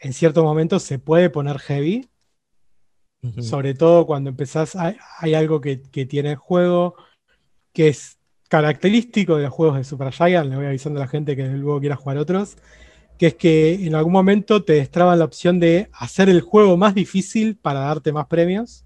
en 0.00 0.12
ciertos 0.12 0.44
momentos 0.44 0.84
se 0.84 1.00
puede 1.00 1.30
poner 1.30 1.58
heavy. 1.58 2.08
Sobre 3.40 3.74
todo 3.74 4.06
cuando 4.06 4.30
empezás, 4.30 4.76
hay, 4.76 5.34
algo 5.34 5.60
que, 5.60 5.78
tiene 5.78 6.30
el 6.30 6.36
juego 6.36 6.94
que 7.72 7.88
es 7.88 8.18
característico 8.48 9.34
de 9.34 9.44
los 9.44 9.52
juegos 9.52 9.78
de 9.78 9.82
Super 9.82 10.12
Giant, 10.12 10.48
le 10.48 10.54
voy 10.54 10.66
avisando 10.66 11.00
a 11.00 11.06
la 11.06 11.08
gente 11.08 11.34
que 11.34 11.48
luego 11.48 11.80
quiera 11.80 11.96
jugar 11.96 12.18
otros, 12.18 12.56
que 13.18 13.28
es 13.28 13.34
que 13.34 13.84
en 13.84 13.96
algún 13.96 14.12
momento 14.12 14.62
te 14.62 14.74
destraban 14.74 15.18
la 15.18 15.24
opción 15.24 15.58
de 15.58 15.88
hacer 15.92 16.28
el 16.28 16.40
juego 16.40 16.76
más 16.76 16.94
difícil 16.94 17.56
para 17.56 17.80
darte 17.80 18.12
más 18.12 18.28
premios. 18.28 18.84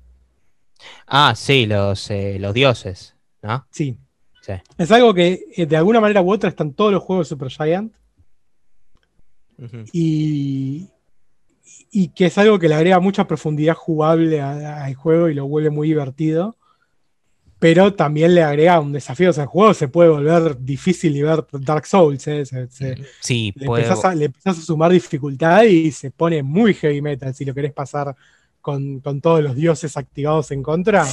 Ah, 1.07 1.35
sí, 1.37 1.67
los, 1.67 2.11
eh, 2.11 2.39
los 2.39 2.55
dioses, 2.55 3.18
¿no? 3.43 3.67
Sí. 3.71 3.99
Es 4.77 4.91
algo 4.91 5.13
que 5.15 5.47
eh, 5.57 5.67
de 5.67 5.77
alguna 5.77 6.01
manera 6.01 6.23
u 6.23 6.33
otra 6.33 6.49
están 6.49 6.73
todos 6.73 6.93
los 6.93 7.03
juegos 7.03 7.27
de 7.27 7.29
Super 7.29 7.51
Giant. 7.51 7.93
Y, 9.93 10.89
y 11.91 12.09
que 12.09 12.27
es 12.27 12.39
algo 12.39 12.61
que 12.61 12.69
le 12.69 12.77
agrega 12.77 13.01
mucha 13.01 13.27
profundidad 13.27 13.75
jugable 13.75 14.41
al 14.41 14.95
juego 14.95 15.29
y 15.29 15.35
lo 15.35 15.47
vuelve 15.47 15.71
muy 15.71 15.89
divertido. 15.89 16.57
Pero 17.59 17.93
también 17.93 18.37
le 18.37 18.45
agrega 18.45 18.79
un 18.79 18.93
desafío. 18.93 19.31
O 19.31 19.33
sea, 19.33 19.43
el 19.43 19.49
juego 19.49 19.75
se 19.75 19.89
puede 19.89 20.11
volver 20.11 20.61
difícil 20.61 21.17
y 21.17 21.23
ver 21.23 21.45
Dark 21.51 21.87
Souls. 21.87 22.25
¿eh? 22.29 22.45
sí, 23.21 23.53
le, 23.57 23.67
empezás 23.67 24.05
a, 24.05 24.15
le, 24.15 24.27
empezás 24.27 24.59
a, 24.59 24.63
sumar 24.63 24.93
dificultad 24.93 25.65
y 25.65 25.91
se 25.91 26.13
pone 26.13 26.45
muy 26.45 26.73
heavy 26.75 27.03
metal 27.03 27.35
si 27.35 27.45
lo 27.45 27.53
querés 27.53 27.73
pasar 27.73 28.15
con, 28.61 29.01
con 29.01 29.21
todos 29.21 29.43
los 29.43 29.57
dioses 29.57 29.97
activados 29.97 30.53
en 30.53 30.63
contra. 30.63 31.05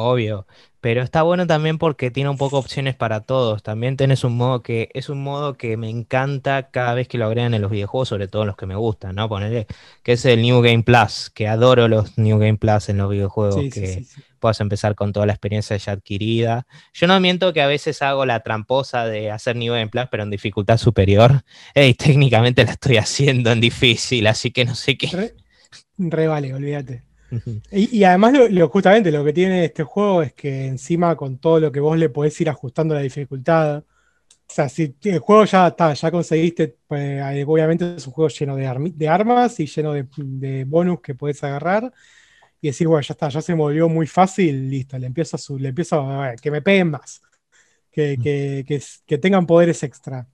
Obvio. 0.00 0.46
Pero 0.80 1.02
está 1.02 1.22
bueno 1.22 1.48
también 1.48 1.76
porque 1.76 2.12
tiene 2.12 2.30
un 2.30 2.38
poco 2.38 2.56
opciones 2.56 2.94
para 2.94 3.22
todos. 3.22 3.64
También 3.64 3.96
tenés 3.96 4.22
un 4.22 4.36
modo 4.36 4.62
que 4.62 4.90
es 4.94 5.08
un 5.08 5.20
modo 5.24 5.56
que 5.56 5.76
me 5.76 5.90
encanta 5.90 6.70
cada 6.70 6.94
vez 6.94 7.08
que 7.08 7.18
lo 7.18 7.26
agregan 7.26 7.52
en 7.52 7.62
los 7.62 7.70
videojuegos, 7.72 8.08
sobre 8.08 8.28
todo 8.28 8.44
los 8.44 8.56
que 8.56 8.66
me 8.66 8.76
gustan, 8.76 9.16
¿no? 9.16 9.28
Ponerle 9.28 9.66
que 10.04 10.12
es 10.12 10.24
el 10.24 10.40
New 10.40 10.62
Game 10.62 10.84
Plus, 10.84 11.30
que 11.30 11.48
adoro 11.48 11.88
los 11.88 12.16
New 12.16 12.38
Game 12.38 12.58
Plus 12.58 12.88
en 12.90 12.98
los 12.98 13.10
videojuegos, 13.10 13.56
que 13.74 14.04
puedas 14.38 14.60
empezar 14.60 14.94
con 14.94 15.12
toda 15.12 15.26
la 15.26 15.32
experiencia 15.32 15.76
ya 15.76 15.90
adquirida. 15.90 16.68
Yo 16.94 17.08
no 17.08 17.18
miento 17.18 17.52
que 17.52 17.60
a 17.60 17.66
veces 17.66 18.00
hago 18.00 18.24
la 18.24 18.44
tramposa 18.44 19.04
de 19.04 19.32
hacer 19.32 19.56
New 19.56 19.74
Game 19.74 19.88
Plus, 19.88 20.04
pero 20.12 20.22
en 20.22 20.30
dificultad 20.30 20.78
superior. 20.78 21.42
Ey, 21.74 21.94
técnicamente 21.94 22.64
la 22.64 22.70
estoy 22.70 22.98
haciendo 22.98 23.50
en 23.50 23.60
difícil, 23.60 24.28
así 24.28 24.52
que 24.52 24.64
no 24.64 24.76
sé 24.76 24.96
qué. 24.96 25.08
Re, 25.08 25.34
re 25.98 26.28
vale, 26.28 26.54
olvídate 26.54 27.07
y, 27.70 28.04
además, 28.04 28.34
lo, 28.50 28.68
justamente 28.68 29.10
lo 29.10 29.24
que 29.24 29.32
tiene 29.32 29.64
este 29.64 29.82
juego 29.82 30.22
es 30.22 30.32
que 30.32 30.66
encima 30.66 31.16
con 31.16 31.38
todo 31.38 31.60
lo 31.60 31.72
que 31.72 31.80
vos 31.80 31.98
le 31.98 32.08
podés 32.08 32.40
ir 32.40 32.48
ajustando 32.48 32.94
la 32.94 33.00
dificultad. 33.00 33.78
O 33.78 33.84
sea, 34.52 34.68
si 34.68 34.96
el 35.02 35.18
juego 35.18 35.44
ya 35.44 35.68
está, 35.68 35.92
ya 35.94 36.10
conseguiste, 36.10 36.76
pues, 36.86 37.22
obviamente 37.46 37.96
es 37.96 38.06
un 38.06 38.12
juego 38.12 38.28
lleno 38.28 38.56
de, 38.56 38.92
de 38.94 39.08
armas 39.08 39.60
y 39.60 39.66
lleno 39.66 39.92
de, 39.92 40.64
bonus 40.64 41.00
que 41.00 41.14
podés 41.14 41.42
agarrar. 41.44 41.92
Y 42.60 42.68
decir, 42.68 42.88
bueno, 42.88 43.02
ya 43.02 43.12
está, 43.12 43.28
ya 43.28 43.40
se 43.42 43.54
movió 43.54 43.88
muy 43.88 44.06
fácil, 44.06 44.68
listo, 44.68 44.98
le 44.98 45.06
empiezo 45.06 45.36
a, 45.36 45.58
le 45.60 45.68
empiezo 45.68 46.00
a 46.00 46.34
que 46.36 46.50
me 46.50 46.60
peguen 46.60 46.90
más, 46.90 47.22
que, 47.92 48.18
que, 48.20 48.82
que 49.06 49.18
tengan 49.18 49.46
poderes 49.46 49.82
extra. 49.84 50.26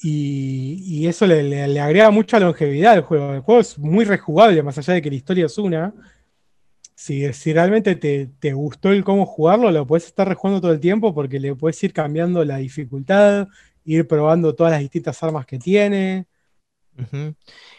Y, 0.00 1.06
eso 1.08 1.26
le, 1.26 1.80
agrega 1.80 2.10
mucha 2.10 2.38
longevidad 2.38 2.92
al 2.94 3.02
juego. 3.02 3.34
El 3.34 3.40
juego 3.40 3.60
es 3.60 3.78
muy 3.78 4.04
rejugable, 4.04 4.62
más 4.62 4.78
allá 4.78 4.94
de 4.94 5.02
que 5.02 5.10
la 5.10 5.16
historia 5.16 5.46
es 5.46 5.58
una. 5.58 5.92
Si, 6.94 7.32
si 7.32 7.52
realmente 7.52 7.96
te, 7.96 8.52
gustó 8.52 8.90
el 8.90 9.04
cómo 9.04 9.26
jugarlo, 9.26 9.70
lo 9.70 9.86
puedes 9.86 10.06
estar 10.06 10.28
rejugando 10.28 10.60
todo 10.60 10.72
el 10.72 10.80
tiempo 10.80 11.14
porque 11.14 11.40
le 11.40 11.54
puedes 11.54 11.82
ir 11.82 11.92
cambiando 11.92 12.44
la 12.44 12.58
dificultad, 12.58 13.48
ir 13.84 14.06
probando 14.06 14.54
todas 14.54 14.72
las 14.72 14.80
distintas 14.80 15.22
armas 15.22 15.46
que 15.46 15.58
tiene. 15.58 16.26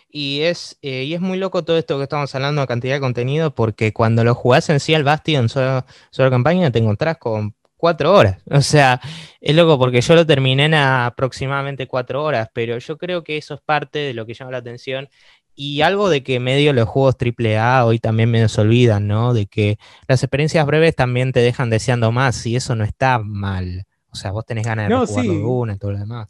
Y 0.09 0.41
es, 0.41 0.77
eh, 0.81 1.03
y 1.03 1.13
es 1.13 1.21
muy 1.21 1.37
loco 1.37 1.63
todo 1.63 1.77
esto 1.77 1.97
que 1.97 2.03
estamos 2.03 2.33
hablando 2.33 2.61
de 2.61 2.67
cantidad 2.67 2.95
de 2.95 2.99
contenido, 3.01 3.53
porque 3.53 3.93
cuando 3.93 4.23
lo 4.23 4.35
jugás 4.35 4.69
en 4.69 4.79
sí 4.79 4.93
al 4.93 5.03
Bastion 5.03 5.49
solo, 5.49 5.85
solo 6.09 6.29
campaña, 6.31 6.71
te 6.71 6.79
encontrás 6.79 7.17
con 7.17 7.55
cuatro 7.79 8.13
horas. 8.13 8.37
O 8.51 8.61
sea, 8.61 8.99
es 9.39 9.55
loco 9.55 9.79
porque 9.79 10.01
yo 10.01 10.15
lo 10.15 10.25
terminé 10.25 10.65
en 10.65 10.73
aproximadamente 10.73 11.87
cuatro 11.87 12.23
horas, 12.23 12.49
pero 12.53 12.77
yo 12.77 12.97
creo 12.97 13.23
que 13.23 13.37
eso 13.37 13.55
es 13.55 13.61
parte 13.61 13.99
de 13.99 14.13
lo 14.13 14.25
que 14.25 14.33
llama 14.33 14.51
la 14.51 14.57
atención 14.57 15.07
y 15.55 15.81
algo 15.81 16.09
de 16.09 16.21
que 16.21 16.39
medio 16.39 16.73
los 16.73 16.87
juegos 16.87 17.15
AAA 17.15 17.85
hoy 17.85 17.99
también 17.99 18.31
me 18.31 18.47
se 18.47 18.61
olvidan, 18.61 19.07
¿no? 19.07 19.33
De 19.33 19.45
que 19.45 19.77
las 20.07 20.23
experiencias 20.23 20.65
breves 20.65 20.95
también 20.95 21.31
te 21.31 21.39
dejan 21.39 21.69
deseando 21.69 22.11
más 22.11 22.45
y 22.45 22.55
eso 22.55 22.75
no 22.75 22.83
está 22.83 23.19
mal. 23.19 23.85
O 24.11 24.15
sea, 24.15 24.31
vos 24.31 24.45
tenés 24.45 24.65
ganas 24.65 24.87
de 24.87 24.95
no, 24.95 25.05
jugar 25.05 25.27
una 25.27 25.73
y 25.75 25.77
todo 25.77 25.91
lo 25.91 25.99
demás. 25.99 26.27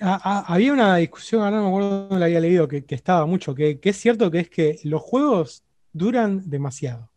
había 0.00 0.72
una 0.72 0.96
discusión, 0.96 1.42
ahora 1.42 1.56
no 1.56 1.62
me 1.62 1.68
acuerdo 1.68 1.90
dónde 2.08 2.18
la 2.18 2.26
había 2.26 2.40
leído, 2.40 2.68
que, 2.68 2.84
estaba 2.88 3.26
mucho, 3.26 3.54
que, 3.54 3.80
que 3.80 3.90
es 3.90 3.96
cierto 3.96 4.30
que 4.30 4.40
es 4.40 4.50
que 4.50 4.78
los 4.84 5.00
juegos 5.00 5.62
duran 5.92 6.48
demasiado. 6.48 7.10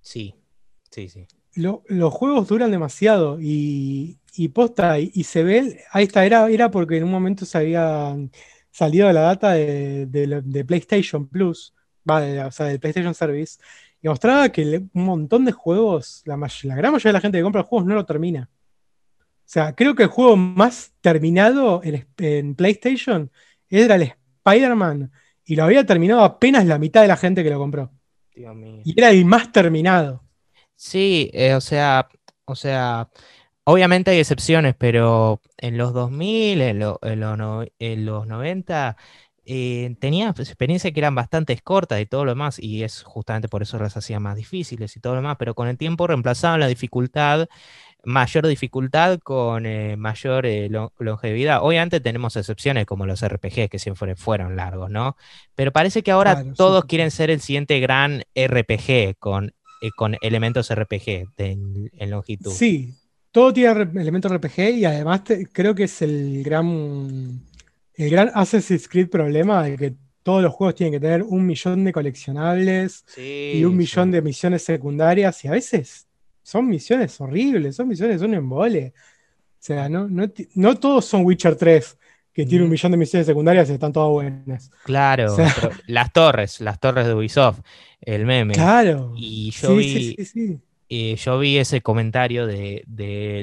Sí, 0.00 0.34
sí, 0.90 1.08
sí 1.08 1.26
los 1.54 2.12
juegos 2.12 2.48
duran 2.48 2.70
demasiado 2.70 3.38
y, 3.40 4.18
posta, 4.54 4.98
y, 4.98 5.24
se 5.24 5.42
ve, 5.42 5.80
ahí 5.92 6.04
está, 6.04 6.24
era, 6.24 6.48
era 6.48 6.70
porque 6.70 6.96
en 6.96 7.04
un 7.04 7.10
momento 7.10 7.44
se 7.44 7.58
había 7.58 8.16
salido 8.70 9.08
de 9.08 9.12
la 9.12 9.22
data 9.22 9.52
de, 9.52 10.64
PlayStation 10.66 11.26
Plus, 11.26 11.74
o 12.06 12.50
sea, 12.50 12.66
del 12.66 12.80
PlayStation 12.80 13.14
Service, 13.14 13.58
y 14.02 14.08
mostraba 14.08 14.48
que 14.48 14.82
un 14.92 15.04
montón 15.04 15.44
de 15.44 15.52
juegos, 15.52 16.22
la, 16.24 16.36
la 16.36 16.76
gran 16.76 16.92
mayoría 16.92 17.10
de 17.10 17.12
la 17.12 17.20
gente 17.20 17.38
que 17.38 17.42
compra 17.42 17.64
juegos 17.64 17.86
no 17.86 17.94
lo 17.94 18.06
termina. 18.06 18.48
O 19.50 19.52
sea, 19.52 19.74
creo 19.74 19.96
que 19.96 20.04
el 20.04 20.08
juego 20.08 20.36
más 20.36 20.92
terminado 21.00 21.82
en, 21.82 22.54
PlayStation 22.54 23.32
era 23.68 23.96
el 23.96 24.14
Spider-Man 24.44 25.10
y 25.44 25.56
lo 25.56 25.64
había 25.64 25.84
terminado 25.84 26.22
apenas 26.22 26.66
la 26.66 26.78
mitad 26.78 27.02
de 27.02 27.08
la 27.08 27.16
gente 27.16 27.42
que 27.42 27.50
lo 27.50 27.58
compró. 27.58 27.90
Y 28.32 28.94
era 28.96 29.10
el 29.10 29.24
más 29.24 29.50
terminado. 29.50 30.22
Sí, 30.82 31.30
eh, 31.34 31.54
o 31.54 31.60
sea, 31.60 32.08
o 32.46 32.56
sea, 32.56 33.10
obviamente 33.64 34.12
hay 34.12 34.18
excepciones, 34.18 34.74
pero 34.78 35.42
en 35.58 35.76
los 35.76 35.92
2000, 35.92 36.62
en, 36.62 36.78
los 38.06 38.26
90, 38.26 38.96
eh, 39.44 39.94
tenía 40.00 40.30
experiencias 40.30 40.92
que 40.94 41.00
eran 41.00 41.14
bastante 41.14 41.58
cortas 41.58 42.00
y 42.00 42.06
todo 42.06 42.24
lo 42.24 42.30
demás, 42.30 42.58
y 42.58 42.82
es 42.82 43.02
justamente 43.02 43.46
por 43.48 43.60
eso 43.60 43.78
las 43.78 43.98
hacía 43.98 44.20
más 44.20 44.36
difíciles 44.36 44.96
y 44.96 45.00
todo 45.00 45.14
lo 45.14 45.20
demás, 45.20 45.36
pero 45.38 45.54
con 45.54 45.68
el 45.68 45.76
tiempo 45.76 46.06
reemplazaban 46.06 46.60
la 46.60 46.66
dificultad, 46.68 47.48
mayor 48.02 48.46
dificultad 48.46 49.18
con 49.18 49.66
eh, 49.66 49.96
mayor 49.98 50.46
longevidad. 50.98 51.62
Obviamente 51.62 52.00
tenemos 52.00 52.36
excepciones 52.36 52.86
como 52.86 53.04
los 53.04 53.22
RPG 53.22 53.68
que 53.68 53.78
siempre 53.78 54.16
fueron 54.16 54.56
largos, 54.56 54.90
¿no? 54.90 55.16
Pero 55.54 55.72
parece 55.72 56.02
que 56.02 56.10
ahora 56.10 56.42
todos 56.54 56.86
quieren 56.86 57.10
ser 57.10 57.30
el 57.30 57.40
siguiente 57.40 57.80
gran 57.80 58.22
RPG 58.34 59.18
con 59.18 59.52
eh, 59.80 59.90
con 59.96 60.16
elementos 60.20 60.74
RPG 60.74 61.28
en, 61.36 62.10
longitud. 62.10 62.52
Sí, 62.52 62.94
todo 63.30 63.52
tiene 63.52 63.88
elementos 64.00 64.32
RPG 64.32 64.76
y 64.76 64.84
además 64.84 65.22
creo 65.52 65.74
que 65.74 65.84
es 65.84 66.02
el 66.02 66.42
gran, 66.42 67.40
el 67.94 68.10
gran 68.10 68.30
Assassin's 68.34 68.88
Creed 68.88 69.08
problema 69.08 69.62
de 69.62 69.76
que 69.76 69.94
todos 70.22 70.42
los 70.42 70.52
juegos 70.52 70.74
tienen 70.74 70.92
que 70.92 71.00
tener 71.00 71.22
un 71.22 71.46
millón 71.46 71.84
de 71.84 71.92
coleccionables 71.92 73.04
y 73.16 73.64
un 73.64 73.76
millón 73.76 74.10
de 74.10 74.22
misiones 74.22 74.62
secundarias 74.62 75.44
y 75.44 75.48
a 75.48 75.52
veces 75.52 76.06
son 76.42 76.68
misiones 76.68 77.20
horribles, 77.20 77.76
son 77.76 77.88
misiones, 77.88 78.20
un 78.22 78.34
embole. 78.34 78.92
O 78.96 79.62
sea, 79.62 79.88
no, 79.88 80.08
no, 80.08 80.78
todos 80.78 81.04
son 81.04 81.24
Witcher 81.24 81.56
3 81.56 81.98
que 82.40 82.48
tiene 82.48 82.64
un 82.64 82.70
millón 82.70 82.92
de 82.92 82.98
misiones 82.98 83.26
secundarias 83.26 83.68
y 83.68 83.72
están 83.74 83.92
todas 83.92 84.10
buenas. 84.10 84.70
Claro, 84.84 85.36
las 85.86 86.12
torres, 86.12 86.60
las 86.60 86.80
torres 86.80 87.06
de 87.06 87.14
Ubisoft 87.14 87.60
el 88.00 88.24
meme. 88.24 88.54
Claro. 88.54 89.12
Y 89.16 89.50
yo 89.50 89.76
vi. 89.76 90.16
Eh, 90.92 91.14
yo 91.14 91.38
vi 91.38 91.58
ese 91.58 91.82
comentario 91.82 92.48
de, 92.48 92.82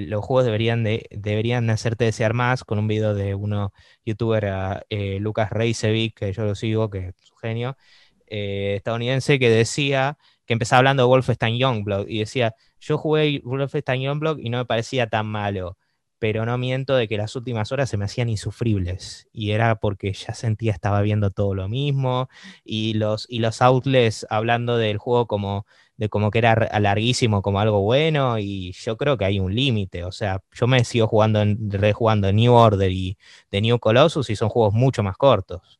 los 0.09 0.25
juegos 0.25 0.43
deberían 0.43 0.83
de 0.83 1.07
deberían 1.11 1.69
hacerte 1.69 2.03
desear 2.03 2.33
más 2.33 2.65
con 2.65 2.77
un 2.77 2.89
video 2.89 3.13
de 3.13 3.35
uno 3.35 3.71
youtuber 4.03 4.83
eh, 4.89 5.17
Lucas 5.21 5.49
Reisevich 5.49 6.13
que 6.13 6.33
yo 6.33 6.43
lo 6.43 6.55
sigo 6.55 6.89
que 6.89 7.13
es 7.17 7.31
un 7.31 7.37
genio 7.37 7.77
eh, 8.25 8.73
estadounidense 8.75 9.39
que 9.39 9.49
decía 9.49 10.17
que 10.45 10.51
empezaba 10.51 10.79
hablando 10.79 11.03
de 11.03 11.07
Wolfenstein 11.07 11.57
Youngblood 11.57 12.09
y 12.09 12.19
decía 12.19 12.53
yo 12.81 12.97
jugué 12.97 13.39
Wolfenstein 13.45 14.01
Youngblood 14.01 14.39
y 14.39 14.49
no 14.49 14.57
me 14.57 14.65
parecía 14.65 15.07
tan 15.07 15.27
malo 15.27 15.77
pero 16.20 16.45
no 16.45 16.57
miento 16.57 16.95
de 16.95 17.07
que 17.07 17.18
las 17.18 17.36
últimas 17.36 17.72
horas 17.72 17.89
se 17.89 17.97
me 17.97 18.05
hacían 18.05 18.30
insufribles 18.30 19.28
y 19.32 19.51
era 19.51 19.76
porque 19.76 20.13
ya 20.13 20.34
sentía 20.34 20.72
estaba 20.72 21.01
viendo 21.01 21.32
todo 21.32 21.53
lo 21.53 21.68
mismo 21.68 22.30
y 22.63 22.93
los, 22.93 23.26
y 23.30 23.39
los 23.39 23.61
outlets 23.61 24.26
hablando 24.30 24.78
del 24.78 24.97
juego 24.97 25.28
como 25.28 25.65
de 25.97 26.09
como 26.09 26.30
que 26.30 26.38
era 26.39 26.70
larguísimo 26.80 27.41
como 27.41 27.59
algo 27.59 27.82
bueno 27.82 28.38
y 28.38 28.72
yo 28.74 28.97
creo 28.97 29.18
que 29.18 29.26
hay 29.26 29.39
un 29.39 29.53
límite, 29.53 30.03
o 30.03 30.11
sea, 30.11 30.41
yo 30.53 30.68
me 30.68 30.84
sigo 30.84 31.07
jugando 31.07 31.41
en, 31.41 31.72
rejugando 31.72 32.32
New 32.32 32.53
Order 32.53 32.91
y 32.91 33.18
The 33.49 33.61
New 33.61 33.80
Colossus 33.80 34.30
y 34.30 34.36
son 34.36 34.49
juegos 34.49 34.74
mucho 34.74 35.01
más 35.01 35.18
cortos. 35.18 35.80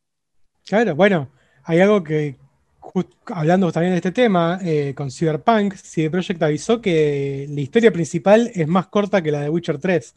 Claro, 0.66 0.96
bueno, 0.96 1.30
hay 1.64 1.80
algo 1.82 2.04
que, 2.04 2.36
hablando 3.28 3.72
también 3.72 3.94
de 3.94 3.98
este 3.98 4.12
tema, 4.12 4.60
eh, 4.64 4.94
con 4.96 5.12
Cyberpunk, 5.12 5.76
CD 5.76 6.10
Projekt 6.10 6.42
avisó 6.42 6.82
que 6.82 7.48
la 7.50 7.62
historia 7.62 7.92
principal 7.92 8.52
es 8.54 8.68
más 8.68 8.88
corta 8.88 9.22
que 9.22 9.32
la 9.32 9.42
de 9.42 9.50
Witcher 9.50 9.78
3 9.78 10.16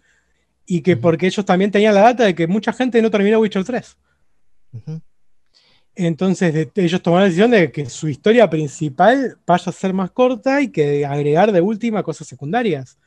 y 0.66 0.83
que 0.83 0.97
porque 0.97 1.27
ellos 1.27 1.45
también 1.45 1.71
tenían 1.71 1.95
la 1.95 2.03
data 2.03 2.25
de 2.25 2.35
que 2.35 2.47
mucha 2.47 2.73
gente 2.73 3.03
no 3.03 3.11
terminó 3.11 3.41
Witcher 3.41 3.64
3. 3.64 3.97
Entonces 5.97 6.68
ellos 6.75 7.03
tomaron 7.03 7.23
la 7.23 7.27
decisión 7.27 7.51
de 7.51 7.73
que 7.73 7.91
su 7.91 8.09
historia 8.09 8.49
principal 8.49 9.37
vaya 9.47 9.64
a 9.66 9.73
ser 9.73 9.93
más 9.93 10.11
corta 10.11 10.62
y 10.62 10.68
que 10.68 11.05
agregar 11.05 11.53
de 11.53 11.61
última 11.61 12.03
cosas 12.03 12.27
secundarias. 12.27 12.99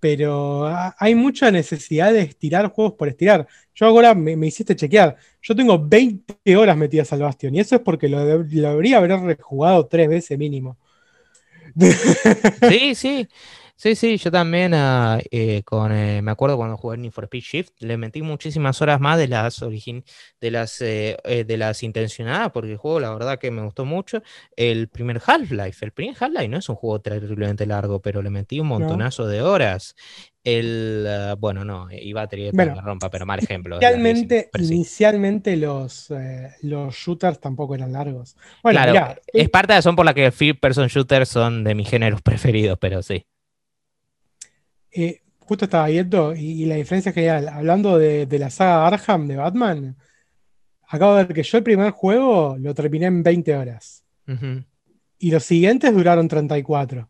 Pero 0.00 0.66
hay 0.98 1.14
mucha 1.14 1.50
necesidad 1.50 2.12
de 2.12 2.22
estirar 2.22 2.68
juegos 2.68 2.94
por 2.94 3.08
estirar. 3.08 3.46
Yo 3.74 3.86
ahora 3.86 4.14
me, 4.14 4.46
hiciste 4.46 4.74
chequear. 4.74 5.16
Yo 5.42 5.54
tengo 5.54 5.78
20 5.78 6.56
horas 6.56 6.76
metidas 6.76 7.12
al 7.12 7.20
Bastion 7.20 7.54
y 7.54 7.60
eso 7.60 7.76
es 7.76 7.82
porque 7.82 8.08
lo, 8.08 8.24
lo 8.24 8.42
debería 8.44 8.96
haber 8.96 9.12
rejugado 9.20 9.86
tres 9.86 10.08
veces 10.08 10.38
mínimo. 10.38 10.78
Sí, 12.68 12.94
sí. 12.94 13.28
Sí, 13.80 13.94
sí, 13.94 14.18
yo 14.18 14.30
también 14.30 14.74
ah, 14.74 15.18
eh, 15.30 15.62
con, 15.64 15.90
eh, 15.90 16.20
me 16.20 16.30
acuerdo 16.32 16.58
cuando 16.58 16.76
jugué 16.76 16.98
Need 16.98 17.12
for 17.12 17.24
Speed 17.24 17.42
Shift, 17.42 17.70
le 17.78 17.96
metí 17.96 18.20
muchísimas 18.20 18.82
horas 18.82 19.00
más 19.00 19.16
de 19.16 19.26
las 19.26 19.62
origin, 19.62 20.04
de 20.38 20.50
las 20.50 20.82
eh, 20.82 21.16
de 21.24 21.56
las 21.56 21.82
intencionadas, 21.82 22.50
porque 22.52 22.72
el 22.72 22.76
juego 22.76 23.00
la 23.00 23.10
verdad 23.10 23.38
que 23.38 23.50
me 23.50 23.62
gustó 23.62 23.86
mucho. 23.86 24.22
El 24.54 24.88
primer 24.88 25.22
Half-Life, 25.24 25.82
el 25.82 25.92
primer 25.92 26.14
Half-Life 26.20 26.48
no 26.48 26.58
es 26.58 26.68
un 26.68 26.76
juego 26.76 27.00
terriblemente 27.00 27.64
largo, 27.64 28.02
pero 28.02 28.20
le 28.20 28.28
metí 28.28 28.60
un 28.60 28.66
montonazo 28.66 29.26
de 29.26 29.40
horas. 29.40 29.96
El 30.44 31.06
ah, 31.08 31.36
bueno, 31.38 31.64
no, 31.64 31.88
iba 31.90 32.20
a 32.20 32.26
tener 32.26 32.54
la 32.54 32.82
rompa, 32.82 33.08
pero 33.08 33.24
mal 33.24 33.38
ejemplo. 33.38 33.76
Inicialmente, 33.76 34.50
inicialmente 34.58 35.56
los, 35.56 36.12
los 36.60 36.94
shooters 36.94 37.40
tampoco 37.40 37.76
eran 37.76 37.92
largos. 37.92 38.36
Bueno, 38.62 38.82
claro, 38.82 39.22
es 39.26 39.48
parte 39.48 39.68
de 39.68 39.76
la 39.76 39.78
razón 39.78 39.96
por 39.96 40.04
la 40.04 40.12
que 40.12 40.30
First 40.30 40.60
Person 40.60 40.88
Shooters 40.88 41.30
son 41.30 41.64
de 41.64 41.74
mis 41.74 41.88
géneros 41.88 42.20
preferidos, 42.20 42.76
pero 42.78 43.02
sí. 43.02 43.24
Eh, 44.92 45.22
justo 45.38 45.64
estaba 45.64 45.88
viendo, 45.88 46.34
y, 46.34 46.64
la 46.66 46.76
diferencia 46.76 47.10
es 47.10 47.14
genial. 47.14 47.48
Hablando 47.48 47.98
de, 47.98 48.26
la 48.38 48.50
saga 48.50 48.86
Arkham 48.86 49.26
de 49.26 49.36
Batman, 49.36 49.96
acabo 50.88 51.16
de 51.16 51.24
ver 51.24 51.34
que 51.34 51.42
yo 51.42 51.58
el 51.58 51.64
primer 51.64 51.90
juego 51.90 52.56
lo 52.58 52.74
terminé 52.74 53.06
en 53.06 53.22
20 53.22 53.56
horas. 53.56 54.04
Y 55.18 55.30
los 55.32 55.42
siguientes 55.42 55.92
duraron 55.92 56.28
34. 56.28 57.08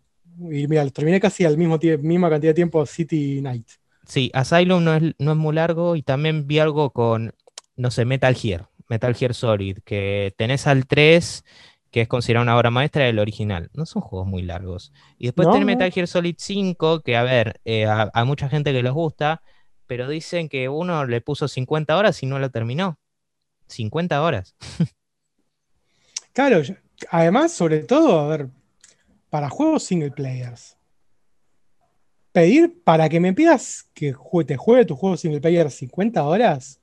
Y 0.51 0.67
mira, 0.69 0.85
los 0.85 0.93
terminé 0.93 1.21
casi 1.21 1.45
al 1.45 1.59
mismo 1.59 1.79
misma 2.01 2.31
cantidad 2.31 2.51
de 2.51 2.55
tiempo 2.55 2.87
City 2.87 3.43
Night. 3.43 3.69
Sí, 4.07 4.31
Asylum 4.33 4.83
no 4.83 4.95
es, 4.95 5.15
no 5.19 5.33
es 5.33 5.37
muy 5.37 5.55
largo 5.55 5.95
y 5.95 6.03
también 6.03 6.47
vi 6.47 6.59
algo 6.59 6.91
con, 6.91 7.35
no 7.77 7.91
sé, 7.91 8.07
Metal 8.07 8.35
Gear, 8.35 8.69
Metal 8.89 9.15
Gear 9.15 9.35
Solid, 9.35 9.79
que 9.85 10.35
tenés 10.37 10.67
al 10.67 10.87
3 10.87 11.45
que 11.91 12.03
es 12.03 12.09
considerada 12.09 12.43
una 12.45 12.57
obra 12.57 12.71
maestra 12.71 13.05
del 13.05 13.19
original. 13.19 13.71
No 13.75 13.85
son 13.85 14.03
juegos 14.03 14.29
muy 14.29 14.43
largos. 14.43 14.93
Y 15.19 15.27
después 15.27 15.49
tiene 15.51 15.67
Metal 15.67 15.91
Gear 15.91 16.07
Solid 16.07 16.37
5, 16.39 17.01
que 17.01 17.17
a 17.17 17.23
ver, 17.23 17.61
eh, 17.65 17.87
a, 17.87 18.25
mucha 18.25 18.49
gente 18.49 18.73
que 18.73 18.83
les 18.83 18.93
gusta, 18.93 19.43
pero 19.87 20.09
dicen 20.09 20.49
que 20.49 20.69
uno 20.69 21.05
le 21.05 21.21
puso 21.21 21.49
50 21.49 21.97
horas 21.97 22.23
y 22.23 22.27
no 22.27 22.39
lo 22.39 22.51
terminó. 22.51 22.99
50 23.67 24.23
horas. 24.23 24.55
claro, 26.33 26.63
además, 27.11 27.53
sobre 27.53 27.81
todo, 27.81 28.21
a 28.21 28.29
ver, 28.29 28.49
para 29.29 29.49
juegos 29.49 29.83
single 29.85 30.13
players. 30.13 30.77
Pedir 32.33 32.81
para 32.85 33.09
que 33.09 33.19
me 33.19 33.33
pidas 33.33 33.91
que 33.93 34.15
te 34.47 34.57
juegue 34.57 34.85
tu 34.85 34.95
juego 34.95 35.17
single 35.17 35.41
player 35.41 35.69
50 35.69 36.23
horas 36.23 36.80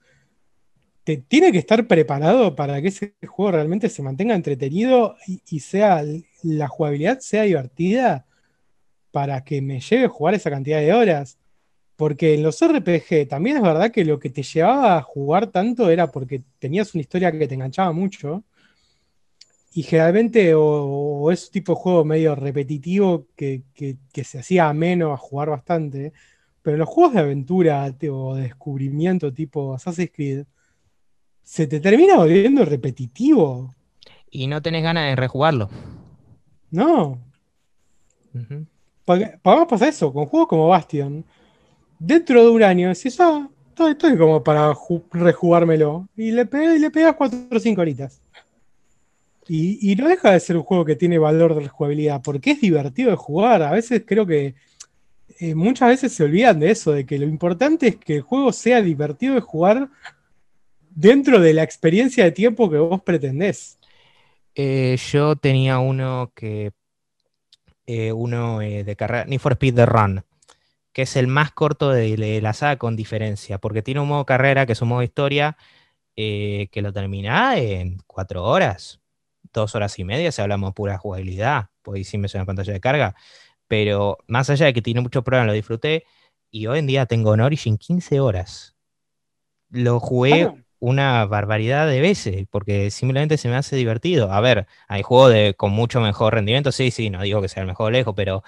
tiene 1.16 1.54
que 1.54 1.58
estar 1.60 1.88
preparado 1.88 2.54
para 2.54 2.82
que 2.82 2.90
ese 2.90 3.16
juego 3.26 3.54
realmente 3.54 3.88
se 3.88 4.04
mantenga 4.04 4.36
entretenido 4.36 5.16
y, 5.46 5.60
sea 5.62 6.04
la 6.44 6.68
jugabilidad 6.68 7.20
sea 7.20 7.44
divertida 7.44 8.26
para 9.12 9.44
que 9.46 9.62
me 9.62 9.80
lleve 9.80 10.06
a 10.06 10.10
jugar 10.10 10.36
esa 10.36 10.50
cantidad 10.50 10.80
de 10.80 10.94
horas. 10.94 11.38
Porque 11.96 12.34
en 12.36 12.44
los 12.44 12.60
RPG 12.62 13.28
también 13.30 13.58
es 13.58 13.64
verdad 13.64 13.92
que 13.92 14.06
lo 14.06 14.20
que 14.20 14.30
te 14.30 14.44
llevaba 14.44 14.98
a 14.98 15.02
jugar 15.02 15.48
tanto 15.48 15.90
era 15.90 16.12
porque 16.12 16.44
tenías 16.60 16.94
una 16.94 17.02
historia 17.02 17.32
que 17.32 17.48
te 17.48 17.56
enganchaba 17.56 17.94
mucho. 17.94 18.44
Y 19.74 19.84
generalmente 19.84 20.54
o, 20.56 21.32
es 21.32 21.46
un 21.46 21.52
tipo 21.52 21.74
de 21.74 21.80
juego 21.80 22.06
medio 22.06 22.36
repetitivo 22.36 23.28
que, 23.36 23.64
que 23.74 24.24
se 24.24 24.40
hacía 24.40 24.70
ameno 24.70 25.14
a 25.14 25.18
jugar 25.18 25.50
bastante. 25.52 26.12
Pero 26.68 26.78
los 26.78 26.90
juegos 26.90 27.14
de 27.14 27.22
aventura 27.22 27.86
o 28.12 28.36
de 28.36 28.44
descubrimiento 28.44 29.34
tipo 29.34 29.74
Assassin's 29.74 30.12
Creed, 30.14 30.46
se 31.48 31.66
te 31.66 31.80
termina 31.80 32.18
volviendo 32.18 32.66
repetitivo. 32.66 33.74
Y 34.30 34.48
no 34.48 34.62
tenés 34.62 34.84
ganas 34.84 35.10
de 35.10 35.16
rejugarlo. 35.16 35.70
No. 36.72 37.20
Porque, 39.06 39.40
vamos 39.42 39.68
pasar 39.70 39.88
eso, 39.88 40.12
con 40.12 40.26
juegos 40.26 40.50
como 40.50 40.68
Bastion. 40.68 41.24
Dentro 41.98 42.44
de 42.44 42.50
un 42.50 42.64
año 42.64 42.90
decís, 42.90 43.18
ah, 43.22 43.48
estoy, 43.80 44.18
como 44.18 44.44
para 44.44 44.76
rejugármelo. 45.14 46.10
Y 46.18 46.32
le, 46.32 46.50
y 46.76 46.80
le 46.80 46.92
pegas 46.92 47.16
4 47.16 47.48
o 47.50 47.60
5 47.60 47.82
horitas. 47.82 48.20
Y, 49.48 49.96
no 49.96 50.10
deja 50.10 50.32
de 50.32 50.42
ser 50.42 50.58
un 50.58 50.64
juego 50.64 50.84
que 50.84 50.98
tiene 50.98 51.18
valor 51.18 51.56
de 51.56 51.62
rejugabilidad, 51.62 52.22
porque 52.22 52.52
es 52.52 52.60
divertido 52.60 53.12
de 53.12 53.16
jugar. 53.16 53.64
A 53.64 53.72
veces 53.72 54.04
creo 54.06 54.26
que 54.26 54.56
eh, 55.40 55.56
muchas 55.56 55.88
veces 55.88 56.12
se 56.12 56.26
olvidan 56.26 56.60
de 56.60 56.72
eso, 56.72 56.92
de 56.92 57.06
que 57.06 57.18
lo 57.18 57.26
importante 57.26 57.88
es 57.88 57.96
que 57.96 58.18
el 58.18 58.22
juego 58.22 58.52
sea 58.52 58.82
divertido 58.82 59.36
de 59.36 59.40
jugar 59.40 59.90
dentro 60.98 61.40
de 61.40 61.54
la 61.54 61.62
experiencia 61.62 62.24
de 62.24 62.32
tiempo 62.32 62.72
que 62.72 62.80
vos 62.80 63.02
pretendés. 63.04 63.78
Eh, 64.56 64.98
yo 65.12 65.36
tenía 65.36 65.78
uno 65.80 66.32
que. 66.36 66.72
Eh, 67.86 68.12
uno 68.12 68.62
eh, 68.62 68.84
de 68.84 68.96
carrera, 68.98 69.24
Need 69.26 69.40
for 69.40 69.54
Speed 69.54 69.76
The 69.76 69.86
Run, 69.86 70.26
que 70.92 71.04
es 71.04 71.16
el 71.16 71.28
más 71.28 71.52
corto 71.52 71.92
de, 71.92 72.42
la 72.42 72.52
saga 72.52 72.78
con 72.78 72.98
diferencia, 72.98 73.60
porque 73.60 73.82
tiene 73.82 74.02
un 74.02 74.10
modo 74.10 74.26
carrera, 74.26 74.66
que 74.66 74.74
es 74.74 74.82
un 74.82 74.90
modo 74.90 75.04
historia, 75.04 75.56
que 76.16 76.70
lo 76.82 76.92
termina 76.92 77.58
en 77.58 78.00
cuatro 78.06 78.44
horas, 78.44 79.00
dos 79.54 79.74
horas 79.76 79.98
y 80.00 80.04
media, 80.04 80.34
si 80.34 80.42
hablamos 80.42 80.74
pura 80.74 80.98
jugabilidad, 80.98 81.70
pues 81.82 82.10
sí 82.10 82.18
me 82.18 82.28
suena 82.28 82.46
pantalla 82.46 82.74
de 82.74 82.82
carga, 82.82 83.16
pero 83.70 84.18
más 84.28 84.50
allá 84.50 84.66
de 84.66 84.74
que 84.74 84.82
tiene 84.82 85.00
muchos 85.00 85.24
problemas, 85.24 85.48
lo 85.48 85.54
disfruté, 85.54 86.04
y 86.52 86.68
hoy 86.68 86.80
en 86.80 86.88
día 86.88 87.06
tengo 87.06 87.34
en 87.36 87.40
Origin 87.40 87.78
15 87.78 88.20
horas. 88.20 88.76
Lo 89.70 90.02
jugué 90.02 90.44
ah, 90.44 90.56
una 90.80 91.26
barbaridad 91.26 91.88
de 91.88 92.02
veces, 92.02 92.46
porque 92.50 92.92
simplemente 92.92 93.38
se 93.38 93.50
me 93.50 93.56
hace 93.56 93.76
divertido. 93.76 94.32
A 94.32 94.42
ver, 94.42 94.68
hay 94.88 95.02
juegos 95.02 95.34
de, 95.34 95.54
con 95.56 95.72
mucho 95.72 96.02
mejor 96.02 96.34
rendimiento, 96.36 96.72
sí, 96.72 96.92
sí, 96.92 97.10
no 97.10 97.22
digo 97.24 97.42
que 97.42 97.50
sea 97.50 97.62
el 97.62 97.68
mejor 97.68 97.92
lejos, 97.92 98.14
pero 98.16 98.44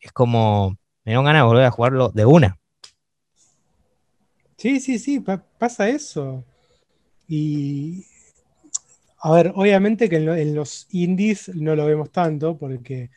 es 0.00 0.12
como, 0.12 0.78
me 1.04 1.12
dan 1.12 1.24
ganas 1.24 1.42
de 1.42 1.46
volver 1.46 1.64
a 1.64 1.70
jugarlo 1.70 2.10
de 2.10 2.24
una. 2.24 2.58
Sí, 4.56 4.80
sí, 4.80 4.98
sí, 4.98 5.22
pasa 5.58 5.88
eso. 5.88 6.44
Y, 7.28 8.04
a 9.18 9.32
ver, 9.32 9.52
obviamente 9.54 10.08
que 10.08 10.16
en, 10.16 10.54
los 10.54 10.86
indies 10.90 11.48
no 11.54 11.74
lo 11.74 11.86
vemos 11.86 12.10
tanto, 12.10 12.56
porque... 12.56 13.10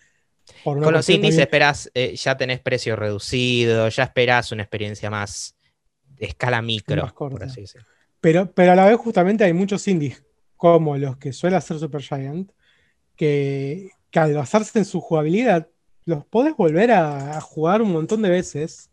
Con 0.64 0.94
los 0.94 1.10
indies 1.10 1.38
esperas, 1.38 1.92
eh, 1.94 2.16
ya 2.16 2.38
tenés 2.38 2.62
precio 2.62 2.96
reducido, 2.96 3.90
ya 3.90 4.04
esperás 4.04 4.54
una 4.54 4.64
experiencia 4.64 5.10
más 5.10 5.58
de 6.16 6.28
escala 6.28 6.62
micro, 6.62 7.14
por 7.14 7.44
así 7.44 7.62
decirlo. 7.62 7.86
Pero, 8.22 8.52
pero 8.54 8.72
a 8.72 8.76
la 8.76 8.86
vez 8.86 8.98
justamente 8.98 9.44
hay 9.44 9.54
muchos 9.54 9.88
indies, 9.88 10.24
como 10.56 10.98
los 10.98 11.18
que 11.18 11.34
suele 11.34 11.56
hacer 11.56 11.80
Supergiant, 11.80 12.52
que, 13.16 13.92
que 14.12 14.20
al 14.20 14.34
basarse 14.34 14.80
en 14.80 14.86
su 14.86 15.00
jugabilidad, 15.02 15.70
los 16.06 16.26
podés 16.26 16.56
volver 16.56 16.92
a, 16.92 17.40
jugar 17.42 17.82
un 17.82 17.92
montón 17.92 18.22
de 18.22 18.30
veces. 18.30 18.90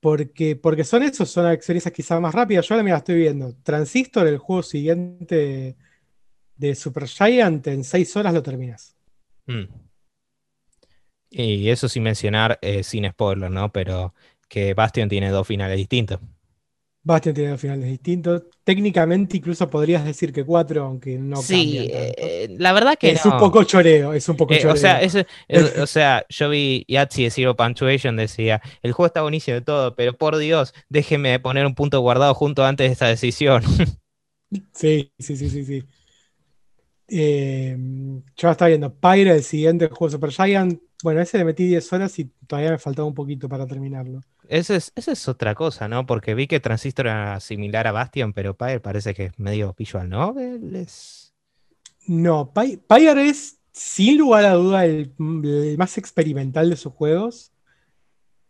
Porque, 0.00 0.56
porque 0.56 0.82
son 0.82 1.04
esos, 1.04 1.30
son 1.30 1.48
experiencias 1.52 1.94
quizás 1.94 2.20
más 2.20 2.34
rápidas. 2.34 2.66
Yo 2.66 2.74
ahora 2.74 2.82
me 2.82 2.92
estoy 2.92 3.16
viendo. 3.16 3.54
Transistor, 3.62 4.26
el 4.26 4.38
juego 4.38 4.64
siguiente 4.64 5.76
de 6.56 6.74
Supergiant, 6.74 7.64
en 7.68 7.84
seis 7.84 8.16
horas 8.16 8.34
lo 8.34 8.42
terminas. 8.42 8.96
Mm. 9.46 9.64
Y 11.30 11.68
eso 11.68 11.88
sin 11.88 12.02
mencionar, 12.02 12.58
eh, 12.62 12.82
sin 12.82 13.08
spoiler, 13.08 13.50
¿no? 13.50 13.70
Pero 13.70 14.14
que 14.48 14.74
Bastion 14.74 15.08
tiene 15.08 15.30
dos 15.30 15.46
finales 15.46 15.76
distintos. 15.76 16.20
Bastion 17.04 17.34
tiene 17.34 17.50
dos 17.50 17.60
finales 17.60 17.86
distintos. 17.88 18.42
Técnicamente 18.64 19.36
incluso 19.36 19.68
podrías 19.68 20.04
decir 20.04 20.32
que 20.32 20.44
cuatro, 20.44 20.84
aunque 20.84 21.18
no 21.18 21.36
Sí, 21.42 21.88
eh, 21.90 22.48
la 22.58 22.72
verdad 22.72 22.96
que 22.98 23.10
es 23.12 23.24
no. 23.24 23.32
un 23.34 23.38
poco 23.40 23.64
choreo, 23.64 24.12
es 24.12 24.28
un 24.28 24.36
poco 24.36 24.54
Eh, 24.54 24.58
choreo. 24.58 24.74
o, 24.74 24.76
sea, 24.76 25.00
el- 25.48 25.64
o 25.82 25.86
sea, 25.86 26.24
yo 26.28 26.48
vi 26.48 26.84
Yahtzee 26.88 27.24
de 27.24 27.30
Zero 27.30 27.56
Punctuation, 27.56 28.16
decía, 28.16 28.60
el 28.82 28.92
juego 28.92 29.06
está 29.06 29.22
buenísimo 29.22 29.54
de 29.56 29.62
todo, 29.62 29.94
pero 29.96 30.16
por 30.16 30.36
Dios, 30.36 30.74
déjeme 30.88 31.38
poner 31.40 31.66
un 31.66 31.74
punto 31.74 32.00
guardado 32.00 32.34
junto 32.34 32.64
antes 32.64 32.86
de 32.88 32.92
esta 32.92 33.06
decisión. 33.08 33.62
Sí, 34.74 35.12
sí, 35.18 35.36
sí, 35.36 35.48
sí, 35.50 35.64
sí. 35.64 35.82
Eh, 37.14 37.76
yo 38.36 38.50
estaba 38.50 38.68
viendo 38.68 38.94
Pyre, 38.94 39.32
el 39.36 39.42
siguiente 39.42 39.88
juego 39.88 40.10
Super 40.10 40.30
Giant. 40.30 40.80
Bueno, 41.02 41.20
ese 41.20 41.36
le 41.38 41.44
metí 41.44 41.66
10 41.66 41.92
horas 41.92 42.18
y 42.18 42.26
todavía 42.46 42.70
me 42.70 42.78
faltaba 42.78 43.06
un 43.06 43.14
poquito 43.14 43.48
para 43.48 43.66
terminarlo. 43.66 44.20
Esa 44.48 44.76
es, 44.76 44.92
esa 44.94 45.12
es 45.12 45.28
otra 45.28 45.54
cosa, 45.54 45.88
¿no? 45.88 46.06
Porque 46.06 46.34
vi 46.34 46.46
que 46.46 46.60
Transistor 46.60 47.06
era 47.08 47.40
similar 47.40 47.86
a 47.86 47.92
Bastion, 47.92 48.32
pero 48.32 48.56
Pyre 48.56 48.80
parece 48.80 49.12
que 49.12 49.26
es 49.26 49.38
medio 49.38 49.74
visual 49.76 50.08
novel. 50.08 50.74
Es... 50.76 51.34
No, 52.06 52.52
Py- 52.54 52.80
Pyre 52.88 53.28
es 53.28 53.58
sin 53.72 54.18
lugar 54.18 54.44
a 54.44 54.52
duda 54.54 54.84
el, 54.86 55.12
el 55.18 55.76
más 55.78 55.98
experimental 55.98 56.70
de 56.70 56.76
sus 56.76 56.92
juegos. 56.92 57.52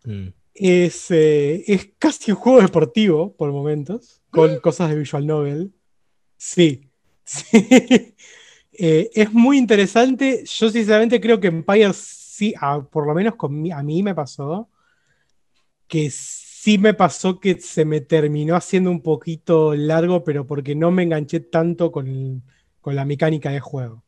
Mm. 0.04 0.28
Es, 0.54 1.10
eh, 1.10 1.64
es 1.66 1.90
casi 1.98 2.32
un 2.32 2.36
juego 2.36 2.60
deportivo 2.60 3.34
por 3.34 3.50
momentos, 3.50 4.20
con 4.30 4.58
cosas 4.60 4.90
de 4.90 4.96
visual 4.96 5.26
novel. 5.26 5.72
Sí, 6.36 6.90
sí. 7.24 8.14
Eh, 8.73 9.11
es 9.14 9.33
muy 9.33 9.59
interesante. 9.59 10.45
Yo 10.45 10.70
sinceramente 10.70 11.20
creo 11.20 11.39
que 11.41 11.49
Empire 11.49 11.93
sí, 11.93 12.55
a- 12.61 12.83
por 12.83 13.07
lo 13.07 13.14
menos 13.14 13.37
con 13.37 13.61
mi- 13.61 13.70
a 13.73 13.83
mí 13.83 14.03
me 14.03 14.14
pasó, 14.14 14.68
que 15.87 16.11
sí 16.11 16.79
me 16.79 16.95
pasó 16.95 17.39
que 17.39 17.61
se 17.61 17.85
me 17.85 18.01
terminó 18.01 18.57
haciendo 18.57 18.91
un 18.91 19.03
poquito 19.03 19.75
largo, 19.75 20.25
pero 20.25 20.47
porque 20.47 20.75
no 20.75 20.91
me 20.91 21.03
enganché 21.03 21.41
tanto 21.41 21.93
con, 21.93 22.43
con 22.81 22.97
la 22.97 23.05
mecánica 23.05 23.51
de 23.51 23.61
juego. 23.61 24.03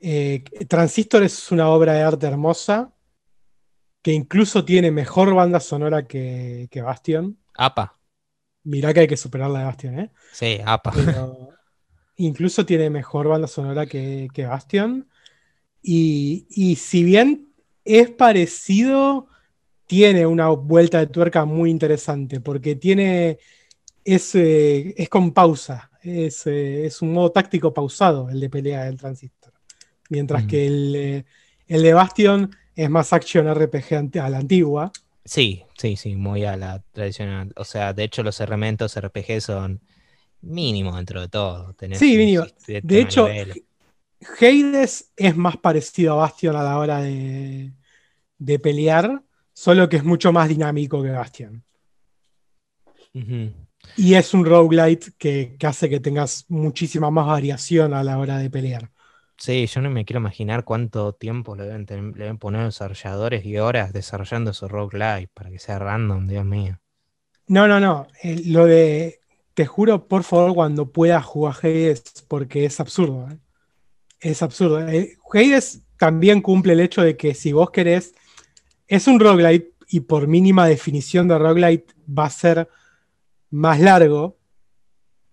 Eh, 0.00 0.42
Transistor 0.68 1.22
es 1.22 1.50
una 1.52 1.68
obra 1.68 1.94
de 1.94 2.02
arte 2.02 2.26
hermosa, 2.26 2.92
que 4.02 4.12
incluso 4.12 4.64
tiene 4.64 4.90
mejor 4.90 5.32
banda 5.34 5.60
sonora 5.60 6.06
que, 6.06 6.68
que 6.70 6.82
Bastion. 6.82 7.38
APA. 7.54 7.98
Mirá 8.64 8.92
que 8.94 9.00
hay 9.00 9.06
que 9.08 9.16
superar 9.16 9.50
la 9.50 9.60
de 9.60 9.64
Bastion, 9.66 9.98
¿eh? 10.00 10.10
Sí, 10.32 10.58
APA. 10.64 10.92
Pero 10.92 11.36
incluso 12.16 12.64
tiene 12.66 12.90
mejor 12.90 13.28
banda 13.28 13.48
sonora 13.48 13.86
que, 13.86 14.28
que 14.32 14.46
Bastion. 14.46 15.08
Y, 15.82 16.46
y 16.50 16.76
si 16.76 17.04
bien 17.04 17.48
es 17.84 18.10
parecido, 18.10 19.28
tiene 19.86 20.26
una 20.26 20.48
vuelta 20.48 20.98
de 21.00 21.06
tuerca 21.08 21.44
muy 21.44 21.70
interesante, 21.70 22.40
porque 22.40 22.76
tiene. 22.76 23.38
Es, 24.04 24.34
eh, 24.34 24.94
es 24.96 25.08
con 25.08 25.32
pausa. 25.32 25.90
Es, 26.02 26.46
eh, 26.46 26.86
es 26.86 27.02
un 27.02 27.12
modo 27.12 27.30
táctico 27.30 27.72
pausado 27.72 28.28
el 28.30 28.40
de 28.40 28.50
pelea 28.50 28.84
del 28.84 28.96
Transistor. 28.96 29.52
Mientras 30.08 30.44
Mm. 30.44 30.46
que 30.46 30.66
el, 30.66 30.94
eh, 30.96 31.24
el 31.68 31.82
de 31.82 31.94
Bastion 31.94 32.50
es 32.74 32.90
más 32.90 33.12
action 33.12 33.46
RPG 33.48 34.18
a 34.20 34.30
la 34.30 34.38
antigua. 34.38 34.92
Sí, 35.24 35.64
sí, 35.78 35.96
sí, 35.96 36.16
muy 36.16 36.44
a 36.44 36.56
la 36.56 36.82
tradicional. 36.92 37.52
O 37.56 37.64
sea, 37.64 37.92
de 37.92 38.04
hecho 38.04 38.22
los 38.22 38.40
elementos 38.40 38.96
RPG 38.96 39.40
son 39.40 39.80
mínimos 40.42 40.96
dentro 40.96 41.20
de 41.20 41.28
todo. 41.28 41.74
Tenés 41.74 42.00
Sí, 42.00 42.16
mínimo. 42.16 42.44
De 42.66 43.00
hecho, 43.00 43.26
nivel. 43.28 43.64
Hades 44.40 45.12
es 45.16 45.36
más 45.36 45.56
parecido 45.56 46.14
a 46.14 46.16
Bastion 46.16 46.56
a 46.56 46.62
la 46.62 46.78
hora 46.78 47.00
de, 47.00 47.72
de 48.38 48.58
pelear, 48.58 49.22
solo 49.54 49.88
que 49.88 49.96
es 49.98 50.04
mucho 50.04 50.32
más 50.32 50.48
dinámico 50.48 51.02
que 51.02 51.10
Bastion. 51.10 51.64
Y 53.96 54.14
es 54.14 54.32
un 54.34 54.44
roguelite 54.44 55.12
que, 55.18 55.56
que 55.58 55.66
hace 55.66 55.88
que 55.88 56.00
tengas 56.00 56.46
muchísima 56.48 57.10
más 57.10 57.26
variación 57.26 57.94
a 57.94 58.02
la 58.04 58.18
hora 58.18 58.38
de 58.38 58.50
pelear. 58.50 58.90
Sí, 59.36 59.66
yo 59.66 59.80
no 59.82 59.90
me 59.90 60.04
quiero 60.04 60.20
imaginar 60.20 60.64
cuánto 60.64 61.12
tiempo 61.12 61.54
le 61.56 61.64
deben, 61.64 61.84
ten- 61.84 62.12
le 62.12 62.24
deben 62.24 62.38
poner 62.38 62.62
los 62.62 62.74
desarrolladores 62.74 63.44
y 63.44 63.58
horas 63.58 63.92
desarrollando 63.92 64.52
esos 64.52 64.70
roguelike 64.70 65.30
para 65.34 65.50
que 65.50 65.58
sea 65.58 65.78
random, 65.78 66.26
Dios 66.28 66.44
mío. 66.44 66.80
No, 67.48 67.66
no, 67.68 67.78
no. 67.80 68.08
eh, 68.22 68.42
lo 68.46 68.66
de. 68.66 69.21
Te 69.54 69.66
juro, 69.66 70.06
por 70.06 70.24
favor, 70.24 70.54
cuando 70.54 70.90
puedas 70.90 71.24
jugar 71.24 71.54
Hades, 71.62 72.02
porque 72.28 72.64
es 72.64 72.80
absurdo. 72.80 73.28
¿eh? 73.30 73.38
Es 74.20 74.42
absurdo. 74.42 74.86
Eh, 74.88 75.18
Hades 75.32 75.82
también 75.98 76.40
cumple 76.40 76.72
el 76.72 76.80
hecho 76.80 77.02
de 77.02 77.16
que 77.16 77.34
si 77.34 77.52
vos 77.52 77.70
querés. 77.70 78.14
Es 78.86 79.06
un 79.06 79.20
roguelite 79.20 79.72
y 79.88 80.00
por 80.00 80.26
mínima 80.26 80.66
definición 80.66 81.28
de 81.28 81.38
roguelite 81.38 81.94
va 82.06 82.26
a 82.26 82.30
ser 82.30 82.68
más 83.50 83.78
largo. 83.80 84.38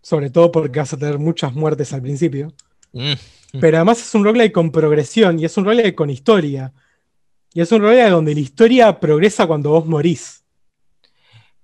Sobre 0.02 0.30
todo 0.30 0.52
porque 0.52 0.80
vas 0.80 0.94
a 0.94 0.98
tener 0.98 1.18
muchas 1.18 1.54
muertes 1.54 1.94
al 1.94 2.02
principio. 2.02 2.54
Mm, 2.94 3.14
Pero 3.60 3.78
además 3.78 4.02
es 4.02 4.14
un 4.16 4.24
roguelike 4.24 4.54
con 4.54 4.72
progresión 4.72 5.40
y 5.40 5.46
es 5.46 5.56
un 5.58 5.66
roguelike 5.66 5.96
con 5.96 6.10
historia. 6.10 6.74
Y 7.54 7.62
es 7.62 7.72
un 7.72 7.82
roguelike 7.82 8.12
donde 8.12 8.34
la 8.34 8.40
historia 8.40 9.00
progresa 9.00 9.48
cuando 9.48 9.72
vos 9.72 9.86
morís. 9.86 10.44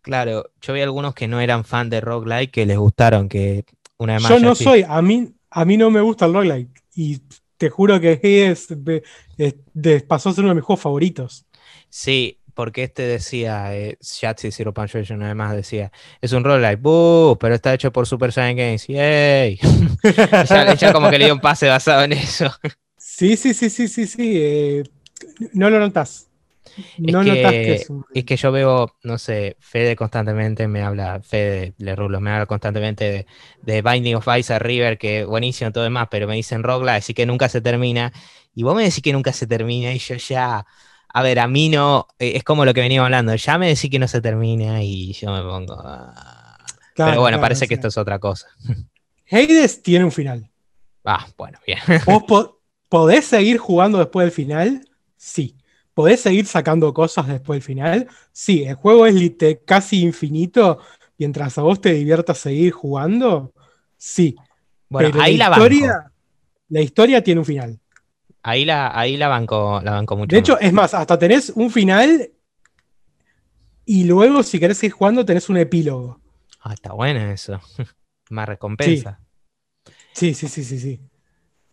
Claro, 0.06 0.52
yo 0.62 0.74
vi 0.74 0.82
algunos 0.82 1.14
que 1.16 1.28
no 1.28 1.40
eran 1.42 1.66
fan 1.66 1.90
de 1.90 2.00
roguelike 2.00 2.52
que 2.52 2.66
les 2.66 2.78
gustaron, 2.78 3.28
que 3.28 3.66
una 3.98 4.14
vez 4.14 4.22
más 4.24 4.32
Yo 4.32 4.40
no 4.40 4.54
sí- 4.56 4.64
soy, 4.64 4.86
a 4.88 5.02
mí, 5.02 5.34
a 5.50 5.66
mí 5.66 5.78
no 5.78 5.90
me 5.90 6.00
gusta 6.02 6.26
el 6.26 6.34
roguelike. 6.34 6.70
Y 6.96 7.22
te 7.58 7.70
juro 7.72 8.00
que 8.00 8.20
es, 8.24 8.68
es- 9.38 9.56
es- 9.84 10.04
pasó 10.04 10.30
a 10.30 10.34
ser 10.34 10.44
uno 10.44 10.50
de 10.54 10.56
mis 10.56 10.64
juegos 10.64 10.82
favoritos. 10.84 11.46
Sí, 11.90 12.40
porque 12.54 12.84
este 12.84 13.02
decía, 13.04 13.76
eh, 13.76 13.98
Yahtzee 14.22 14.52
Zero 14.52 14.74
Punctuation 14.74 15.24
además 15.24 15.56
decía, 15.56 15.92
es 16.22 16.32
un 16.34 16.44
roguelike, 16.44 16.80
¡buh! 16.82 17.38
pero 17.40 17.56
está 17.56 17.74
hecho 17.74 17.92
por 17.92 18.06
Super 18.08 18.32
Saiyan 18.32 18.56
Games, 18.58 18.88
¡yay! 18.88 19.60
Ya 20.80 20.94
como 20.94 21.10
que 21.10 21.18
le 21.18 21.26
dio 21.26 21.34
un 21.34 21.40
pase 21.42 21.68
basado 21.68 22.04
en 22.04 22.14
eso. 22.14 22.52
Sí, 22.98 23.38
sí, 23.38 23.54
sí, 23.54 23.70
sí, 23.70 23.88
sí, 23.88 24.08
sí. 24.08 24.34
eh, 24.36 24.84
no 25.54 25.70
lo 25.70 25.80
notas. 25.80 26.25
No 26.98 27.24
que- 27.24 27.24
notas 27.24 27.60
que 27.60 27.74
es 27.74 27.90
un. 27.90 28.06
Es 28.14 28.24
que 28.26 28.38
yo 28.38 28.52
veo, 28.52 28.96
no 29.04 29.18
sé, 29.18 29.58
Fede 29.60 29.96
constantemente 29.98 30.68
me 30.70 30.82
habla, 30.82 31.22
Fede 31.22 31.74
Lerulo 31.78 32.22
me 32.22 32.32
habla 32.32 32.46
constantemente 32.46 33.04
de, 33.12 33.28
de 33.62 33.82
Binding 33.82 34.16
of 34.16 34.28
Isaac 34.38 34.62
River, 34.62 34.98
que 34.98 35.26
buenísimo 35.26 35.72
todo 35.74 35.84
demás, 35.84 36.08
pero 36.10 36.26
me 36.28 36.36
dicen 36.36 36.64
roguelike, 36.64 36.98
así 37.00 37.14
que 37.14 37.26
nunca 37.26 37.50
se 37.50 37.60
termina. 37.62 38.14
Y 38.54 38.64
vos 38.64 38.74
me 38.76 38.84
decís 38.84 39.02
que 39.04 39.12
nunca 39.12 39.34
se 39.34 39.48
termina 39.48 39.92
y 39.94 40.00
yo 40.00 40.16
ya, 40.16 40.66
a 41.14 41.24
ver, 41.24 41.40
a 41.40 41.48
mí 41.50 41.68
no, 41.70 42.08
eh, 42.20 42.34
es 42.38 42.44
como 42.46 42.64
lo 42.64 42.74
que 42.74 42.80
veníamos 42.82 43.06
hablando, 43.08 43.36
ya 43.36 43.58
me 43.58 43.68
decís 43.68 43.90
que 43.92 44.00
no 44.00 44.08
se 44.08 44.22
termina 44.22 44.82
y 44.84 45.12
yo 45.14 45.32
me 45.34 45.42
pongo... 45.42 45.76
ah. 45.84 46.58
Claro, 46.94 47.12
pero 47.12 47.22
bueno, 47.22 47.40
claro, 47.40 47.42
parece 47.42 47.68
que 47.68 47.74
esto 47.76 47.90
es 47.90 47.98
otra 47.98 48.18
cosa. 48.20 48.48
Hades 49.30 49.84
tiene 49.84 50.06
un 50.06 50.12
final. 50.12 50.50
Ah, 51.04 51.28
bueno, 51.38 51.60
bien. 51.66 51.80
¿Vos 52.04 52.24
po- 52.28 52.62
podés 52.90 53.26
seguir 53.26 53.58
jugando 53.58 53.98
después 54.00 54.26
del 54.26 54.32
final? 54.32 54.88
Sí. 55.18 55.56
¿Podés 55.96 56.22
seguir 56.22 56.46
sacando 56.46 56.94
cosas 56.94 57.28
después 57.28 57.58
del 57.58 57.64
final? 57.64 58.08
Sí. 58.32 58.64
El 58.64 58.76
juego 58.76 59.08
es 59.08 59.16
casi 59.66 60.02
infinito. 60.04 60.80
Mientras 61.18 61.58
a 61.58 61.64
vos 61.64 61.82
te 61.82 61.94
diviertas 61.94 62.38
seguir 62.38 62.72
jugando, 62.72 63.52
sí. 63.98 64.36
Bueno, 64.90 65.10
Pero 65.12 65.24
ahí 65.24 65.38
la, 65.38 65.50
historia, 65.50 65.88
banco. 65.88 66.12
la 66.70 66.82
historia 66.82 67.24
tiene 67.24 67.40
un 67.40 67.46
final. 67.46 67.80
Ahí 68.44 68.66
la, 68.66 68.96
ahí 68.96 69.18
la 69.18 69.28
banco, 69.28 69.82
la 69.84 69.92
banco 69.92 70.16
mucho. 70.16 70.36
De 70.36 70.40
hecho, 70.40 70.54
más. 70.54 70.62
es 70.62 70.74
más, 70.74 70.94
hasta 70.94 71.18
tenés 71.18 71.50
un 71.56 71.72
final 71.72 72.30
y 73.86 74.04
luego, 74.06 74.42
si 74.42 74.60
querés 74.60 74.80
seguir 74.80 74.94
jugando, 74.94 75.24
tenés 75.24 75.48
un 75.48 75.58
epílogo. 75.58 76.20
Ah, 76.62 76.74
está 76.74 76.94
bueno 76.94 77.20
eso. 77.32 77.60
Más 78.32 78.50
recompensa. 78.50 79.20
Sí, 80.12 80.34
sí, 80.34 80.48
sí, 80.48 80.64
sí, 80.64 80.80
sí. 80.80 81.00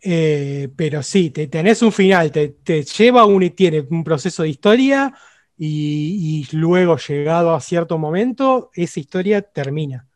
Eh, 0.05 0.69
pero 0.75 1.03
sí, 1.03 1.31
te, 1.31 1.47
tenés 1.47 1.81
un 1.81 1.93
final, 1.93 2.33
te, 2.33 2.49
te 2.49 2.83
lleva 2.83 3.25
un, 3.25 3.49
tiene 3.51 3.87
un 3.89 4.03
proceso 4.03 4.43
de 4.43 4.49
historia 4.49 5.15
y, 5.57 6.49
y 6.51 6.57
luego, 6.57 6.97
llegado 6.99 7.55
a 7.55 7.61
cierto 7.61 7.99
momento, 7.99 8.71
esa 8.75 8.99
historia 8.99 9.43
termina. 9.43 10.09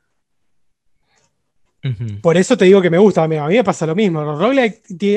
Por 2.20 2.36
eso 2.36 2.56
te 2.56 2.64
digo 2.64 2.82
que 2.82 2.90
me 2.90 2.98
gusta, 2.98 3.22
a 3.22 3.28
mí, 3.28 3.36
a 3.36 3.46
mí 3.46 3.54
me 3.54 3.62
pasa 3.62 3.86
lo 3.86 3.94
mismo. 3.94 4.22
Los 4.22 4.56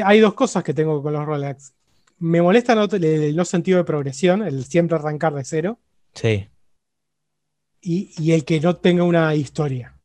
hay 0.06 0.20
dos 0.20 0.34
cosas 0.36 0.64
que 0.64 0.74
tengo 0.74 1.02
con 1.02 1.14
los 1.14 1.26
roguelikes. 1.26 1.74
Me 2.20 2.42
molesta 2.42 2.76
no, 2.76 2.84
el, 2.84 3.04
el 3.04 3.36
no 3.36 3.46
sentido 3.46 3.80
de 3.80 3.86
progresión, 3.86 4.44
el 4.44 4.66
siempre 4.66 4.98
arrancar 4.98 5.34
de 5.34 5.44
cero, 5.46 5.80
Sí. 6.14 6.48
y, 7.82 8.12
y 8.18 8.34
el 8.34 8.46
que 8.46 8.60
no 8.60 8.76
tenga 8.76 9.04
una 9.04 9.34
historia. 9.34 9.96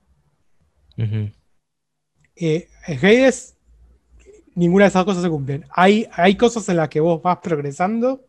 Ujú. 0.97 1.31
Eh, 2.37 2.69
en 2.87 2.99
Hades, 2.99 3.54
ninguna 4.55 4.85
de 4.85 4.89
esas 4.89 5.05
cosas 5.05 5.23
se 5.23 5.31
cumplen. 5.31 5.67
Hay, 5.71 6.09
hay 6.13 6.37
cosas 6.37 6.69
en 6.69 6.77
las 6.77 6.89
que 6.89 7.01
vos 7.01 7.23
vas 7.23 7.39
progresando 7.39 8.25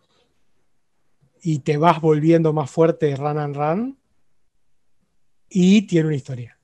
y 1.41 1.59
te 1.59 1.77
vas 1.77 2.01
volviendo 2.01 2.53
más 2.53 2.69
fuerte 2.69 3.15
run 3.15 3.37
and 3.37 3.55
run. 3.55 3.97
Y 5.49 5.83
tiene 5.83 6.07
una 6.07 6.15
historia. 6.15 6.57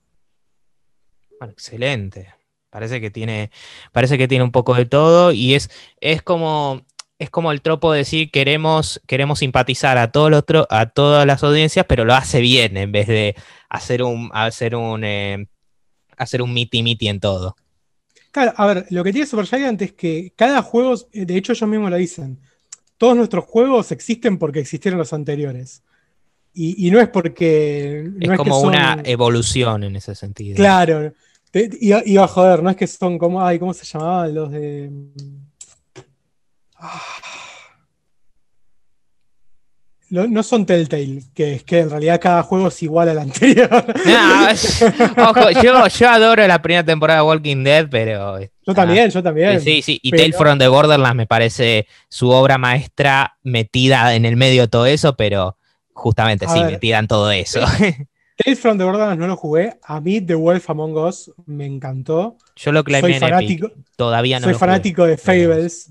Bueno, 1.39 1.53
excelente. 1.53 2.34
Parece 2.70 3.01
que 3.01 3.12
tiene, 3.12 3.51
parece 3.91 4.18
que 4.18 4.28
tiene 4.28 4.43
un 4.43 4.51
poco 4.51 4.74
de 4.76 4.86
todo 4.86 5.34
y 5.34 5.55
es, 5.55 5.70
es 5.99 6.22
como, 6.22 6.82
es 7.20 7.30
como 7.30 7.51
el 7.51 7.62
tropo 7.62 7.91
de 7.91 7.99
decir 7.99 8.32
queremos, 8.32 9.01
queremos 9.07 9.39
simpatizar 9.39 9.97
a, 9.97 10.12
todos 10.12 10.32
los 10.32 10.43
a 10.70 10.86
todas 10.88 11.26
las 11.28 11.43
audiencias, 11.43 11.86
pero 11.88 12.05
lo 12.05 12.14
hace 12.14 12.39
bien 12.39 12.78
en 12.78 12.91
vez 12.91 13.07
de 13.07 13.36
hacer 13.70 14.03
un, 14.03 14.32
hacer 14.34 14.76
un, 14.76 15.03
eh, 15.03 15.47
hacer 16.18 16.41
un 16.41 16.53
miti 16.53 16.82
miti 16.82 17.09
en 17.09 17.20
todo. 17.20 17.55
Claro, 18.32 18.53
a 18.55 18.65
ver, 18.65 18.86
lo 18.89 19.03
que 19.03 19.11
tiene 19.11 19.27
Supergiant 19.27 19.82
es 19.82 19.93
que 19.93 20.34
cada 20.36 20.61
juego, 20.61 20.95
eh, 21.11 21.25
de 21.25 21.38
hecho 21.38 21.51
ellos 21.51 21.69
mismos 21.69 21.91
lo 21.91 21.97
dicen, 21.97 22.39
todos 22.97 23.15
nuestros 23.15 23.45
juegos 23.45 23.91
existen 23.91 24.38
porque 24.38 24.59
existieron 24.59 24.97
los 24.97 25.11
anteriores. 25.13 25.84
Y, 26.53 26.91
no 26.91 26.99
es 26.99 27.07
porque... 27.07 28.11
es, 28.19 28.38
como 28.38 28.59
una 28.59 29.01
evolución 29.05 29.86
en 29.86 29.95
ese 29.95 30.15
sentido. 30.15 30.57
Claro. 30.57 31.13
Y 31.53 32.17
a 32.17 32.27
joder, 32.27 32.61
no 32.61 32.69
es 32.69 32.75
que 32.75 32.88
son 32.88 33.17
como, 33.17 33.43
ay, 33.43 33.57
¿cómo 33.57 33.73
se 33.73 33.86
llamaban 33.86 34.34
los 34.36 34.51
de... 34.51 34.91
No, 40.12 40.43
son 40.43 40.66
Telltale, 40.66 41.24
que 41.34 41.53
es 41.53 41.64
que 41.64 41.80
en 41.80 41.89
realidad 41.89 42.20
cada 42.20 42.43
juego 42.43 42.68
es 42.68 42.84
igual 42.84 43.07
al 43.07 43.20
anterior. 43.20 43.70
ojo, 45.18 45.51
yo, 45.64 46.09
adoro 46.09 46.45
la 46.45 46.62
primera 46.62 46.84
temporada 46.84 47.22
de 47.22 47.26
Walking 47.28 47.64
Dead, 47.64 47.88
pero. 47.89 48.38
Yo 48.39 48.74
también, 48.74 49.09
yo 49.09 49.24
también. 49.24 49.62
Sí, 49.62 49.82
sí, 49.82 50.01
y 50.03 50.12
Tale 50.12 50.34
from 50.34 50.59
the 50.59 50.68
Borderlands 50.68 51.16
me 51.16 51.28
parece 51.28 51.88
su 52.09 52.30
obra 52.30 52.57
maestra 52.57 53.38
metida 53.43 54.14
en 54.14 54.26
el 54.26 54.36
medio 54.36 54.64
de 54.64 54.68
todo 54.68 54.86
eso, 54.86 55.16
pero 55.16 55.57
justamente 55.93 56.45
sí, 56.45 56.62
metida 56.66 56.99
en 56.99 57.07
todo 57.07 57.32
eso. 57.32 57.62
Tales 58.36 58.59
from 58.59 58.78
the 58.78 58.84
Borderlands 58.84 59.18
no 59.18 59.28
lo 59.28 59.38
jugué. 59.38 59.80
A 59.82 60.01
mí 60.01 60.20
The 60.20 60.36
Wolf 60.36 60.70
Among 60.70 60.97
Us 60.97 61.32
me 61.45 61.66
encantó. 61.66 62.38
Yo 62.57 62.74
lo 62.74 62.84
claimé 62.84 63.18
soy 63.18 63.30
fanático, 63.30 63.72
Todavía 63.95 64.41
no 64.41 64.43
Soy 64.43 64.55
fanático 64.55 65.05
de 65.05 65.18
Fables 65.18 65.89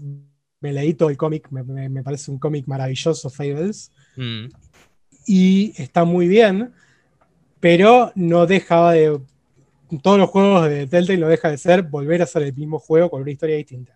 me 0.60 0.72
leí 0.72 0.94
todo 0.94 1.08
el 1.10 1.16
cómic, 1.16 1.48
me, 1.50 2.02
parece 2.02 2.30
un 2.30 2.38
cómic 2.38 2.66
maravilloso, 2.66 3.30
Fables. 3.30 3.90
Mm. 4.16 4.46
Y 5.26 5.72
está 5.76 6.04
muy 6.04 6.28
bien, 6.28 6.72
pero 7.60 8.12
no 8.14 8.46
deja 8.46 8.90
de. 8.92 9.20
Todos 10.02 10.18
los 10.18 10.30
juegos 10.30 10.68
de 10.68 10.86
Telltale 10.86 11.18
no 11.18 11.26
deja 11.26 11.50
de 11.50 11.58
ser 11.58 11.82
volver 11.82 12.22
a 12.22 12.26
ser 12.26 12.42
el 12.42 12.54
mismo 12.54 12.78
juego 12.78 13.10
con 13.10 13.22
una 13.22 13.30
historia 13.30 13.56
distinta. 13.56 13.92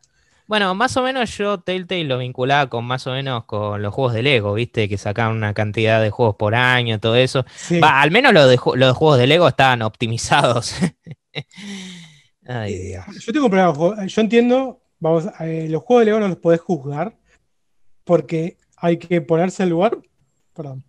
Bueno, 0.46 0.74
más 0.74 0.96
o 0.96 1.02
menos 1.02 1.36
yo 1.38 1.60
Telltale 1.60 2.04
lo 2.04 2.18
vinculaba 2.18 2.68
con 2.68 2.84
más 2.84 3.06
o 3.06 3.12
menos 3.12 3.44
con 3.44 3.80
los 3.80 3.94
juegos 3.94 4.12
de 4.12 4.22
Lego, 4.22 4.54
¿viste? 4.54 4.88
Que 4.88 4.98
sacaban 4.98 5.36
una 5.36 5.54
cantidad 5.54 6.02
de 6.02 6.10
juegos 6.10 6.36
por 6.36 6.54
año, 6.54 6.98
todo 7.00 7.16
eso. 7.16 7.44
al 7.80 8.10
menos 8.10 8.32
los 8.32 8.48
de, 8.48 8.58
los 8.74 8.96
juegos 8.96 9.18
de 9.18 9.26
Lego 9.26 9.48
estaban 9.48 9.82
optimizados. 9.82 10.74
Eh, 12.46 13.00
yo 13.20 13.32
tengo 13.32 13.46
un 13.46 13.50
problema. 13.50 14.06
Yo 14.06 14.20
entiendo 14.20 14.82
vamos, 15.04 15.26
eh, 15.40 15.66
los 15.68 15.82
juegos 15.82 16.00
de 16.00 16.04
Lego 16.06 16.20
no 16.20 16.28
los 16.28 16.38
podés 16.38 16.60
juzgar 16.60 17.16
porque 18.04 18.56
hay 18.76 18.98
que 18.98 19.20
ponerse 19.20 19.62
al 19.62 19.70
lugar, 19.70 19.98
perdón, 20.52 20.84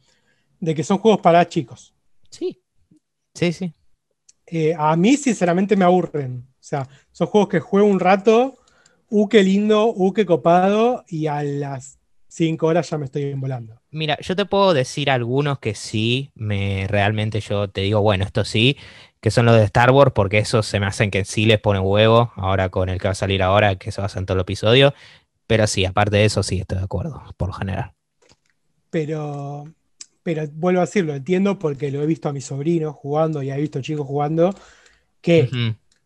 de 0.60 0.76
que 0.76 0.84
son 0.84 0.98
juegos 0.98 1.22
para 1.22 1.48
chicos. 1.48 1.94
Sí, 2.30 2.62
sí, 3.34 3.54
sí. 3.54 3.74
Eh, 4.48 4.76
a 4.78 4.96
mí, 4.96 5.18
sinceramente, 5.18 5.76
me 5.76 5.86
aburren. 5.86 6.46
O 6.48 6.68
sea, 6.68 6.88
son 7.12 7.28
juegos 7.28 7.50
que 7.50 7.60
juego 7.60 7.88
un 7.88 8.00
rato, 8.00 8.58
uh, 9.10 9.28
qué 9.28 9.44
lindo, 9.44 9.88
uh, 9.88 10.14
qué 10.14 10.26
copado, 10.26 11.04
y 11.08 11.28
a 11.28 11.44
las 11.44 12.00
5 12.28 12.68
horas 12.68 12.90
ya 12.90 12.98
me 12.98 13.06
estoy 13.06 13.34
volando. 13.34 13.82
Mira, 13.92 14.18
yo 14.20 14.36
te 14.36 14.46
puedo 14.46 14.74
decir 14.74 15.10
algunos 15.10 15.60
que 15.60 15.74
sí, 15.74 16.32
me 16.36 16.86
realmente 16.88 17.40
yo 17.40 17.70
te 17.70 17.82
digo, 17.82 18.02
bueno, 18.02 18.26
esto 18.26 18.44
sí, 18.44 18.78
que 19.22 19.32
son 19.32 19.46
los 19.46 19.56
de 19.56 19.64
Star 19.64 19.92
Wars, 19.92 20.12
porque 20.14 20.40
esos 20.40 20.66
se 20.66 20.80
me 20.80 20.86
hacen 20.86 21.12
que 21.12 21.24
sí 21.24 21.46
les 21.46 21.60
pone 21.60 21.80
huevo, 21.80 22.32
ahora 22.36 22.70
con 22.70 22.90
el 22.90 23.00
que 23.00 23.08
va 23.08 23.14
a 23.14 23.16
salir 23.16 23.42
ahora, 23.42 23.76
que 23.78 23.92
se 23.92 24.02
basa 24.02 24.20
en 24.20 24.26
todo 24.26 24.36
el 24.36 24.42
episodio. 24.42 24.94
Pero 25.48 25.68
sí, 25.68 25.86
aparte 25.86 26.18
de 26.18 26.26
eso, 26.26 26.44
sí 26.44 26.60
estoy 26.60 26.80
de 26.80 26.84
acuerdo, 26.84 27.24
por 27.38 27.50
lo 27.50 27.54
general. 27.54 27.94
Pero, 28.90 29.66
pero 30.24 30.44
vuelvo 30.54 30.82
a 30.82 30.86
decirlo, 30.86 31.14
entiendo 31.14 31.60
porque 31.60 31.92
lo 31.92 32.02
he 32.02 32.06
visto 32.06 32.30
a 32.30 32.34
mis 32.34 32.46
sobrinos 32.46 32.96
jugando 32.96 33.44
y 33.44 33.52
he 33.52 33.58
visto 33.58 33.82
chicos 33.82 34.08
jugando, 34.08 34.54
que 35.22 35.50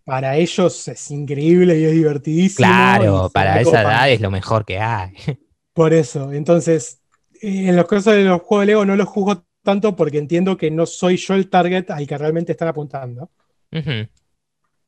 para 0.03 0.37
ellos 0.37 0.87
es 0.87 1.11
increíble 1.11 1.79
y 1.79 1.85
es 1.85 1.91
divertidísimo. 1.91 2.67
Claro, 2.67 3.29
para 3.31 3.61
esa 3.61 3.81
edad 3.81 4.09
es 4.09 4.21
lo 4.21 4.31
mejor 4.31 4.65
que 4.65 4.79
hay. 4.79 5.13
Por 5.73 5.93
eso, 5.93 6.33
entonces, 6.33 6.99
eh, 7.41 7.69
en 7.69 7.75
los 7.75 7.85
casos 7.87 8.13
de 8.13 8.23
los 8.23 8.41
juegos 8.41 8.63
de 8.63 8.65
Lego 8.65 8.85
no 8.85 8.95
los 8.95 9.07
juzgo 9.07 9.45
tanto 9.63 9.95
porque 9.95 10.17
entiendo 10.17 10.57
que 10.57 10.71
no 10.71 10.85
soy 10.85 11.17
yo 11.17 11.35
el 11.35 11.49
target 11.49 11.91
al 11.91 12.07
que 12.07 12.17
realmente 12.17 12.51
están 12.51 12.67
apuntando. 12.67 13.29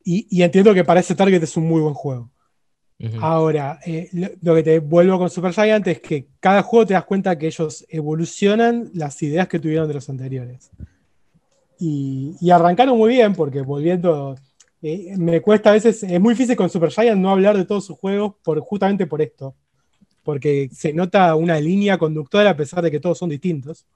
y, 0.03 0.41
entiendo 0.41 0.73
que 0.73 0.83
para 0.83 0.99
ese 0.99 1.15
target 1.15 1.43
es 1.43 1.55
un 1.55 1.67
muy 1.67 1.81
buen 1.81 1.93
juego. 1.93 2.31
Ahora, 3.19 3.79
eh, 3.85 4.09
lo, 4.41 4.55
que 4.55 4.63
te 4.63 4.79
vuelvo 4.79 5.17
con 5.17 5.29
Super 5.29 5.53
Giant 5.53 5.87
es 5.87 6.01
que 6.01 6.27
cada 6.39 6.61
juego 6.61 6.85
te 6.85 6.93
das 6.93 7.05
cuenta 7.05 7.37
que 7.37 7.47
ellos 7.47 7.85
evolucionan 7.89 8.91
las 8.93 9.21
ideas 9.23 9.47
que 9.47 9.59
tuvieron 9.59 9.87
de 9.87 9.95
los 9.95 10.09
anteriores. 10.09 10.69
Y, 11.79 12.49
arrancaron 12.51 12.97
muy 12.97 13.13
bien 13.13 13.33
porque 13.33 13.61
volviendo, 13.61 14.35
eh, 14.83 15.15
me 15.17 15.41
cuesta 15.41 15.71
a 15.71 15.73
veces, 15.73 16.03
es 16.03 16.21
muy 16.21 16.35
difícil 16.35 16.55
con 16.55 16.69
Super 16.69 16.91
Giant 16.91 17.19
no 17.19 17.31
hablar 17.31 17.57
de 17.57 17.65
todos 17.65 17.85
sus 17.85 17.97
juegos 17.97 18.35
por, 18.43 18.59
justamente 18.59 19.07
por 19.07 19.21
esto. 19.21 19.55
Porque 20.23 20.69
se 20.71 20.93
nota 20.93 21.33
una 21.35 21.59
línea 21.59 21.97
conductora 21.97 22.51
a 22.51 22.55
pesar 22.55 22.83
de 22.83 22.91
que 22.91 22.99
todos 22.99 23.17
son 23.17 23.29
distintos. 23.29 23.87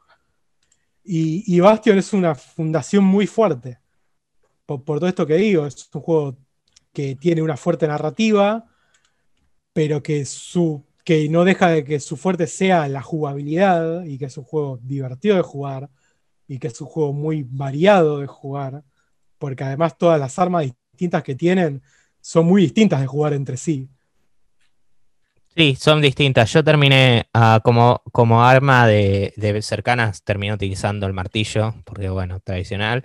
Y, 1.04 1.60
Bastion 1.60 2.00
es 2.00 2.12
una 2.14 2.34
fundación 2.34 3.04
muy 3.04 3.28
fuerte. 3.28 3.78
Por, 4.66 4.84
todo 4.84 5.08
esto 5.08 5.28
que 5.28 5.36
digo, 5.36 5.68
es 5.68 5.88
un 5.94 6.02
juego 6.02 6.38
que 6.92 7.16
tiene 7.16 7.44
una 7.44 7.58
fuerte 7.58 7.88
narrativa, 7.88 8.66
pero 9.76 10.02
que, 10.02 10.24
su, 10.24 10.86
que 11.04 11.28
no 11.28 11.44
deja 11.44 11.68
de 11.68 11.84
que 11.84 12.00
su 12.00 12.16
fuerte 12.16 12.48
sea 12.48 12.88
la 12.88 13.02
jugabilidad 13.02 14.06
y 14.06 14.18
que 14.18 14.24
es 14.24 14.38
un 14.38 14.46
juego 14.46 14.80
divertido 14.82 15.36
de 15.36 15.42
jugar 15.42 15.90
y 16.48 16.60
que 16.60 16.68
es 16.68 16.80
un 16.80 16.88
juego 16.88 17.12
muy 17.12 17.46
variado 17.46 18.22
de 18.22 18.28
jugar, 18.28 18.86
porque 19.38 19.66
además 19.66 19.98
todas 19.98 20.18
las 20.18 20.40
armas 20.40 20.64
distintas 20.92 21.24
que 21.24 21.36
tienen 21.36 21.82
son 22.22 22.46
muy 22.46 22.62
distintas 22.62 23.02
de 23.02 23.08
jugar 23.08 23.34
entre 23.34 23.58
sí. 23.58 23.90
Sí, 25.58 25.76
son 25.78 26.02
distintas. 26.02 26.54
Yo 26.54 26.64
terminé 26.64 27.28
ah, 27.34 27.60
como, 27.62 28.02
como 28.14 28.46
arma 28.46 28.88
de, 28.88 29.34
cercanas, 29.62 30.24
terminé 30.24 30.54
utilizando 30.54 31.06
el 31.06 31.12
martillo, 31.12 31.76
porque 31.84 32.08
bueno, 32.08 32.40
tradicional. 32.40 33.04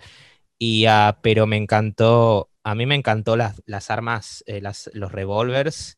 Y, 0.56 0.86
uh, 0.86 1.16
pero 1.20 1.48
me 1.48 1.56
encantó, 1.56 2.48
a 2.62 2.76
mí 2.76 2.86
me 2.86 2.94
encantó 2.94 3.36
las, 3.36 3.60
las 3.66 3.90
armas, 3.90 4.44
eh, 4.46 4.62
los 4.62 5.10
revólvers, 5.10 5.96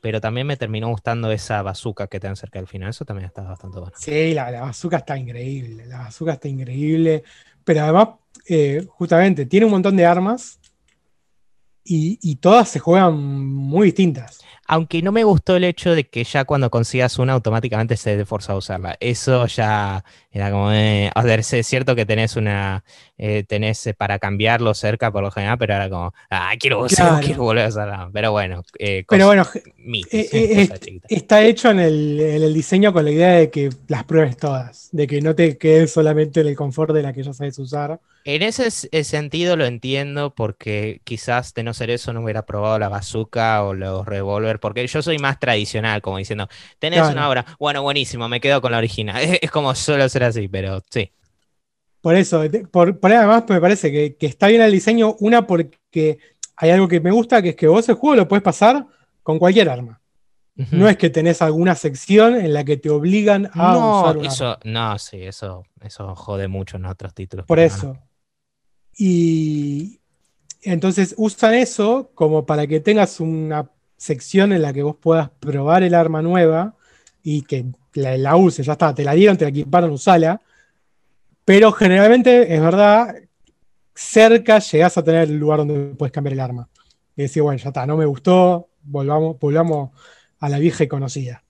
pero 0.00 0.20
también 0.20 0.46
me 0.46 0.56
terminó 0.56 0.88
gustando 0.88 1.30
esa 1.30 1.62
bazooka 1.62 2.06
que 2.06 2.20
te 2.20 2.26
dan 2.26 2.36
cerca 2.36 2.58
del 2.58 2.68
final. 2.68 2.90
Eso 2.90 3.04
también 3.04 3.26
está 3.26 3.42
bastante 3.42 3.78
bueno. 3.78 3.94
Sí, 3.96 4.34
la, 4.34 4.50
la 4.50 4.62
bazooka 4.62 4.98
está 4.98 5.16
increíble. 5.16 5.86
La 5.86 5.98
bazooka 5.98 6.32
está 6.34 6.48
increíble. 6.48 7.22
Pero 7.64 7.82
además, 7.82 8.08
eh, 8.48 8.86
justamente, 8.88 9.46
tiene 9.46 9.66
un 9.66 9.72
montón 9.72 9.96
de 9.96 10.06
armas 10.06 10.58
y 11.86 12.36
todas 12.36 12.70
se 12.70 12.78
juegan 12.78 13.14
muy 13.16 13.88
distintas. 13.88 14.40
Aunque 14.66 15.02
no 15.02 15.12
me 15.12 15.24
gustó 15.24 15.56
el 15.56 15.64
hecho 15.64 15.94
de 15.94 16.04
que 16.04 16.24
ya 16.24 16.44
cuando 16.44 16.70
consigas 16.70 17.18
una 17.18 17.34
automáticamente 17.34 17.96
se 17.96 18.16
dé 18.16 18.24
fuerza 18.24 18.54
a 18.54 18.56
usarla. 18.56 18.96
Eso 19.00 19.46
ya 19.46 20.04
era 20.30 20.50
como 20.50 20.70
de, 20.70 21.10
a 21.14 21.22
ver, 21.22 21.40
es 21.40 21.66
cierto 21.66 21.94
que 21.94 22.06
tenés 22.06 22.36
una, 22.36 22.82
eh, 23.16 23.44
tenés 23.46 23.86
eh, 23.86 23.94
para 23.94 24.18
cambiarlo 24.18 24.74
cerca 24.74 25.12
por 25.12 25.22
lo 25.22 25.30
general, 25.30 25.58
pero 25.58 25.74
era 25.74 25.88
como, 25.88 26.12
ah, 26.30 26.52
quiero, 26.58 26.82
usar, 26.82 27.22
quiero 27.22 27.42
volver 27.42 27.66
a 27.66 27.68
usarla. 27.68 28.10
Pero 28.12 28.32
bueno, 28.32 28.62
eh, 28.78 29.04
pero 29.08 29.26
bueno, 29.26 29.46
está 31.08 31.42
hecho 31.42 31.70
en 31.70 31.78
el, 31.78 32.20
en 32.20 32.42
el, 32.42 32.52
diseño 32.52 32.92
con 32.92 33.04
la 33.04 33.12
idea 33.12 33.32
de 33.34 33.50
que 33.50 33.70
las 33.86 34.04
pruebes 34.04 34.36
todas, 34.36 34.88
de 34.90 35.06
que 35.06 35.20
no 35.20 35.34
te 35.34 35.56
quedes 35.58 35.92
solamente 35.92 36.40
en 36.40 36.48
el 36.48 36.56
confort 36.56 36.92
de 36.92 37.02
la 37.02 37.12
que 37.12 37.22
ya 37.22 37.32
sabes 37.32 37.58
usar. 37.60 38.00
En 38.24 38.40
ese 38.42 38.70
sentido 39.04 39.54
lo 39.54 39.66
entiendo 39.66 40.34
porque 40.34 41.02
quizás 41.04 41.52
de 41.52 41.62
no 41.62 41.74
ser 41.74 41.90
eso 41.90 42.14
no 42.14 42.22
hubiera 42.22 42.46
probado 42.46 42.78
la 42.78 42.88
bazooka 42.88 43.62
o 43.62 43.74
los 43.74 44.06
porque 44.60 44.86
yo 44.86 45.02
soy 45.02 45.18
más 45.18 45.38
tradicional, 45.38 46.00
como 46.02 46.18
diciendo, 46.18 46.48
tenés 46.78 47.08
una 47.08 47.28
obra, 47.28 47.44
bueno, 47.58 47.82
buenísimo, 47.82 48.28
me 48.28 48.40
quedo 48.40 48.60
con 48.60 48.72
la 48.72 48.78
original. 48.78 49.22
Es, 49.42 49.50
como 49.50 49.74
suelo 49.74 50.08
ser 50.08 50.24
así, 50.24 50.48
pero 50.48 50.82
sí. 50.90 51.10
Por 52.00 52.16
eso, 52.16 52.42
por, 52.70 52.98
además 53.02 53.44
me 53.48 53.60
parece 53.60 53.90
que, 53.90 54.26
está 54.26 54.48
bien 54.48 54.62
el 54.62 54.72
diseño, 54.72 55.16
una 55.20 55.46
porque 55.46 56.18
hay 56.56 56.70
algo 56.70 56.88
que 56.88 57.00
me 57.00 57.10
gusta, 57.10 57.40
que 57.42 57.50
es 57.50 57.56
que 57.56 57.66
vos 57.66 57.88
el 57.88 57.94
juego 57.94 58.16
lo 58.16 58.28
puedes 58.28 58.42
pasar 58.42 58.86
con 59.22 59.38
cualquier 59.38 59.68
arma. 59.68 60.00
No 60.70 60.88
es 60.88 60.96
que 60.96 61.10
tenés 61.10 61.42
alguna 61.42 61.74
sección 61.74 62.36
en 62.36 62.52
la 62.52 62.64
que 62.64 62.76
te 62.76 62.88
obligan 62.88 63.50
a 63.54 64.00
usar 64.00 64.16
una 64.18 64.28
eso, 64.28 64.58
No, 64.62 64.98
sí, 64.98 65.22
eso, 65.22 65.64
eso 65.80 66.14
jode 66.14 66.46
mucho 66.46 66.76
en 66.76 66.84
otros 66.84 67.12
títulos. 67.12 67.44
Por 67.44 67.58
eso. 67.58 67.98
Y 68.96 70.00
entonces 70.62 71.14
usan 71.18 71.54
eso 71.54 72.10
como 72.14 72.46
para 72.46 72.66
que 72.66 72.80
tengas 72.80 73.20
una 73.20 73.70
sección 74.04 74.52
en 74.52 74.60
la 74.60 74.74
que 74.74 74.82
vos 74.82 74.96
puedas 75.00 75.30
probar 75.40 75.82
el 75.82 75.94
arma 75.94 76.20
nueva 76.20 76.74
y 77.22 77.40
que 77.42 77.64
la, 77.94 78.36
uses, 78.36 78.66
ya 78.66 78.72
está, 78.72 78.94
te 78.94 79.02
la 79.02 79.14
dieron, 79.14 79.38
te 79.38 79.46
la 79.46 79.48
equiparon, 79.48 79.90
usala. 79.92 80.42
Pero 81.46 81.72
generalmente, 81.72 82.54
es 82.54 82.60
verdad, 82.60 83.14
cerca 83.94 84.58
llegás 84.58 84.98
a 84.98 85.02
tener 85.02 85.30
el 85.30 85.38
lugar 85.38 85.60
donde 85.60 85.94
puedes 85.94 86.12
cambiar 86.12 86.34
el 86.34 86.40
arma. 86.40 86.68
Y 87.16 87.22
decir, 87.22 87.42
bueno, 87.42 87.58
ya 87.58 87.68
está, 87.68 87.86
no 87.86 87.96
me 87.96 88.04
gustó, 88.04 88.68
volvamos, 88.82 89.38
volvamos 89.38 89.90
a 90.38 90.50
la 90.50 90.58
vieja 90.58 90.84
y 90.84 90.88
conocida. 90.88 91.42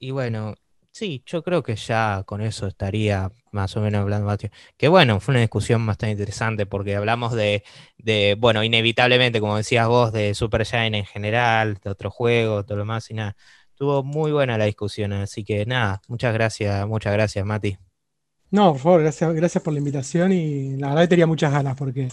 Y 0.00 0.10
bueno, 0.10 0.56
sí, 1.00 1.22
yo 1.24 1.42
creo 1.42 1.62
que 1.62 1.76
ya 1.76 2.24
con 2.26 2.42
eso 2.42 2.66
estaría 2.66 3.32
más 3.52 3.74
o 3.74 3.80
menos 3.80 4.02
hablando. 4.02 4.36
Que 4.76 4.88
bueno, 4.88 5.18
fue 5.18 5.32
una 5.32 5.40
discusión 5.40 5.86
bastante 5.86 6.12
interesante 6.12 6.66
porque 6.66 6.94
hablamos 6.94 7.32
de, 7.32 7.62
de 7.96 8.36
bueno, 8.38 8.62
inevitablemente, 8.62 9.40
como 9.40 9.56
decías 9.56 9.88
vos, 9.88 10.12
de 10.12 10.34
Super 10.34 10.66
Giant 10.66 10.94
en 10.94 11.06
general, 11.06 11.78
de 11.82 11.88
otros 11.88 12.12
juegos, 12.12 12.66
todo 12.66 12.76
lo 12.76 12.84
más 12.84 13.10
y 13.10 13.14
nada. 13.14 13.34
Estuvo 13.70 14.02
muy 14.02 14.30
buena 14.30 14.58
la 14.58 14.66
discusión, 14.66 15.14
así 15.14 15.42
que 15.42 15.64
nada, 15.64 16.02
muchas 16.06 16.34
gracias, 16.34 16.86
muchas 16.86 17.14
gracias, 17.14 17.46
Mati. 17.46 17.78
No, 18.50 18.72
por 18.72 18.80
favor, 18.82 19.00
gracias, 19.00 19.32
gracias 19.32 19.64
por 19.64 19.72
la 19.72 19.78
invitación 19.78 20.32
y 20.32 20.76
la 20.76 20.88
verdad 20.88 21.02
que 21.02 21.08
tenía 21.08 21.26
muchas 21.26 21.50
ganas 21.50 21.76
porque 21.78 22.08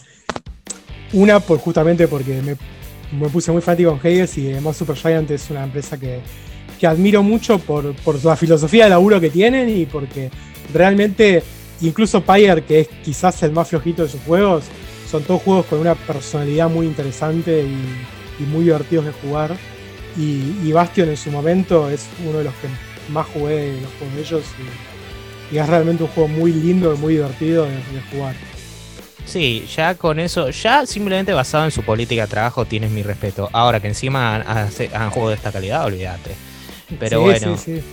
una, 1.11 1.41
pues 1.41 1.61
justamente 1.61 2.07
porque 2.07 2.41
me, 2.41 3.27
puse 3.27 3.51
muy 3.51 3.61
fanático 3.61 3.89
con 3.89 3.99
Hades 3.99 4.37
y 4.37 4.53
además 4.53 4.77
Super 4.77 4.95
Giant 4.95 5.29
es 5.31 5.49
una 5.49 5.65
empresa 5.65 5.99
que, 5.99 6.21
admiro 6.85 7.23
mucho 7.23 7.57
por, 7.57 7.95
por 7.95 8.23
la 8.23 8.35
filosofía 8.35 8.83
de 8.83 8.91
laburo 8.91 9.19
que 9.19 9.29
tienen 9.29 9.69
y 9.69 9.85
porque 9.85 10.29
realmente 10.73 11.41
incluso 11.81 12.21
Pyre, 12.21 12.63
que 12.63 12.81
es 12.81 12.87
quizás 13.03 13.41
el 13.43 13.51
más 13.51 13.69
flojito 13.69 14.03
de 14.03 14.09
sus 14.09 14.21
juegos, 14.21 14.65
son 15.09 15.23
todos 15.23 15.41
juegos 15.41 15.65
con 15.67 15.79
una 15.79 15.95
personalidad 15.95 16.69
muy 16.69 16.85
interesante 16.85 17.63
y, 17.63 18.43
muy 18.45 18.65
divertidos 18.65 19.05
de 19.05 19.11
jugar. 19.13 19.55
Y, 20.17 20.71
Bastion 20.71 21.09
en 21.09 21.17
su 21.17 21.31
momento 21.31 21.89
es 21.89 22.07
uno 22.27 22.39
de 22.39 22.43
los 22.45 22.53
que 22.55 22.67
más 23.11 23.25
jugué 23.27 23.55
de 23.55 23.81
los 23.81 23.91
juegos 23.97 24.15
de 24.15 24.21
ellos 24.21 24.43
y, 25.51 25.57
es 25.57 25.67
realmente 25.67 26.03
un 26.03 26.09
juego 26.09 26.27
muy 26.27 26.51
lindo 26.51 26.93
y 26.93 26.97
muy 26.97 27.13
divertido 27.13 27.63
de, 27.63 27.71
jugar. 28.11 28.35
Sí, 29.25 29.65
ya 29.73 29.95
con 29.95 30.19
eso, 30.19 30.49
ya 30.49 30.85
simplemente 30.85 31.33
basado 31.33 31.65
en 31.65 31.71
su 31.71 31.83
política 31.83 32.23
de 32.23 32.27
trabajo 32.27 32.65
tienes 32.65 32.91
mi 32.91 33.01
respeto. 33.01 33.49
Ahora 33.53 33.79
que 33.79 33.87
encima 33.87 34.35
han, 34.35 35.09
juego 35.09 35.29
de 35.29 35.35
esta 35.35 35.51
calidad, 35.51 35.85
olvídate. 35.85 36.31
Pero 36.99 37.21
bueno. 37.21 37.57
Sí, 37.57 37.77
sí. 37.77 37.83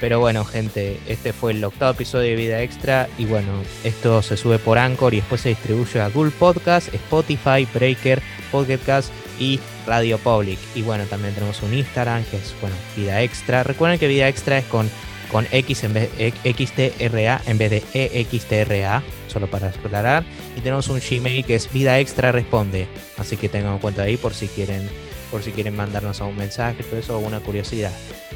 Pero 0.00 0.20
bueno, 0.20 0.44
gente, 0.44 1.00
este 1.08 1.32
fue 1.32 1.52
el 1.52 1.64
octavo 1.64 1.92
episodio 1.92 2.30
de 2.30 2.36
Vida 2.36 2.62
Extra. 2.62 3.08
Y 3.18 3.24
bueno, 3.24 3.50
esto 3.82 4.22
se 4.22 4.36
sube 4.36 4.58
por 4.58 4.78
Anchor 4.78 5.12
y 5.12 5.16
después 5.18 5.40
se 5.40 5.50
distribuye 5.50 6.00
a 6.00 6.08
Google 6.08 6.30
Podcast, 6.30 6.94
Spotify, 6.94 7.66
Breaker, 7.74 8.22
Podcast 8.52 9.10
y 9.40 9.58
Radio 9.86 10.18
Public. 10.18 10.58
Y 10.76 10.82
bueno, 10.82 11.04
también 11.06 11.34
tenemos 11.34 11.62
un 11.62 11.74
Instagram 11.74 12.24
que 12.24 12.36
es, 12.36 12.54
bueno, 12.60 12.76
Vida 12.96 13.22
Extra. 13.22 13.64
Recuerden 13.64 13.98
que 13.98 14.06
Vida 14.06 14.28
Extra 14.28 14.58
es 14.58 14.66
con, 14.66 14.88
con 15.32 15.46
X 15.50 15.82
en 15.82 15.94
vez 15.94 16.16
de 16.16 16.32
XTRA 16.52 17.42
en 17.46 17.58
vez 17.58 17.70
de 17.70 17.82
EXTRA, 17.92 19.02
solo 19.26 19.48
para 19.48 19.68
aclarar. 19.68 20.24
Y 20.56 20.60
tenemos 20.60 20.88
un 20.88 21.00
Gmail 21.00 21.44
que 21.44 21.56
es 21.56 21.72
Vida 21.72 21.98
Extra 21.98 22.30
Responde. 22.30 22.86
Así 23.16 23.36
que 23.36 23.48
tengan 23.48 23.74
en 23.74 23.78
cuenta 23.80 24.02
ahí 24.02 24.16
por 24.16 24.32
si 24.32 24.46
quieren 24.46 24.88
por 25.30 25.42
si 25.42 25.52
quieren 25.52 25.76
mandarnos 25.76 26.20
un 26.20 26.36
mensaje, 26.36 26.82
todo 26.82 26.98
eso, 26.98 27.16
alguna 27.16 27.40
curiosidad. 27.40 27.92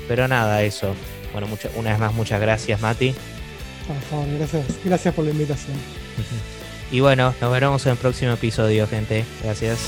Pero 0.08 0.28
nada, 0.28 0.62
eso. 0.62 0.94
Bueno, 1.32 1.48
una 1.76 1.90
vez 1.90 1.98
más, 1.98 2.12
muchas 2.14 2.40
gracias, 2.40 2.80
Mati. 2.80 3.14
Por 3.86 4.00
favor, 4.02 4.26
gracias. 4.38 4.64
Gracias 4.84 5.14
por 5.14 5.24
la 5.24 5.30
invitación. 5.30 5.76
y 6.92 7.00
bueno, 7.00 7.34
nos 7.40 7.52
veremos 7.52 7.84
en 7.86 7.92
el 7.92 7.98
próximo 7.98 8.32
episodio, 8.32 8.86
gente. 8.86 9.24
Gracias. 9.42 9.78